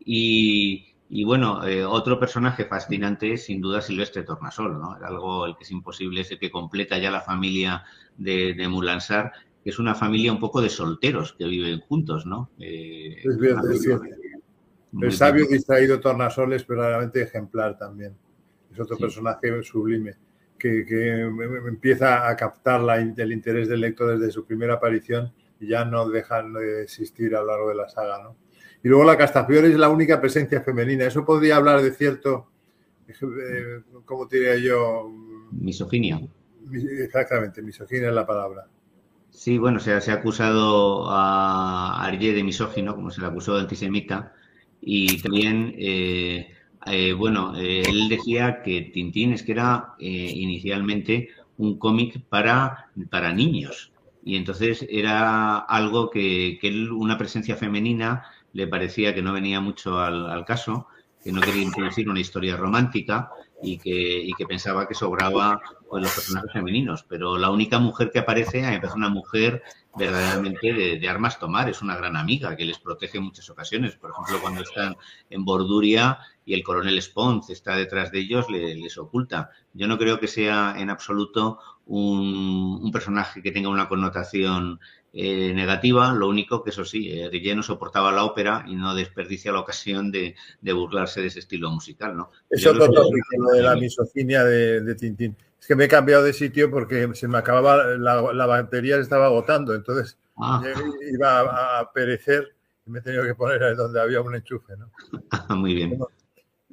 Y, 0.04 0.91
y 1.14 1.24
bueno, 1.24 1.62
eh, 1.66 1.84
otro 1.84 2.18
personaje 2.18 2.64
fascinante 2.64 3.34
es 3.34 3.44
sin 3.44 3.60
duda 3.60 3.82
Silvestre 3.82 4.22
Tornasol, 4.22 4.80
¿no? 4.80 4.92
Algo 4.92 5.44
el 5.44 5.54
que 5.58 5.64
es 5.64 5.70
imposible, 5.70 6.22
es 6.22 6.30
el 6.30 6.38
que 6.38 6.50
completa 6.50 6.96
ya 6.96 7.10
la 7.10 7.20
familia 7.20 7.84
de, 8.16 8.54
de 8.54 8.66
Mulansar, 8.66 9.30
que 9.62 9.68
es 9.68 9.78
una 9.78 9.94
familia 9.94 10.32
un 10.32 10.40
poco 10.40 10.62
de 10.62 10.70
solteros 10.70 11.34
que 11.34 11.44
viven 11.44 11.80
juntos, 11.80 12.24
¿no? 12.24 12.48
Eh, 12.58 13.18
es 13.22 13.38
bien, 13.38 13.58
es 13.70 13.82
cierto. 13.82 14.06
El 15.02 15.12
sabio 15.12 15.46
distraído 15.46 16.00
Tornasoles, 16.00 16.64
pero 16.64 16.80
realmente 16.80 17.20
ejemplar 17.20 17.76
también. 17.76 18.16
Es 18.72 18.80
otro 18.80 18.96
personaje 18.96 19.62
sublime 19.62 20.16
que, 20.58 20.80
empieza 21.68 22.26
a 22.26 22.34
captar 22.36 22.80
el 23.18 23.32
interés 23.32 23.68
del 23.68 23.82
lector 23.82 24.18
desde 24.18 24.32
su 24.32 24.46
primera 24.46 24.74
aparición 24.74 25.30
y 25.60 25.68
ya 25.68 25.84
no 25.84 26.08
dejan 26.08 26.54
de 26.54 26.84
existir 26.84 27.36
a 27.36 27.42
lo 27.42 27.48
largo 27.48 27.68
de 27.68 27.74
la 27.74 27.88
saga, 27.90 28.22
¿no? 28.22 28.36
Y 28.84 28.88
luego 28.88 29.04
la 29.04 29.16
Castafiore 29.16 29.68
es 29.68 29.78
la 29.78 29.88
única 29.88 30.20
presencia 30.20 30.60
femenina. 30.60 31.06
Eso 31.06 31.24
podría 31.24 31.56
hablar 31.56 31.82
de 31.82 31.92
cierto, 31.92 32.48
eh, 33.08 33.80
¿cómo 34.04 34.26
diría 34.26 34.56
yo? 34.56 35.08
Misoginia. 35.52 36.20
Exactamente, 36.72 37.62
misoginia 37.62 38.08
es 38.08 38.14
la 38.14 38.26
palabra. 38.26 38.66
Sí, 39.30 39.58
bueno, 39.58 39.78
se, 39.78 40.00
se 40.00 40.10
ha 40.10 40.14
acusado 40.14 41.08
a 41.10 42.04
Arje 42.04 42.32
de 42.32 42.42
misógino, 42.42 42.94
como 42.94 43.10
se 43.10 43.20
le 43.20 43.26
acusó 43.26 43.54
de 43.54 43.62
antisemita, 43.62 44.34
y 44.80 45.20
también, 45.22 45.74
eh, 45.78 46.52
eh, 46.86 47.12
bueno, 47.12 47.54
él 47.56 48.08
decía 48.08 48.62
que 48.62 48.90
Tintín 48.92 49.32
es 49.32 49.42
que 49.42 49.52
era 49.52 49.94
inicialmente 49.98 51.28
un 51.56 51.78
cómic 51.78 52.22
para, 52.28 52.90
para 53.10 53.32
niños, 53.32 53.92
y 54.24 54.36
entonces 54.36 54.86
era 54.88 55.58
algo 55.58 56.10
que, 56.10 56.58
que 56.60 56.68
él, 56.68 56.90
una 56.92 57.16
presencia 57.16 57.56
femenina 57.56 58.24
le 58.52 58.66
parecía 58.66 59.14
que 59.14 59.22
no 59.22 59.32
venía 59.32 59.60
mucho 59.60 59.98
al, 59.98 60.44
caso, 60.44 60.86
que 61.22 61.32
no 61.32 61.40
quería 61.40 61.62
introducir 61.62 62.08
una 62.08 62.20
historia 62.20 62.56
romántica 62.56 63.30
y 63.62 63.78
que, 63.78 63.90
y 63.90 64.32
que 64.34 64.46
pensaba 64.46 64.86
que 64.86 64.94
sobraba 64.94 65.60
pues, 65.92 66.04
los 66.04 66.14
personajes 66.14 66.52
femeninos. 66.52 67.04
Pero 67.06 67.36
la 67.36 67.50
única 67.50 67.78
mujer 67.78 68.10
que 68.10 68.18
aparece 68.18 68.60
es 68.60 68.94
una 68.94 69.10
mujer 69.10 69.62
verdaderamente 69.94 70.72
de, 70.72 71.08
armas 71.08 71.38
tomar, 71.38 71.68
es 71.68 71.82
una 71.82 71.96
gran 71.96 72.16
amiga 72.16 72.56
que 72.56 72.64
les 72.64 72.78
protege 72.78 73.18
en 73.18 73.24
muchas 73.24 73.50
ocasiones. 73.50 73.94
Por 73.96 74.10
ejemplo, 74.10 74.40
cuando 74.40 74.62
están 74.62 74.96
en 75.28 75.44
Borduria 75.44 76.18
y 76.46 76.54
el 76.54 76.62
coronel 76.62 77.00
Spons 77.02 77.50
está 77.50 77.76
detrás 77.76 78.10
de 78.10 78.20
ellos, 78.20 78.46
les, 78.48 78.96
oculta. 78.96 79.50
Yo 79.74 79.86
no 79.86 79.98
creo 79.98 80.18
que 80.18 80.28
sea 80.28 80.74
en 80.78 80.88
absoluto 80.88 81.58
un, 81.84 82.80
un 82.82 82.90
personaje 82.90 83.42
que 83.42 83.52
tenga 83.52 83.68
una 83.68 83.88
connotación 83.88 84.80
eh, 85.14 85.52
negativa, 85.52 86.14
lo 86.14 86.26
único 86.26 86.64
que 86.64 86.70
eso 86.70 86.86
sí, 86.86 87.10
eh, 87.12 87.54
no 87.54 87.62
soportaba 87.62 88.10
la 88.12 88.24
ópera 88.24 88.64
y 88.66 88.76
no 88.76 88.94
desperdicia 88.94 89.52
la 89.52 89.60
ocasión 89.60 90.10
de, 90.10 90.34
burlarse 90.62 91.20
de 91.20 91.26
ese 91.26 91.40
estilo 91.40 91.70
musical, 91.70 92.16
¿no? 92.16 92.30
Es 92.48 92.66
otro 92.66 92.90
tópico, 92.90 93.26
lo 93.36 93.50
de 93.50 93.62
la 93.62 93.76
misoginia 93.76 94.42
de, 94.42 94.94
Tintín. 94.94 95.36
Es 95.62 95.68
que 95.68 95.76
me 95.76 95.84
he 95.84 95.88
cambiado 95.88 96.24
de 96.24 96.32
sitio 96.32 96.68
porque 96.68 97.08
se 97.14 97.28
me 97.28 97.38
acababa, 97.38 97.84
la, 97.96 98.46
batería 98.46 98.96
se 98.96 99.02
estaba 99.02 99.26
agotando, 99.26 99.76
entonces 99.76 100.18
ah. 100.36 100.60
iba 101.08 101.78
a, 101.78 101.92
perecer 101.92 102.52
y 102.84 102.90
me 102.90 102.98
he 102.98 103.02
tenido 103.02 103.22
que 103.22 103.36
poner 103.36 103.62
ahí 103.62 103.76
donde 103.76 104.00
había 104.00 104.20
un 104.20 104.34
enchufe, 104.34 104.74
¿no? 104.76 104.90
Muy 105.56 105.74
bien. 105.74 106.00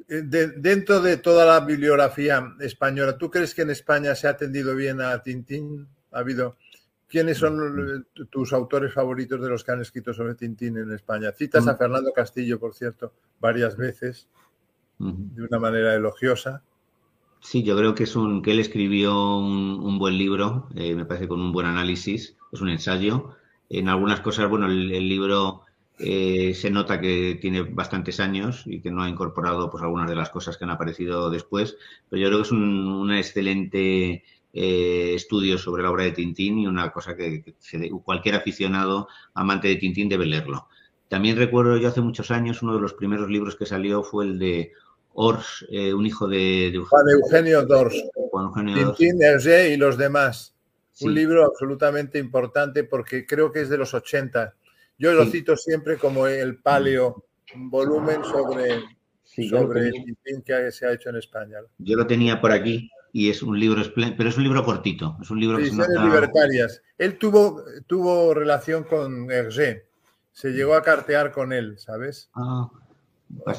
Eh, 0.08 0.24
dentro 0.24 1.02
de 1.02 1.18
toda 1.18 1.46
la 1.46 1.64
bibliografía 1.64 2.56
española, 2.62 3.16
¿tú 3.16 3.30
crees 3.30 3.54
que 3.54 3.62
en 3.62 3.70
España 3.70 4.16
se 4.16 4.26
ha 4.26 4.32
atendido 4.32 4.76
bien 4.76 5.02
a 5.02 5.22
Tintín? 5.22 5.88
¿Ha 6.12 6.20
habido 6.20 6.58
¿Quiénes 7.08 7.38
son 7.38 8.08
tus 8.32 8.54
autores 8.54 8.92
favoritos 8.92 9.40
de 9.40 9.50
los 9.50 9.64
que 9.64 9.72
han 9.72 9.82
escrito 9.82 10.16
sobre 10.16 10.34
Tintín 10.34 10.78
en 10.78 10.92
España? 10.94 11.32
Citas 11.32 11.68
a 11.68 11.74
mm. 11.74 11.78
Fernando 11.78 12.12
Castillo, 12.12 12.60
por 12.60 12.74
cierto, 12.74 13.14
varias 13.40 13.78
veces, 13.78 14.28
de 14.98 15.44
una 15.44 15.60
manera 15.60 15.94
elogiosa. 15.96 16.64
Sí, 17.42 17.64
yo 17.64 17.76
creo 17.78 17.96
que 17.96 18.04
es 18.04 18.16
un 18.16 18.42
que 18.42 18.52
él 18.52 18.60
escribió 18.60 19.38
un, 19.38 19.98
buen 19.98 20.18
libro, 20.18 20.68
eh, 20.76 20.94
me 20.96 21.06
parece 21.06 21.28
con 21.28 21.42
un 21.42 21.52
buen 21.52 21.66
análisis, 21.68 22.38
es 22.52 22.62
un 22.62 22.70
ensayo. 22.70 23.36
En 23.70 23.88
algunas 23.90 24.22
cosas, 24.22 24.50
bueno, 24.50 24.68
el, 24.68 25.10
libro 25.10 25.62
eh, 25.98 26.54
se 26.54 26.70
nota 26.70 27.00
que 27.00 27.38
tiene 27.42 27.62
bastantes 27.64 28.20
años 28.20 28.64
y 28.66 28.82
que 28.82 28.92
no 28.92 29.04
ha 29.04 29.10
incorporado 29.10 29.70
pues 29.70 29.84
algunas 29.84 30.10
de 30.10 30.16
las 30.16 30.30
cosas 30.30 30.58
que 30.58 30.66
han 30.66 30.72
aparecido 30.72 31.30
después, 31.30 31.78
pero 32.10 32.22
yo 32.22 32.28
creo 32.28 32.40
que 32.40 32.46
es 32.46 32.52
un, 32.52 32.88
una 32.88 33.20
excelente 33.20 34.24
eh, 34.54 35.14
estudios 35.14 35.62
sobre 35.62 35.84
la 35.84 35.92
obra 35.92 36.04
de 36.06 36.12
Tintín 36.12 36.60
y 36.60 36.68
una 36.68 36.92
cosa 36.92 37.16
que, 37.16 37.56
cualquier 38.04 38.36
aficionado 38.36 39.08
amante 39.34 39.68
de 39.68 39.76
Tintín 39.76 40.10
debe 40.10 40.26
leerlo. 40.26 40.68
También 41.08 41.38
recuerdo 41.38 41.78
yo 41.78 41.88
hace 41.88 42.02
muchos 42.02 42.32
años, 42.32 42.62
uno 42.64 42.76
de 42.76 42.82
los 42.82 42.94
primeros 42.94 43.30
libros 43.30 43.56
que 43.56 43.66
salió 43.66 44.04
fue 44.04 44.26
el 44.26 44.40
de 44.40 44.72
Ors, 45.22 45.66
eh, 45.70 45.94
un 45.94 46.06
hijo 46.06 46.30
de, 46.30 46.82
Juan 46.90 47.10
Eugenio 47.10 47.66
Dors. 47.66 47.94
Tintín, 48.74 49.22
Hergé 49.22 49.74
y 49.74 49.76
los 49.76 49.98
demás. 49.98 50.56
Un 51.02 51.14
libro 51.14 51.44
absolutamente 51.44 52.18
importante 52.20 52.86
porque 52.86 53.26
creo 53.26 53.52
que 53.52 53.60
es 53.62 53.70
de 53.70 53.78
los 53.78 53.94
80. 53.94 54.56
Yo 54.98 55.12
lo 55.12 55.26
cito 55.26 55.58
siempre 55.58 55.98
como 55.98 56.26
el 56.26 56.60
paleo, 56.60 57.26
un 57.54 57.70
volumen 57.70 58.24
sobre, 58.24 58.82
sobre 59.50 59.92
Tintín 59.92 60.42
que 60.42 60.72
se 60.72 60.86
ha 60.86 60.94
hecho 60.94 61.10
en 61.10 61.18
España. 61.18 61.58
Yo 61.80 61.98
lo 61.98 62.08
tenía 62.08 62.40
por 62.40 62.54
aquí 62.54 62.90
y 63.12 63.30
es 63.30 63.44
un 63.44 63.60
libro 63.60 63.82
pero 63.94 64.30
es 64.30 64.38
un 64.38 64.44
libro 64.44 64.64
cortito, 64.64 65.18
es 65.22 65.30
un 65.30 65.42
libro 65.42 65.58
que 65.58 65.64
libertarias. 65.66 66.82
Él 66.98 67.18
tuvo, 67.18 67.62
tuvo 67.88 68.34
relación 68.34 68.86
con 68.86 69.30
Hergé, 69.30 69.86
se 70.32 70.52
llegó 70.52 70.76
a 70.76 70.82
cartear 70.82 71.34
con 71.34 71.52
él, 71.52 71.78
¿sabes? 71.78 72.30
Ah, 72.36 72.70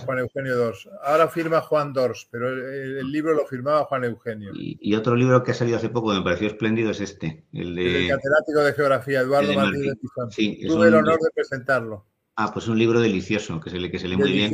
Juan 0.04 0.18
Eugenio 0.18 0.56
Dors. 0.56 0.88
Ahora 1.02 1.28
firma 1.28 1.60
Juan 1.60 1.92
Dors, 1.92 2.28
pero 2.30 2.48
el, 2.48 3.10
libro 3.10 3.34
lo 3.34 3.46
firmaba 3.46 3.84
Juan 3.84 4.04
Eugenio. 4.04 4.50
Y, 4.54 4.94
otro 4.94 5.14
libro 5.14 5.42
que 5.42 5.52
ha 5.52 5.54
salido 5.54 5.76
hace 5.76 5.88
poco 5.88 6.10
que 6.10 6.18
me 6.18 6.24
pareció 6.24 6.48
espléndido 6.48 6.90
es 6.90 7.00
este, 7.00 7.44
el 7.52 7.74
de... 7.74 8.04
El 8.04 8.10
catedrático 8.10 8.60
de 8.60 8.72
Geografía, 8.72 9.20
Eduardo 9.20 9.52
Martínez 9.54 9.94
Sí, 10.30 10.60
Tuve 10.66 10.88
el 10.88 10.94
honor 10.94 11.18
de 11.20 11.30
presentarlo. 11.34 12.06
Ah, 12.36 12.50
pues 12.52 12.68
un 12.68 12.78
libro 12.78 13.00
delicioso, 13.00 13.60
que 13.60 13.70
se 13.70 13.78
lee, 13.78 13.90
que 13.90 13.98
se 13.98 14.08
lee 14.08 14.16
muy 14.16 14.32
bien. 14.32 14.52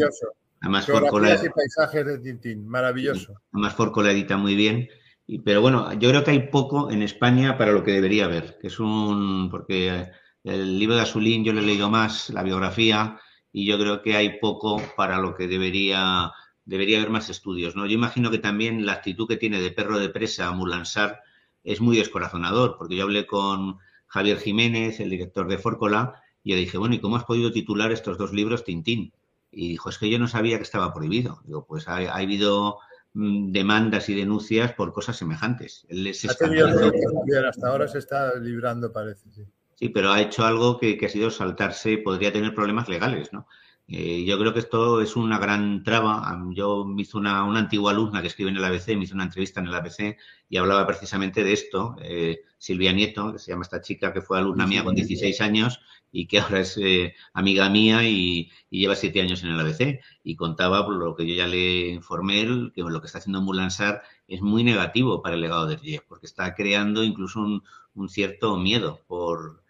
Además, 0.60 0.86
Forco 0.86 1.20
la... 1.20 1.34
y 1.34 1.48
paisajes 1.48 2.06
de 2.06 2.18
Tintín, 2.18 2.66
maravilloso. 2.66 3.40
Además, 3.52 3.74
Forco 3.74 4.02
la 4.02 4.12
edita 4.12 4.36
muy 4.36 4.54
bien. 4.54 4.88
Y, 5.26 5.40
pero 5.40 5.60
bueno, 5.60 5.92
yo 5.94 6.08
creo 6.10 6.24
que 6.24 6.30
hay 6.30 6.48
poco 6.48 6.90
en 6.90 7.02
España 7.02 7.58
para 7.58 7.72
lo 7.72 7.82
que 7.82 7.92
debería 7.92 8.26
haber, 8.26 8.58
que 8.60 8.68
es 8.68 8.78
un. 8.78 9.48
Porque 9.50 10.08
el 10.44 10.78
libro 10.78 10.96
de 10.96 11.02
Azulín 11.02 11.44
yo 11.44 11.52
le 11.52 11.60
he 11.60 11.64
leído 11.64 11.90
más, 11.90 12.30
la 12.30 12.42
biografía, 12.42 13.18
y 13.56 13.64
yo 13.64 13.78
creo 13.78 14.02
que 14.02 14.14
hay 14.14 14.38
poco 14.38 14.82
para 14.98 15.16
lo 15.16 15.34
que 15.34 15.48
debería, 15.48 16.30
debería 16.66 16.98
haber 16.98 17.08
más 17.08 17.30
estudios. 17.30 17.74
¿no? 17.74 17.86
Yo 17.86 17.94
imagino 17.94 18.30
que 18.30 18.36
también 18.36 18.84
la 18.84 18.92
actitud 18.92 19.26
que 19.26 19.38
tiene 19.38 19.62
de 19.62 19.70
perro 19.70 19.98
de 19.98 20.10
presa 20.10 20.52
Mulansar 20.52 21.22
es 21.64 21.80
muy 21.80 21.96
descorazonador, 21.96 22.76
porque 22.76 22.96
yo 22.96 23.04
hablé 23.04 23.26
con 23.26 23.78
Javier 24.08 24.40
Jiménez, 24.40 25.00
el 25.00 25.08
director 25.08 25.48
de 25.48 25.56
Fórcola, 25.56 26.20
y 26.44 26.52
le 26.52 26.58
dije, 26.58 26.76
bueno, 26.76 26.96
¿y 26.96 27.00
cómo 27.00 27.16
has 27.16 27.24
podido 27.24 27.50
titular 27.50 27.92
estos 27.92 28.18
dos 28.18 28.34
libros 28.34 28.62
Tintín? 28.62 29.14
Y 29.50 29.70
dijo, 29.70 29.88
es 29.88 29.96
que 29.96 30.10
yo 30.10 30.18
no 30.18 30.28
sabía 30.28 30.58
que 30.58 30.62
estaba 30.62 30.92
prohibido. 30.92 31.40
Digo, 31.46 31.64
pues 31.64 31.88
ha, 31.88 31.96
habido 32.14 32.76
mm, 33.14 33.52
demandas 33.52 34.10
y 34.10 34.14
denuncias 34.14 34.74
por 34.74 34.92
cosas 34.92 35.16
semejantes. 35.16 35.86
Él 35.88 36.06
ha 36.08 37.48
hasta 37.48 37.68
ahora 37.70 37.88
se 37.88 38.00
está 38.00 38.34
librando, 38.38 38.92
parece. 38.92 39.32
Sí, 39.32 39.46
sí 39.76 39.88
pero 39.90 40.12
ha 40.12 40.20
hecho 40.20 40.44
algo 40.44 40.78
que, 40.78 40.98
que, 40.98 41.06
ha 41.06 41.08
sido 41.08 41.30
saltarse, 41.30 41.98
podría 41.98 42.32
tener 42.32 42.54
problemas 42.54 42.88
legales, 42.88 43.32
¿no? 43.32 43.46
Eh, 43.88 44.24
yo 44.24 44.36
creo 44.38 44.52
que 44.52 44.58
esto 44.58 45.00
es 45.00 45.14
una 45.14 45.38
gran 45.38 45.84
traba. 45.84 46.42
Yo 46.52 46.84
me 46.84 47.02
hizo 47.02 47.18
una, 47.18 47.44
una, 47.44 47.60
antigua 47.60 47.92
alumna 47.92 48.20
que 48.20 48.26
escribe 48.28 48.50
en 48.50 48.56
el 48.56 48.64
ABC, 48.64 48.88
me 48.96 49.04
hizo 49.04 49.14
una 49.14 49.24
entrevista 49.24 49.60
en 49.60 49.66
el 49.66 49.74
ABC 49.74 50.16
y 50.48 50.56
hablaba 50.56 50.86
precisamente 50.86 51.44
de 51.44 51.52
esto. 51.52 51.94
Eh, 52.02 52.40
Silvia 52.58 52.92
Nieto, 52.92 53.32
que 53.32 53.38
se 53.38 53.52
llama 53.52 53.62
esta 53.62 53.80
chica 53.80 54.12
que 54.12 54.22
fue 54.22 54.38
alumna 54.38 54.66
mía 54.66 54.82
con 54.82 54.94
16 54.94 55.40
años 55.40 55.80
y 56.10 56.26
que 56.26 56.40
ahora 56.40 56.60
es 56.60 56.76
eh, 56.78 57.14
amiga 57.32 57.68
mía 57.70 58.02
y, 58.02 58.50
lleva 58.70 58.96
siete 58.96 59.20
años 59.20 59.44
en 59.44 59.50
el 59.50 59.60
ABC. 59.60 60.00
Y 60.24 60.34
contaba, 60.34 60.84
por 60.84 60.96
lo 60.96 61.14
que 61.14 61.26
yo 61.26 61.34
ya 61.34 61.46
le 61.46 61.88
informé, 61.88 62.72
que 62.74 62.82
lo 62.82 63.00
que 63.00 63.06
está 63.06 63.18
haciendo 63.18 63.40
Mulansar 63.40 64.02
es 64.26 64.40
muy 64.42 64.64
negativo 64.64 65.22
para 65.22 65.36
el 65.36 65.42
legado 65.42 65.66
de 65.66 65.76
Rie, 65.76 66.02
porque 66.08 66.26
está 66.26 66.54
creando 66.54 67.04
incluso 67.04 67.40
un, 67.40 67.62
un 67.94 68.08
cierto 68.08 68.56
miedo 68.56 69.02
por 69.06 69.62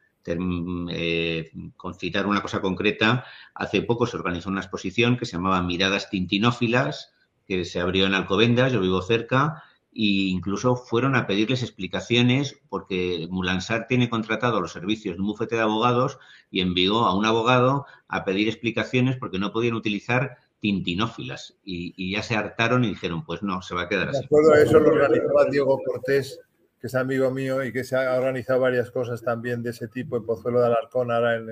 eh, 0.90 1.50
concitar 1.76 2.26
una 2.26 2.42
cosa 2.42 2.60
concreta, 2.60 3.24
hace 3.54 3.82
poco 3.82 4.06
se 4.06 4.16
organizó 4.16 4.48
una 4.48 4.60
exposición 4.60 5.16
que 5.16 5.26
se 5.26 5.32
llamaba 5.32 5.62
Miradas 5.62 6.10
Tintinófilas, 6.10 7.12
que 7.46 7.64
se 7.64 7.80
abrió 7.80 8.06
en 8.06 8.14
Alcobendas, 8.14 8.72
yo 8.72 8.80
vivo 8.80 9.02
cerca, 9.02 9.62
e 9.92 10.28
incluso 10.28 10.76
fueron 10.76 11.16
a 11.16 11.26
pedirles 11.26 11.62
explicaciones 11.62 12.60
porque 12.68 13.28
Mulansar 13.30 13.86
tiene 13.86 14.10
contratado 14.10 14.60
los 14.60 14.72
servicios 14.72 15.16
de 15.16 15.22
un 15.22 15.28
bufete 15.28 15.56
de 15.56 15.62
abogados 15.62 16.18
y 16.50 16.60
envió 16.60 17.06
a 17.06 17.16
un 17.16 17.24
abogado 17.24 17.86
a 18.08 18.24
pedir 18.24 18.48
explicaciones 18.48 19.16
porque 19.16 19.38
no 19.38 19.52
podían 19.52 19.74
utilizar 19.74 20.36
tintinófilas 20.60 21.56
y, 21.64 22.12
ya 22.12 22.22
se 22.22 22.34
hartaron 22.36 22.84
y 22.84 22.88
dijeron 22.88 23.24
pues 23.24 23.42
no, 23.42 23.62
se 23.62 23.74
va 23.74 23.82
a 23.82 23.88
quedar 23.88 24.10
así. 24.10 24.20
De 24.20 24.24
acuerdo 24.26 24.54
eso 24.54 24.78
lo 24.80 24.88
organizaba 24.88 25.46
Diego 25.46 25.80
Cortés 25.82 26.40
que 26.80 26.88
es 26.88 26.94
amigo 26.94 27.30
mío 27.30 27.64
y 27.64 27.72
que 27.72 27.84
se 27.84 27.96
ha 27.96 28.14
organizado 28.14 28.60
varias 28.60 28.90
cosas 28.90 29.22
también 29.22 29.62
de 29.62 29.70
ese 29.70 29.88
tipo 29.88 30.16
en 30.16 30.24
Pozuelo 30.24 30.60
de 30.60 30.66
Alarcón, 30.66 31.10
ahora 31.10 31.36
en, 31.36 31.48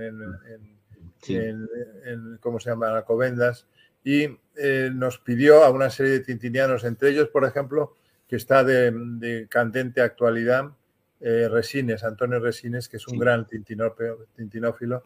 en, 1.27 2.39
¿cómo 2.41 2.61
se 2.61 2.71
llama?, 2.71 2.91
Alcobendas, 2.91 3.67
y 4.05 4.29
eh, 4.57 4.91
nos 4.93 5.19
pidió 5.19 5.65
a 5.65 5.71
una 5.71 5.91
serie 5.91 6.13
de 6.13 6.21
tintinianos, 6.21 6.85
entre 6.85 7.11
ellos, 7.11 7.29
por 7.29 7.45
ejemplo, 7.45 7.95
que 8.29 8.37
está 8.37 8.63
de, 8.63 9.47
candente 9.49 10.03
actualidad, 10.03 10.73
eh, 11.21 11.49
Resines, 11.51 12.05
Antonio 12.05 12.39
Resines, 12.39 12.89
que 12.89 12.99
es 12.99 13.09
un 13.09 13.19
gran 13.19 13.47
tintinófilo, 13.47 15.05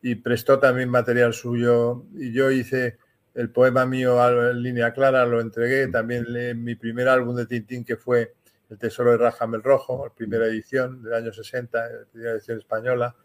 y 0.00 0.14
prestó 0.14 0.58
también 0.58 0.88
material 0.88 1.34
suyo. 1.34 2.04
Y 2.16 2.32
yo 2.32 2.50
hice 2.50 2.96
el 3.34 3.50
poema 3.50 3.84
mío 3.84 4.18
en 4.50 4.62
línea 4.62 4.92
clara, 4.92 5.26
lo 5.26 5.40
entregué. 5.40 5.88
También 5.88 6.26
mi 6.62 6.74
primer 6.74 7.08
álbum 7.08 7.36
de 7.36 7.46
Tintín, 7.46 7.84
que 7.84 7.96
fue 7.96 8.34
El 8.70 8.78
Tesoro 8.78 9.12
de 9.12 9.18
Rajamel 9.18 9.62
Rojo, 9.62 10.04
la 10.06 10.12
primera 10.12 10.46
edición 10.46 11.02
del 11.02 11.14
año 11.14 11.32
60, 11.32 11.78
la 11.78 12.04
primera 12.10 12.32
edición 12.32 12.58
española. 12.58 13.16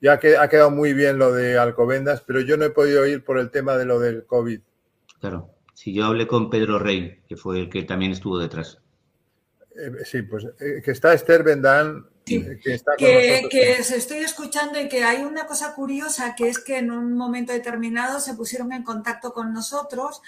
Ya 0.00 0.18
que 0.18 0.36
ha 0.36 0.48
quedado 0.48 0.70
muy 0.70 0.92
bien 0.92 1.18
lo 1.18 1.32
de 1.32 1.58
Alcobendas, 1.58 2.22
pero 2.26 2.40
yo 2.40 2.56
no 2.56 2.64
he 2.64 2.70
podido 2.70 3.06
ir 3.06 3.24
por 3.24 3.38
el 3.38 3.50
tema 3.50 3.76
de 3.76 3.86
lo 3.86 3.98
del 3.98 4.26
COVID. 4.26 4.60
Claro. 5.20 5.50
Si 5.74 5.92
yo 5.92 6.06
hablé 6.06 6.26
con 6.26 6.50
Pedro 6.50 6.78
Rey, 6.78 7.20
que 7.28 7.36
fue 7.36 7.60
el 7.60 7.68
que 7.68 7.82
también 7.82 8.12
estuvo 8.12 8.38
detrás. 8.38 8.78
Eh, 9.76 10.04
sí, 10.04 10.22
pues 10.22 10.46
eh, 10.58 10.80
que 10.82 10.90
está 10.90 11.12
Esther 11.12 11.42
Bendán, 11.42 12.06
eh, 12.26 12.58
que 12.62 12.80
que, 12.98 13.48
que 13.50 13.72
estoy 13.78 14.18
escuchando 14.18 14.80
y 14.80 14.88
que 14.88 15.04
hay 15.04 15.22
una 15.22 15.46
cosa 15.46 15.74
curiosa, 15.74 16.34
que 16.34 16.48
es 16.48 16.58
que 16.58 16.78
en 16.78 16.90
un 16.90 17.12
momento 17.12 17.52
determinado 17.52 18.20
se 18.20 18.34
pusieron 18.34 18.72
en 18.72 18.82
contacto 18.82 19.32
con 19.32 19.52
nosotros 19.52 20.22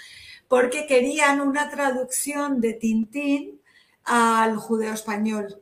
porque 0.47 0.87
querían 0.87 1.41
una 1.41 1.69
traducción 1.69 2.61
de 2.61 2.73
Tintín 2.73 3.58
al 4.05 4.55
judeo 4.57 4.93
español. 4.93 5.61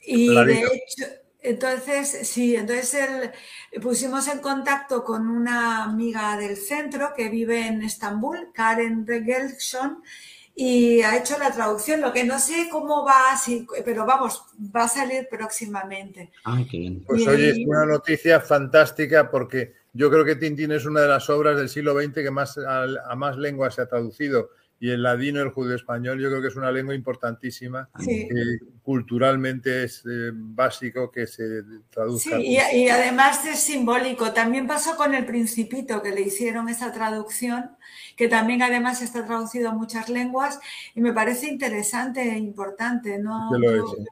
Y 0.00 0.34
de 0.34 0.60
hecho, 0.60 1.06
entonces, 1.44 2.26
sí, 2.26 2.56
entonces 2.56 2.94
el, 2.94 3.80
pusimos 3.80 4.28
en 4.28 4.38
contacto 4.38 5.04
con 5.04 5.28
una 5.28 5.84
amiga 5.84 6.38
del 6.38 6.56
centro 6.56 7.12
que 7.14 7.28
vive 7.28 7.66
en 7.66 7.82
Estambul, 7.82 8.48
Karen 8.54 9.06
Regelson, 9.06 10.02
y 10.54 11.02
ha 11.02 11.18
hecho 11.18 11.36
la 11.38 11.52
traducción. 11.52 12.00
Lo 12.00 12.14
que 12.14 12.24
no 12.24 12.38
sé 12.38 12.68
cómo 12.70 13.04
va, 13.04 13.38
pero 13.84 14.06
vamos, 14.06 14.42
va 14.74 14.84
a 14.84 14.88
salir 14.88 15.28
próximamente. 15.30 16.30
Ay, 16.44 16.66
qué 16.66 16.78
bien. 16.78 17.04
Pues 17.06 17.26
oye, 17.26 17.50
es 17.50 17.58
una 17.66 17.84
noticia 17.84 18.40
fantástica 18.40 19.30
porque 19.30 19.74
yo 19.92 20.10
creo 20.10 20.24
que 20.24 20.36
Tintín 20.36 20.72
es 20.72 20.86
una 20.86 21.02
de 21.02 21.08
las 21.08 21.28
obras 21.28 21.58
del 21.58 21.68
siglo 21.68 21.92
XX 21.92 22.14
que 22.14 22.30
más 22.30 22.56
a 22.58 23.14
más 23.16 23.36
lenguas 23.36 23.74
se 23.74 23.82
ha 23.82 23.86
traducido 23.86 24.48
y 24.80 24.90
el 24.90 25.02
ladino, 25.02 25.40
el 25.40 25.50
judío 25.50 25.76
español, 25.76 26.20
yo 26.20 26.28
creo 26.28 26.42
que 26.42 26.48
es 26.48 26.56
una 26.56 26.70
lengua 26.70 26.94
importantísima, 26.94 27.88
que 27.98 28.58
culturalmente 28.82 29.84
es 29.84 30.04
eh, 30.04 30.30
básico 30.34 31.10
que 31.10 31.26
se 31.26 31.62
traduzca. 31.90 32.36
Sí, 32.36 32.58
y, 32.72 32.88
además 32.88 33.46
es 33.46 33.60
simbólico. 33.60 34.32
También 34.32 34.66
pasó 34.66 34.96
con 34.96 35.14
el 35.14 35.24
Principito, 35.24 36.02
que 36.02 36.10
le 36.10 36.22
hicieron 36.22 36.68
esa 36.68 36.92
traducción, 36.92 37.70
que 38.16 38.28
también 38.28 38.62
además 38.62 39.00
está 39.00 39.24
traducido 39.24 39.70
a 39.70 39.74
muchas 39.74 40.08
lenguas, 40.08 40.60
y 40.94 41.00
me 41.00 41.12
parece 41.12 41.48
interesante 41.48 42.20
e 42.20 42.36
importante. 42.36 43.18
¿no? 43.18 43.50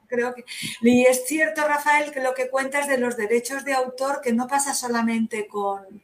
creo 0.07 0.33
que... 0.33 0.45
Y 0.81 1.03
es 1.03 1.25
cierto, 1.27 1.67
Rafael, 1.67 2.11
que 2.11 2.23
lo 2.23 2.33
que 2.33 2.49
cuentas 2.49 2.87
de 2.87 2.97
los 2.97 3.15
derechos 3.17 3.63
de 3.65 3.73
autor, 3.73 4.21
que 4.23 4.33
no 4.33 4.47
pasa 4.47 4.73
solamente 4.73 5.45
con 5.45 6.01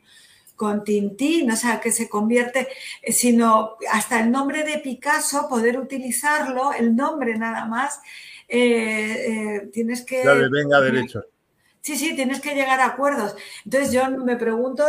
con 0.59 0.83
Tintín, 0.83 1.49
o 1.49 1.55
sea, 1.55 1.79
que 1.79 1.89
se 1.89 2.09
convierte, 2.09 2.67
eh, 3.01 3.13
sino 3.13 3.77
hasta 3.89 4.19
el 4.19 4.29
nombre 4.29 4.65
de 4.65 4.79
Picasso, 4.79 5.47
poder 5.47 5.79
utilizarlo, 5.79 6.73
el 6.73 6.97
nombre 6.97 7.37
nada 7.37 7.63
más, 7.63 8.01
eh, 8.49 9.61
eh, 9.61 9.69
tienes 9.71 10.03
que... 10.03 10.21
Ya 10.21 10.33
venga 10.33 10.81
derecho. 10.81 11.23
Sí, 11.79 11.95
sí, 11.95 12.13
tienes 12.13 12.41
que 12.41 12.55
llegar 12.55 12.81
a 12.81 12.87
acuerdos. 12.87 13.37
Entonces 13.63 13.93
yo 13.93 14.11
me 14.11 14.35
pregunto 14.35 14.83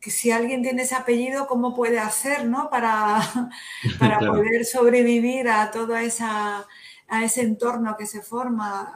que 0.00 0.10
si 0.10 0.32
alguien 0.32 0.62
tiene 0.62 0.82
ese 0.82 0.96
apellido, 0.96 1.46
¿cómo 1.46 1.72
puede 1.72 2.00
hacer, 2.00 2.44
¿no? 2.44 2.68
Para, 2.68 3.20
para 4.00 4.18
poder 4.26 4.64
sobrevivir 4.64 5.48
a 5.48 5.70
toda 5.70 6.02
esa 6.02 6.66
a 7.08 7.24
ese 7.24 7.42
entorno 7.42 7.96
que 7.96 8.06
se 8.06 8.20
forma. 8.20 8.94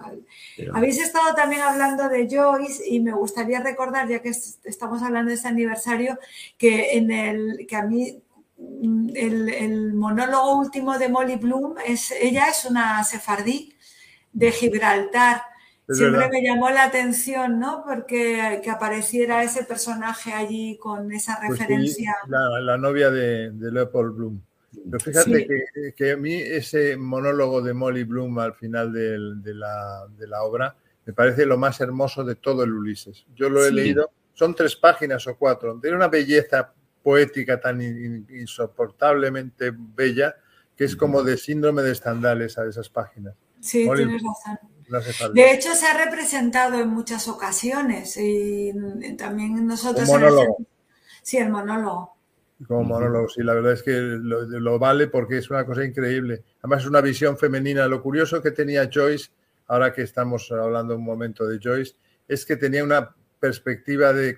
Habéis 0.73 1.01
estado 1.01 1.35
también 1.35 1.63
hablando 1.63 2.09
de 2.09 2.29
Joyce 2.31 2.83
y 2.89 3.01
me 3.01 3.13
gustaría 3.13 3.61
recordar, 3.61 4.09
ya 4.09 4.21
que 4.21 4.31
estamos 4.31 5.03
hablando 5.03 5.29
de 5.29 5.37
este 5.37 5.49
aniversario, 5.49 6.19
que 6.59 6.97
en 6.97 7.11
el 7.11 7.67
que 7.69 7.77
a 7.77 7.83
mí 7.83 8.23
mm, 8.59 9.11
el, 9.15 9.95
monólogo 9.95 10.57
último 10.59 10.99
de 10.99 11.09
Molly 11.09 11.37
Bloom 11.37 11.75
es 11.87 12.11
ella 12.11 12.49
es 12.49 12.65
una 12.65 13.03
sefardí 13.05 13.75
de 14.33 14.51
Gibraltar. 14.53 15.43
Siempre 15.89 16.29
me 16.29 16.41
llamó 16.41 16.71
la 16.71 16.85
atención, 16.85 17.59
¿no? 17.59 17.83
Porque 17.85 18.61
que 18.63 18.71
apareciera 18.71 19.43
ese 19.43 19.65
personaje 19.65 20.33
allí 20.33 20.79
con 20.79 21.11
esa 21.11 21.41
pues 21.45 21.59
referencia. 21.59 22.15
la, 22.29 22.79
novia 22.79 23.11
de, 23.11 23.51
de 23.51 23.73
Leopold 23.73 24.15
Bloom. 24.15 24.41
Pero 24.91 25.05
fíjate 25.05 25.95
que, 25.97 26.13
a 26.13 26.17
mí 26.17 26.35
ese 26.35 26.97
monólogo 26.97 27.63
de 27.63 27.73
Molly 27.73 28.05
Bloom 28.05 28.39
al 28.39 28.55
final 28.55 28.93
de, 28.93 29.55
la, 29.55 30.43
obra 30.43 30.77
me 31.07 31.13
parece 31.13 31.47
lo 31.47 31.59
más 31.59 31.81
hermoso 31.81 32.25
de 32.25 32.35
todo 32.37 32.65
el 32.65 32.73
Ulises. 32.73 33.27
Yo 33.35 33.49
lo 33.49 33.65
he 33.65 33.71
leído, 33.71 34.11
son 34.35 34.55
tres 34.55 34.77
páginas 34.77 35.27
o 35.27 35.37
cuatro, 35.37 35.79
tiene 35.81 35.97
una 35.97 36.09
belleza 36.09 36.73
poética 37.03 37.61
tan 37.61 37.81
insoportablemente 37.81 39.73
bella 39.75 40.37
que 40.77 40.85
es 40.85 40.97
como 40.97 41.23
de 41.23 41.37
síndrome 41.37 41.83
de 41.83 41.93
Estandales 41.93 42.59
a 42.59 42.67
esas 42.67 42.89
páginas. 42.89 43.35
Sí, 43.61 43.89
tienes 43.95 44.23
razón. 44.23 45.35
De 45.35 45.53
hecho, 45.53 45.75
se 45.75 45.87
ha 45.87 46.05
representado 46.05 46.81
en 46.81 46.89
muchas 46.89 47.29
ocasiones 47.29 48.17
y 48.17 48.73
también 49.17 49.67
nosotros... 49.67 50.09
Sí, 51.23 51.37
el 51.37 51.51
monólogo 51.51 52.17
como 52.67 52.85
monólogo. 52.85 53.29
Sí, 53.29 53.43
la 53.43 53.55
verdad 53.55 53.73
es 53.73 53.83
que 53.83 53.93
lo, 53.93 54.79
vale 54.79 55.07
porque 55.09 55.39
es 55.39 55.51
una 55.51 55.65
cosa 55.65 55.85
increíble. 55.85 56.43
Además, 56.61 56.83
es 56.83 56.89
una 56.89 57.01
visión 57.01 57.39
femenina. 57.39 57.87
Lo 57.89 58.03
curioso 58.03 58.43
que 58.43 58.51
tenía 58.51 58.91
Joyce, 58.93 59.31
ahora 59.67 59.93
que 59.93 60.03
estamos 60.03 60.51
hablando 60.53 60.97
un 60.97 61.05
momento 61.05 61.47
de 61.47 61.59
Joyce, 61.63 61.95
es 62.29 62.45
que 62.45 62.57
tenía 62.57 62.85
una 62.85 63.15
perspectiva 63.39 64.13
de, 64.13 64.37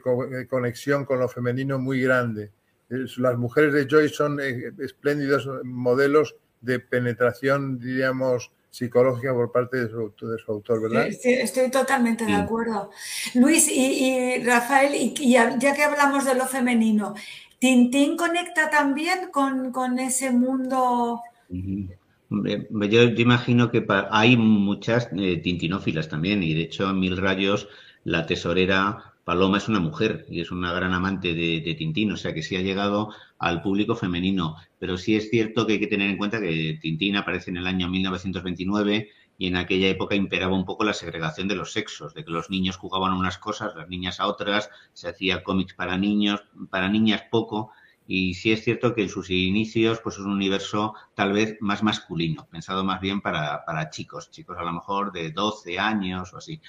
conexión 0.49 1.05
con 1.05 1.19
lo 1.19 1.29
femenino 1.29 1.79
muy 1.79 2.01
grande. 2.01 2.51
Las 2.89 3.37
mujeres 3.39 3.73
de 3.73 3.87
Joyce 3.91 4.15
son 4.15 4.39
eh, 4.41 4.73
espléndidos 4.79 5.49
modelos 5.65 6.37
de 6.61 6.79
penetración, 6.79 7.79
diríamos, 7.79 8.53
psicológica 8.71 9.33
por 9.35 9.53
parte 9.53 9.85
de 9.85 9.91
su, 9.91 10.13
autor, 10.49 10.83
¿verdad? 10.83 11.09
Sí, 11.11 11.33
estoy 11.35 11.71
totalmente 11.71 12.25
de 12.25 12.35
acuerdo. 12.35 12.91
Luis 13.35 13.69
y, 13.69 14.43
Rafael, 14.45 14.95
y, 14.95 15.15
ya 15.31 15.59
que 15.59 15.83
hablamos 15.83 16.25
de 16.25 16.35
lo 16.35 16.47
femenino, 16.47 17.15
¿Tintín 17.63 18.17
conecta 18.17 18.71
también 18.71 19.31
con, 19.31 19.97
ese 20.01 20.33
mundo? 20.33 21.21
Yo, 21.49 23.03
imagino 23.05 23.71
que 23.71 23.87
hay 24.11 24.37
muchas 24.37 25.09
eh, 25.17 25.37
tintinófilas 25.37 26.09
también, 26.09 26.43
y 26.43 26.55
de 26.55 26.63
hecho 26.63 26.91
en 26.91 26.99
Mil 26.99 27.17
Rayos 27.17 27.69
la 28.03 28.27
tesorera 28.27 29.15
Paloma 29.23 29.59
es 29.59 29.69
una 29.69 29.79
mujer 29.79 30.27
y 30.29 30.41
es 30.41 30.51
una 30.51 30.73
gran 30.73 30.93
amante 30.93 31.35
de, 31.35 31.61
de, 31.61 31.75
Tintín, 31.77 32.11
o 32.11 32.17
sea 32.17 32.35
que 32.35 32.43
sí 32.43 32.57
ha 32.57 32.63
llegado 32.63 33.11
al 33.39 33.63
público 33.63 33.95
femenino. 33.95 34.57
Pero 34.81 34.99
sí 34.99 35.15
es 35.15 35.31
cierto 35.31 35.65
que 35.65 35.75
hay 35.75 35.79
que 35.79 35.87
tener 35.87 36.11
en 36.11 36.19
cuenta 36.19 36.41
que 36.41 36.81
Tintín 36.83 37.15
aparece 37.15 37.53
en 37.53 37.59
el 37.59 37.69
año 37.69 37.89
1929 37.89 39.09
y 39.43 39.49
en 39.49 39.57
aquella 39.57 39.89
época 39.89 40.15
imperaba 40.15 40.55
un 40.55 40.65
poco 40.65 40.85
la 40.85 40.95
segregación 40.95 41.49
de 41.49 41.57
los 41.57 41.73
sexos, 41.73 42.15
de 42.15 42.25
que 42.25 42.31
los 42.31 42.49
niños 42.49 42.77
jugaban 42.77 43.11
a 43.11 43.19
unas 43.19 43.39
cosas, 43.39 43.75
las 43.75 43.89
niñas 43.89 44.21
a 44.21 44.29
otras, 44.29 44.71
se 44.93 45.09
hacía 45.09 45.43
cómics 45.43 45.75
para 45.75 45.99
niños, 45.99 46.45
para 46.71 46.89
niñas 46.89 47.25
poco, 47.29 47.73
y 48.07 48.35
sí 48.35 48.53
es 48.53 48.63
cierto 48.63 48.95
que 48.95 49.03
en 49.03 49.09
sus 49.09 49.31
inicios 49.31 49.99
pues 49.99 50.15
es 50.15 50.21
un 50.21 50.31
universo 50.31 50.95
tal 51.17 51.33
vez 51.33 51.57
más 51.59 51.83
masculino, 51.83 52.47
pensado 52.53 52.85
más 52.85 53.01
bien 53.01 53.21
para, 53.21 53.65
para 53.65 53.91
chicos, 53.91 54.31
chicos 54.31 54.57
a 54.61 54.63
lo 54.63 54.73
mejor 54.75 55.11
de 55.11 55.33
12 55.33 55.77
años 55.77 56.33
o 56.33 56.37
así. 56.37 56.61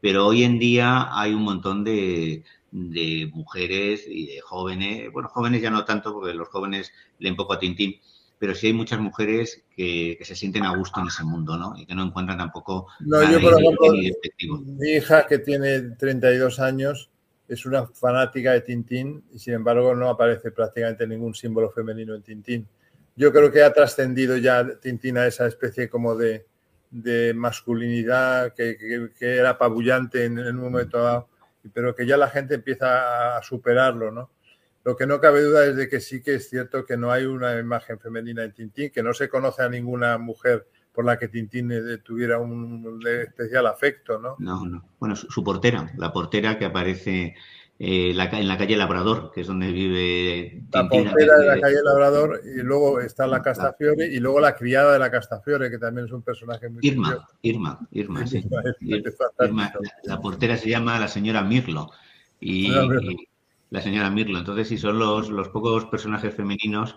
Pero 0.00 0.26
hoy 0.26 0.42
en 0.42 0.58
día 0.58 1.08
hay 1.12 1.32
un 1.32 1.44
montón 1.44 1.84
de, 1.84 2.42
de 2.72 3.30
mujeres 3.32 4.04
y 4.08 4.26
de 4.26 4.40
jóvenes, 4.40 5.12
bueno, 5.12 5.28
jóvenes 5.28 5.62
ya 5.62 5.70
no 5.70 5.84
tanto 5.84 6.12
porque 6.12 6.34
los 6.34 6.48
jóvenes 6.48 6.92
leen 7.20 7.36
poco 7.36 7.52
a 7.52 7.60
Tintín, 7.60 8.00
pero 8.38 8.54
sí 8.54 8.68
hay 8.68 8.72
muchas 8.72 9.00
mujeres 9.00 9.64
que, 9.74 10.18
se 10.22 10.34
sienten 10.34 10.64
a 10.64 10.76
gusto 10.76 11.00
en 11.00 11.08
ese 11.08 11.24
mundo, 11.24 11.56
¿no? 11.56 11.74
Y 11.76 11.86
que 11.86 11.94
no 11.94 12.04
encuentran 12.04 12.38
tampoco. 12.38 12.88
No, 13.00 13.22
yo, 13.30 13.40
por 13.40 13.60
ejemplo, 13.60 13.92
mi 14.78 14.90
hija 14.90 15.26
que 15.26 15.38
tiene 15.38 15.80
32 15.80 16.60
años 16.60 17.10
es 17.48 17.64
una 17.64 17.86
fanática 17.86 18.52
de 18.52 18.60
Tintín 18.60 19.24
y 19.32 19.38
sin 19.38 19.54
embargo 19.54 19.94
no 19.94 20.08
aparece 20.08 20.50
prácticamente 20.50 21.06
ningún 21.06 21.34
símbolo 21.34 21.70
femenino 21.70 22.14
en 22.14 22.22
Tintín. 22.22 22.66
Yo 23.14 23.32
creo 23.32 23.50
que 23.50 23.62
ha 23.62 23.72
trascendido 23.72 24.36
ya 24.36 24.78
Tintín 24.80 25.16
a 25.16 25.26
esa 25.26 25.46
especie 25.46 25.88
como 25.88 26.14
de, 26.16 26.44
masculinidad 27.34 28.52
que, 28.54 28.76
era 29.20 29.50
apabullante 29.50 30.24
en, 30.24 30.38
en 30.38 30.56
un 30.56 30.64
momento 30.64 30.98
dado, 30.98 31.28
pero 31.72 31.94
que 31.94 32.06
ya 32.06 32.16
la 32.16 32.28
gente 32.28 32.54
empieza 32.54 33.36
a 33.36 33.42
superarlo, 33.42 34.10
¿no? 34.10 34.30
Lo 34.86 34.94
que 34.94 35.04
no 35.04 35.20
cabe 35.20 35.42
duda 35.42 35.66
es 35.66 35.74
de 35.74 35.88
que 35.88 35.98
sí 35.98 36.22
que 36.22 36.36
es 36.36 36.48
cierto 36.48 36.84
que 36.84 36.96
no 36.96 37.10
hay 37.10 37.24
una 37.24 37.58
imagen 37.58 37.98
femenina 37.98 38.44
en 38.44 38.52
Tintín, 38.52 38.92
que 38.92 39.02
no 39.02 39.12
se 39.14 39.28
conoce 39.28 39.64
a 39.64 39.68
ninguna 39.68 40.16
mujer 40.16 40.68
por 40.92 41.04
la 41.04 41.18
que 41.18 41.26
Tintín 41.26 41.72
eh, 41.72 41.98
tuviera 42.04 42.38
un 42.38 43.02
especial 43.04 43.66
afecto, 43.66 44.20
¿no? 44.20 44.36
No, 44.38 44.64
no. 44.64 44.88
Bueno, 45.00 45.16
su, 45.16 45.42
portera, 45.42 45.90
la 45.96 46.12
portera 46.12 46.56
que 46.56 46.66
aparece 46.66 47.34
eh, 47.80 48.12
la, 48.14 48.26
en 48.26 48.46
la 48.46 48.56
calle 48.56 48.76
Labrador, 48.76 49.32
que 49.34 49.40
es 49.40 49.48
donde 49.48 49.72
vive. 49.72 50.62
La 50.72 50.88
portera 50.88 51.36
de 51.36 51.46
la 51.46 51.60
calle 51.60 51.82
Labrador, 51.82 52.42
y 52.44 52.62
luego 52.62 53.00
está 53.00 53.26
la 53.26 53.42
Castafiore, 53.42 54.06
y 54.06 54.20
luego 54.20 54.38
la 54.38 54.54
criada 54.54 54.92
de 54.92 55.00
la 55.00 55.10
Castafiore, 55.10 55.68
que 55.68 55.78
también 55.78 56.06
es 56.06 56.12
un 56.12 56.22
personaje 56.22 56.68
muy. 56.68 56.78
Irma, 56.86 57.26
Irma, 57.42 57.80
Irma, 57.90 58.24
sí. 58.24 58.48
Irma, 58.80 59.72
la, 60.04 60.20
portera 60.20 60.56
se 60.56 60.70
llama 60.70 61.00
la 61.00 61.08
señora 61.08 61.42
Mirlo. 61.42 61.90
Y, 62.38 62.70
la 63.70 63.80
señora 63.80 64.10
Mirlo. 64.10 64.38
Entonces, 64.38 64.68
sí, 64.68 64.78
son 64.78 64.98
los, 64.98 65.28
los 65.30 65.48
pocos 65.48 65.86
personajes 65.86 66.34
femeninos. 66.34 66.96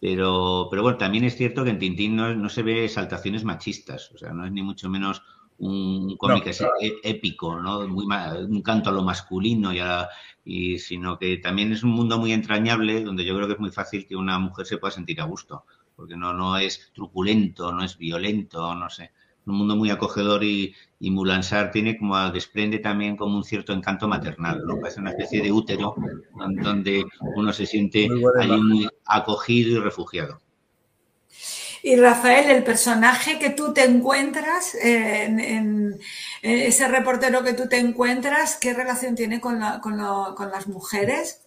Pero, 0.00 0.68
pero 0.70 0.82
bueno, 0.82 0.96
también 0.96 1.24
es 1.24 1.36
cierto 1.36 1.64
que 1.64 1.70
en 1.70 1.78
Tintín 1.78 2.14
no, 2.14 2.32
no 2.34 2.48
se 2.48 2.62
ve 2.62 2.84
exaltaciones 2.84 3.42
machistas, 3.42 4.12
o 4.12 4.18
sea, 4.18 4.32
no 4.32 4.46
es 4.46 4.52
ni 4.52 4.62
mucho 4.62 4.88
menos 4.88 5.22
un 5.58 6.16
cómic 6.16 6.54
épico, 7.02 7.60
¿no? 7.60 7.86
Muy, 7.88 8.06
un 8.06 8.62
canto 8.62 8.90
a 8.90 8.92
lo 8.92 9.02
masculino 9.02 9.72
y, 9.72 9.80
y, 10.44 10.78
sino 10.78 11.18
que 11.18 11.38
también 11.38 11.72
es 11.72 11.82
un 11.82 11.90
mundo 11.90 12.18
muy 12.18 12.32
entrañable 12.32 13.02
donde 13.02 13.24
yo 13.24 13.34
creo 13.34 13.48
que 13.48 13.54
es 13.54 13.60
muy 13.60 13.70
fácil 13.70 14.06
que 14.06 14.14
una 14.14 14.38
mujer 14.38 14.66
se 14.66 14.78
pueda 14.78 14.92
sentir 14.92 15.20
a 15.20 15.24
gusto, 15.24 15.64
porque 15.96 16.16
no, 16.16 16.32
no 16.32 16.56
es 16.56 16.92
truculento, 16.94 17.72
no 17.72 17.82
es 17.84 17.98
violento, 17.98 18.72
no 18.74 18.88
sé. 18.88 19.10
Un 19.48 19.58
mundo 19.58 19.76
muy 19.76 19.90
acogedor 19.90 20.44
y, 20.44 20.74
y 21.00 21.10
Mulansar 21.10 21.70
tiene 21.70 21.96
como 21.96 22.30
desprende 22.30 22.78
también 22.78 23.16
como 23.16 23.36
un 23.36 23.44
cierto 23.44 23.72
encanto 23.72 24.08
maternal, 24.08 24.62
¿no? 24.66 24.80
Parece 24.80 25.00
una 25.00 25.10
especie 25.10 25.42
de 25.42 25.52
útero 25.52 25.94
donde 26.62 27.04
uno 27.36 27.52
se 27.52 27.66
siente 27.66 28.08
muy 28.08 28.88
acogido 29.06 29.78
y 29.78 29.80
refugiado. 29.80 30.40
Y 31.82 31.96
Rafael, 31.96 32.50
el 32.50 32.64
personaje 32.64 33.38
que 33.38 33.50
tú 33.50 33.72
te 33.72 33.84
encuentras, 33.84 34.74
en, 34.74 35.98
ese 36.42 36.88
reportero 36.88 37.44
que 37.44 37.52
tú 37.52 37.68
te 37.68 37.78
encuentras, 37.78 38.58
¿qué 38.60 38.74
relación 38.74 39.14
tiene 39.14 39.40
con, 39.40 39.60
las 39.60 40.66
mujeres? 40.66 41.46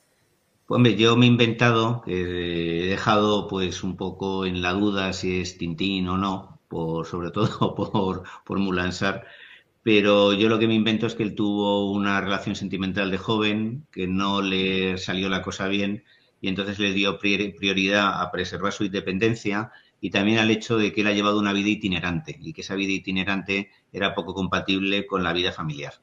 Pues 0.68 0.96
yo 0.96 1.18
me 1.18 1.26
he 1.26 1.30
inventado, 1.30 2.04
he 2.08 2.86
dejado 2.90 3.50
pues 3.50 3.84
un 3.84 3.98
poco 3.98 4.46
en 4.46 4.62
la 4.62 4.72
duda 4.72 5.12
si 5.12 5.42
es 5.42 5.58
Tintín 5.58 6.08
o 6.08 6.18
no, 6.18 6.51
por, 6.72 7.06
sobre 7.06 7.32
todo 7.32 7.76
por, 7.76 8.24
por 8.46 8.60
Mulansar, 8.60 9.28
pero 9.84 10.34
yo 10.34 10.48
lo 10.48 10.58
que 10.58 10.68
me 10.68 10.76
invento 10.76 11.06
es 11.06 11.16
que 11.16 11.24
él 11.24 11.36
tuvo 11.36 11.92
una 11.92 12.22
relación 12.22 12.56
sentimental 12.56 13.12
de 13.12 13.18
joven, 13.18 13.88
que 13.92 14.08
no 14.08 14.42
le 14.42 14.98
salió 14.98 15.28
la 15.28 15.42
cosa 15.42 15.68
bien, 15.68 16.06
y 16.40 16.48
entonces 16.48 16.80
le 16.80 16.94
dio 16.94 17.20
prioridad 17.20 18.22
a 18.22 18.32
preservar 18.32 18.74
su 18.74 18.86
independencia 18.86 19.72
y 20.00 20.10
también 20.10 20.40
al 20.40 20.50
hecho 20.50 20.78
de 20.78 20.92
que 20.94 21.02
él 21.02 21.08
ha 21.08 21.14
llevado 21.14 21.40
una 21.40 21.54
vida 21.54 21.70
itinerante 21.70 22.38
y 22.42 22.54
que 22.54 22.62
esa 22.62 22.76
vida 22.76 22.94
itinerante 22.94 23.70
era 23.92 24.16
poco 24.16 24.34
compatible 24.34 25.06
con 25.06 25.24
la 25.24 25.34
vida 25.34 25.52
familiar. 25.52 25.94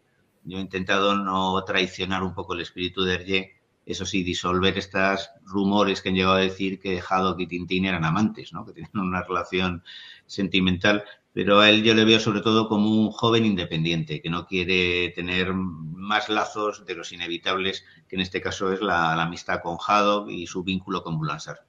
Yo 0.45 0.59
he 0.59 0.61
intentado 0.61 1.17
no 1.17 1.63
traicionar 1.65 2.23
un 2.23 2.35
poco 2.35 2.55
el 2.55 2.61
espíritu 2.61 3.03
de 3.03 3.15
Hergé, 3.15 3.58
eso 3.89 4.05
sí, 4.05 4.23
disolver 4.23 4.77
estos 4.77 5.31
rumores 5.47 6.03
que 6.03 6.11
han 6.11 6.15
llegado 6.15 6.35
a 6.35 6.41
decir 6.41 6.79
que 6.79 7.01
Haddock 7.01 7.41
y 7.41 7.47
Tintín 7.47 7.87
eran 7.87 8.05
amantes, 8.05 8.53
¿no? 8.53 8.67
que 8.67 8.75
tenían 8.75 8.91
una 8.95 9.23
relación 9.23 9.83
sentimental, 10.27 11.05
pero 11.33 11.61
a 11.61 11.71
él 11.71 11.83
yo 11.83 11.95
le 11.95 12.05
veo 12.05 12.21
sobre 12.21 12.43
todo 12.43 12.69
como 12.69 12.91
un 12.91 13.11
joven 13.11 13.47
independiente, 13.47 14.21
que 14.21 14.29
no 14.29 14.47
quiere 14.47 15.11
tener 15.15 15.55
más 15.55 16.29
lazos 16.29 16.85
de 16.85 16.95
los 16.95 17.13
inevitables, 17.13 17.83
que 18.09 18.17
en 18.17 18.21
este 18.21 18.43
caso 18.43 18.71
es 18.73 18.83
la, 18.83 19.15
amistad 19.23 19.63
con 19.63 19.79
Haddock 19.85 20.29
y 20.29 20.47
su 20.47 20.63
vínculo 20.63 21.03
con 21.03 21.17
Bulansar. 21.17 21.65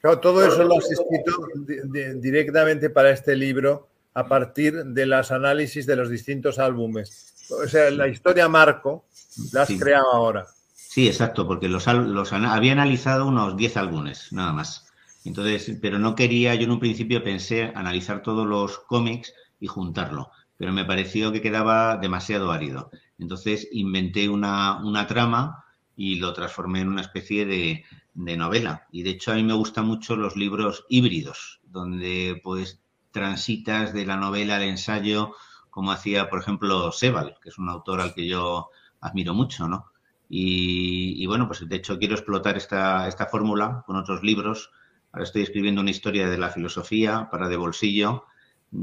Claro, 0.00 0.20
todo 0.20 0.46
eso 0.46 0.62
lo 0.62 0.78
has 0.78 0.88
escrito 0.92 1.48
directamente 2.20 2.88
para 2.88 3.10
este 3.10 3.34
libro 3.34 3.88
a 4.14 4.28
partir 4.28 4.84
de 4.84 5.06
los 5.06 5.32
análisis 5.32 5.86
de 5.86 5.96
los 5.96 6.08
distintos 6.08 6.60
álbumes. 6.60 7.34
O 7.50 7.66
sea, 7.66 7.90
la 7.90 8.06
historia 8.06 8.48
Marco 8.48 9.06
la 9.52 9.62
has 9.62 9.72
creado 9.72 10.12
ahora. 10.12 10.46
Sí, 10.90 11.06
exacto, 11.06 11.46
porque 11.46 11.68
los, 11.68 11.86
los 11.86 12.32
había 12.32 12.72
analizado 12.72 13.26
unos 13.26 13.56
10 13.58 13.76
álbumes, 13.76 14.32
nada 14.32 14.52
más. 14.54 14.86
Entonces, 15.24 15.78
pero 15.82 15.98
no 15.98 16.14
quería, 16.14 16.54
yo 16.54 16.64
en 16.64 16.70
un 16.70 16.80
principio 16.80 17.22
pensé 17.22 17.72
analizar 17.74 18.22
todos 18.22 18.46
los 18.46 18.78
cómics 18.80 19.34
y 19.60 19.66
juntarlo, 19.66 20.30
pero 20.56 20.72
me 20.72 20.86
pareció 20.86 21.30
que 21.30 21.42
quedaba 21.42 21.98
demasiado 21.98 22.50
árido. 22.52 22.90
Entonces 23.18 23.68
inventé 23.70 24.28
una, 24.30 24.82
una 24.82 25.06
trama 25.06 25.62
y 25.94 26.16
lo 26.16 26.32
transformé 26.32 26.80
en 26.80 26.88
una 26.88 27.02
especie 27.02 27.44
de, 27.44 27.84
de 28.14 28.36
novela. 28.38 28.86
Y 28.90 29.02
de 29.02 29.10
hecho 29.10 29.32
a 29.32 29.34
mí 29.34 29.42
me 29.42 29.52
gustan 29.54 29.86
mucho 29.86 30.16
los 30.16 30.36
libros 30.36 30.86
híbridos, 30.88 31.60
donde 31.64 32.40
pues 32.42 32.80
transitas 33.10 33.92
de 33.92 34.06
la 34.06 34.16
novela 34.16 34.56
al 34.56 34.62
ensayo, 34.62 35.34
como 35.68 35.92
hacía, 35.92 36.30
por 36.30 36.40
ejemplo, 36.40 36.90
Sebal, 36.92 37.36
que 37.42 37.50
es 37.50 37.58
un 37.58 37.68
autor 37.68 38.00
al 38.00 38.14
que 38.14 38.26
yo 38.26 38.70
admiro 39.00 39.34
mucho, 39.34 39.68
¿no? 39.68 39.84
Y, 40.28 41.24
bueno, 41.26 41.46
pues 41.46 41.66
de 41.66 41.76
hecho 41.76 41.98
quiero 41.98 42.14
explotar 42.14 42.56
esta, 42.56 43.08
esta 43.08 43.26
fórmula 43.26 43.82
con 43.86 43.96
otros 43.96 44.22
libros. 44.22 44.70
Ahora 45.12 45.24
estoy 45.24 45.42
escribiendo 45.42 45.80
una 45.80 45.90
historia 45.90 46.28
de 46.28 46.36
la 46.36 46.50
filosofía 46.50 47.28
para 47.30 47.48
de 47.48 47.56
bolsillo 47.56 48.24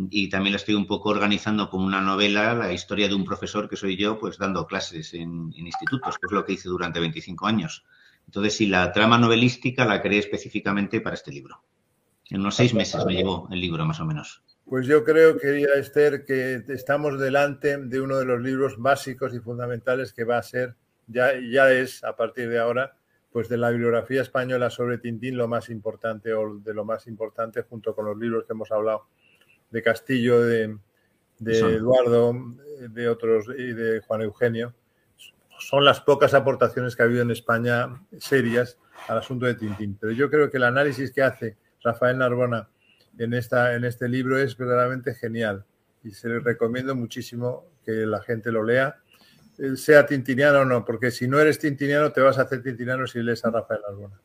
y 0.10 0.30
también 0.30 0.54
la 0.54 0.58
estoy 0.58 0.74
un 0.74 0.88
poco 0.88 1.10
organizando 1.10 1.70
como 1.70 1.86
una 1.86 2.02
novela, 2.02 2.56
la 2.56 2.74
historia 2.74 3.08
de 3.08 3.14
un 3.14 3.26
profesor 3.26 3.70
que 3.70 3.76
soy 3.76 3.96
yo, 3.96 4.18
pues 4.18 4.40
dando 4.40 4.66
clases 4.66 5.14
en, 5.14 5.54
en 5.56 5.68
institutos, 5.68 6.18
que 6.18 6.26
es 6.26 6.32
lo 6.32 6.44
que 6.44 6.54
hice 6.54 6.68
durante 6.70 7.00
25 7.00 7.46
años. 7.46 7.86
Entonces, 8.26 8.58
sí, 8.58 8.66
la 8.66 8.92
trama 8.92 9.20
novelística 9.20 9.86
la 9.86 10.02
creé 10.02 10.20
específicamente 10.20 11.02
para 11.02 11.14
este 11.14 11.32
libro. 11.32 11.64
En 12.30 12.42
unos 12.42 12.56
seis 12.56 12.74
meses 12.74 13.06
me 13.06 13.14
llevó 13.14 13.48
el 13.52 13.60
libro, 13.60 13.86
más 13.86 14.00
o 14.00 14.06
menos. 14.06 14.42
Pues 14.66 14.88
yo 14.88 15.04
creo, 15.04 15.38
querida 15.38 15.76
Esther, 15.78 16.26
que 16.26 16.64
estamos 16.70 17.20
delante 17.20 17.78
de 17.78 18.02
uno 18.02 18.18
de 18.18 18.26
los 18.26 18.42
libros 18.42 18.78
básicos 18.80 19.36
y 19.36 19.40
fundamentales 19.40 20.12
que 20.12 20.24
va 20.24 20.40
a 20.40 20.44
ser, 20.44 20.76
ya, 21.08 21.34
ya 21.40 21.72
es 21.72 22.04
a 22.04 22.16
partir 22.16 22.50
de 22.50 22.60
ahora, 22.60 22.98
pues 23.32 23.50
de 23.50 23.58
la 23.58 23.70
bibliografía 23.70 24.22
española 24.22 24.70
sobre 24.70 24.98
Tintín 24.98 25.38
lo 25.38 25.48
más 25.48 25.70
importante 25.70 26.34
o 26.34 26.58
de 26.58 26.74
lo 26.74 26.86
más 26.86 27.08
importante 27.08 27.64
junto 27.64 27.94
con 27.94 28.06
los 28.06 28.18
libros 28.18 28.46
que 28.46 28.54
hemos 28.54 28.72
hablado 28.72 29.08
de 29.72 29.82
Castillo, 29.82 30.42
de, 30.42 30.78
de 31.40 31.60
Eduardo, 31.60 32.34
de 32.90 33.10
otros 33.10 33.48
y 33.58 33.74
de 33.74 34.00
Juan 34.02 34.22
Eugenio 34.22 34.74
son 35.60 35.86
las 35.86 36.02
pocas 36.02 36.34
aportaciones 36.34 36.96
que 36.96 37.04
ha 37.04 37.06
habido 37.06 37.22
en 37.22 37.32
España 37.32 38.02
serias 38.18 38.78
al 39.08 39.20
asunto 39.20 39.46
de 39.46 39.56
Tintín. 39.56 39.98
Pero 40.00 40.14
yo 40.14 40.30
creo 40.30 40.50
que 40.50 40.58
el 40.58 40.64
análisis 40.64 41.12
que 41.12 41.24
hace 41.24 41.58
Rafael 41.84 42.18
Narbona 42.18 42.70
en, 43.18 43.34
esta, 43.34 43.76
en 43.76 43.86
este 43.86 44.10
libro 44.10 44.38
es 44.38 44.58
verdaderamente 44.58 45.14
genial 45.16 45.66
y 46.04 46.12
se 46.12 46.30
le 46.30 46.40
recomiendo 46.40 46.96
muchísimo 46.96 47.66
que 47.84 47.92
la 48.06 48.22
gente 48.22 48.52
lo 48.52 48.64
lea, 48.64 48.98
sea 49.76 50.06
tintiniano 50.06 50.60
o 50.60 50.66
no, 50.66 50.84
porque 50.86 51.12
si 51.12 51.28
no 51.28 51.40
eres 51.40 51.60
tintiniano 51.60 52.12
te 52.12 52.22
vas 52.22 52.38
a 52.38 52.44
hacer 52.44 52.62
tintiniano 52.62 53.08
si 53.08 53.20
lees 53.20 53.44
a 53.46 53.52
Rafael 53.52 53.82
Narbona. 53.88 54.20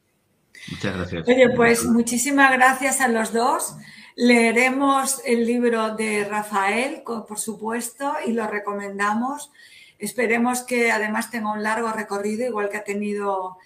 Muchas 0.70 0.96
gracias. 0.96 1.28
Oye, 1.28 1.50
pues 1.50 1.84
muchísimas 1.84 2.52
gracias 2.52 3.00
a 3.00 3.08
los 3.08 3.32
dos. 3.32 3.74
Leeremos 4.16 5.22
el 5.24 5.46
libro 5.46 5.94
de 5.96 6.24
Rafael, 6.24 7.02
por 7.04 7.38
supuesto, 7.38 8.12
y 8.26 8.32
lo 8.32 8.46
recomendamos. 8.46 9.50
Esperemos 9.98 10.62
que 10.62 10.90
además 10.90 11.30
tenga 11.30 11.52
un 11.52 11.62
largo 11.62 11.92
recorrido, 11.92 12.46
igual 12.46 12.68
que 12.68 12.78
ha 12.78 12.84
tenido 12.84 13.56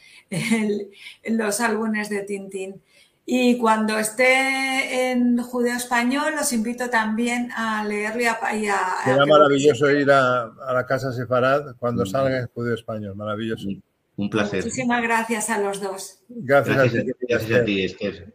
los 1.25 1.61
álbumes 1.61 2.09
de 2.09 2.23
Tintín. 2.23 2.83
Y 3.27 3.57
cuando 3.57 3.99
esté 3.99 5.11
en 5.13 5.39
judeo 5.39 5.77
español, 5.77 6.35
los 6.37 6.53
invito 6.53 6.91
también 6.91 7.51
a 7.57 7.83
leerlo 7.85 8.21
y 8.21 8.27
a... 8.27 8.39
Y 8.55 8.67
Será 9.05 9.25
maravilloso 9.25 9.91
ir 9.91 10.11
a, 10.11 10.53
la 10.73 10.85
casa 10.87 11.11
Sefarad 11.11 11.75
cuando 11.79 12.03
mm. 12.03 12.07
salga 12.07 12.39
en 12.39 12.49
judeo 12.49 12.75
español, 12.75 13.17
maravilloso. 13.17 13.69
Un 14.17 14.31
placer. 14.31 14.63
Muchísimas 14.63 15.03
gracias 15.03 15.51
a 15.51 15.59
los 15.59 15.81
dos. 15.81 16.19
Gracias, 16.29 16.79
a 16.79 16.83
ti. 16.85 17.13
Gracias 17.29 17.61
a 17.61 17.65
ti, 17.65 17.85
Esther. 17.85 18.35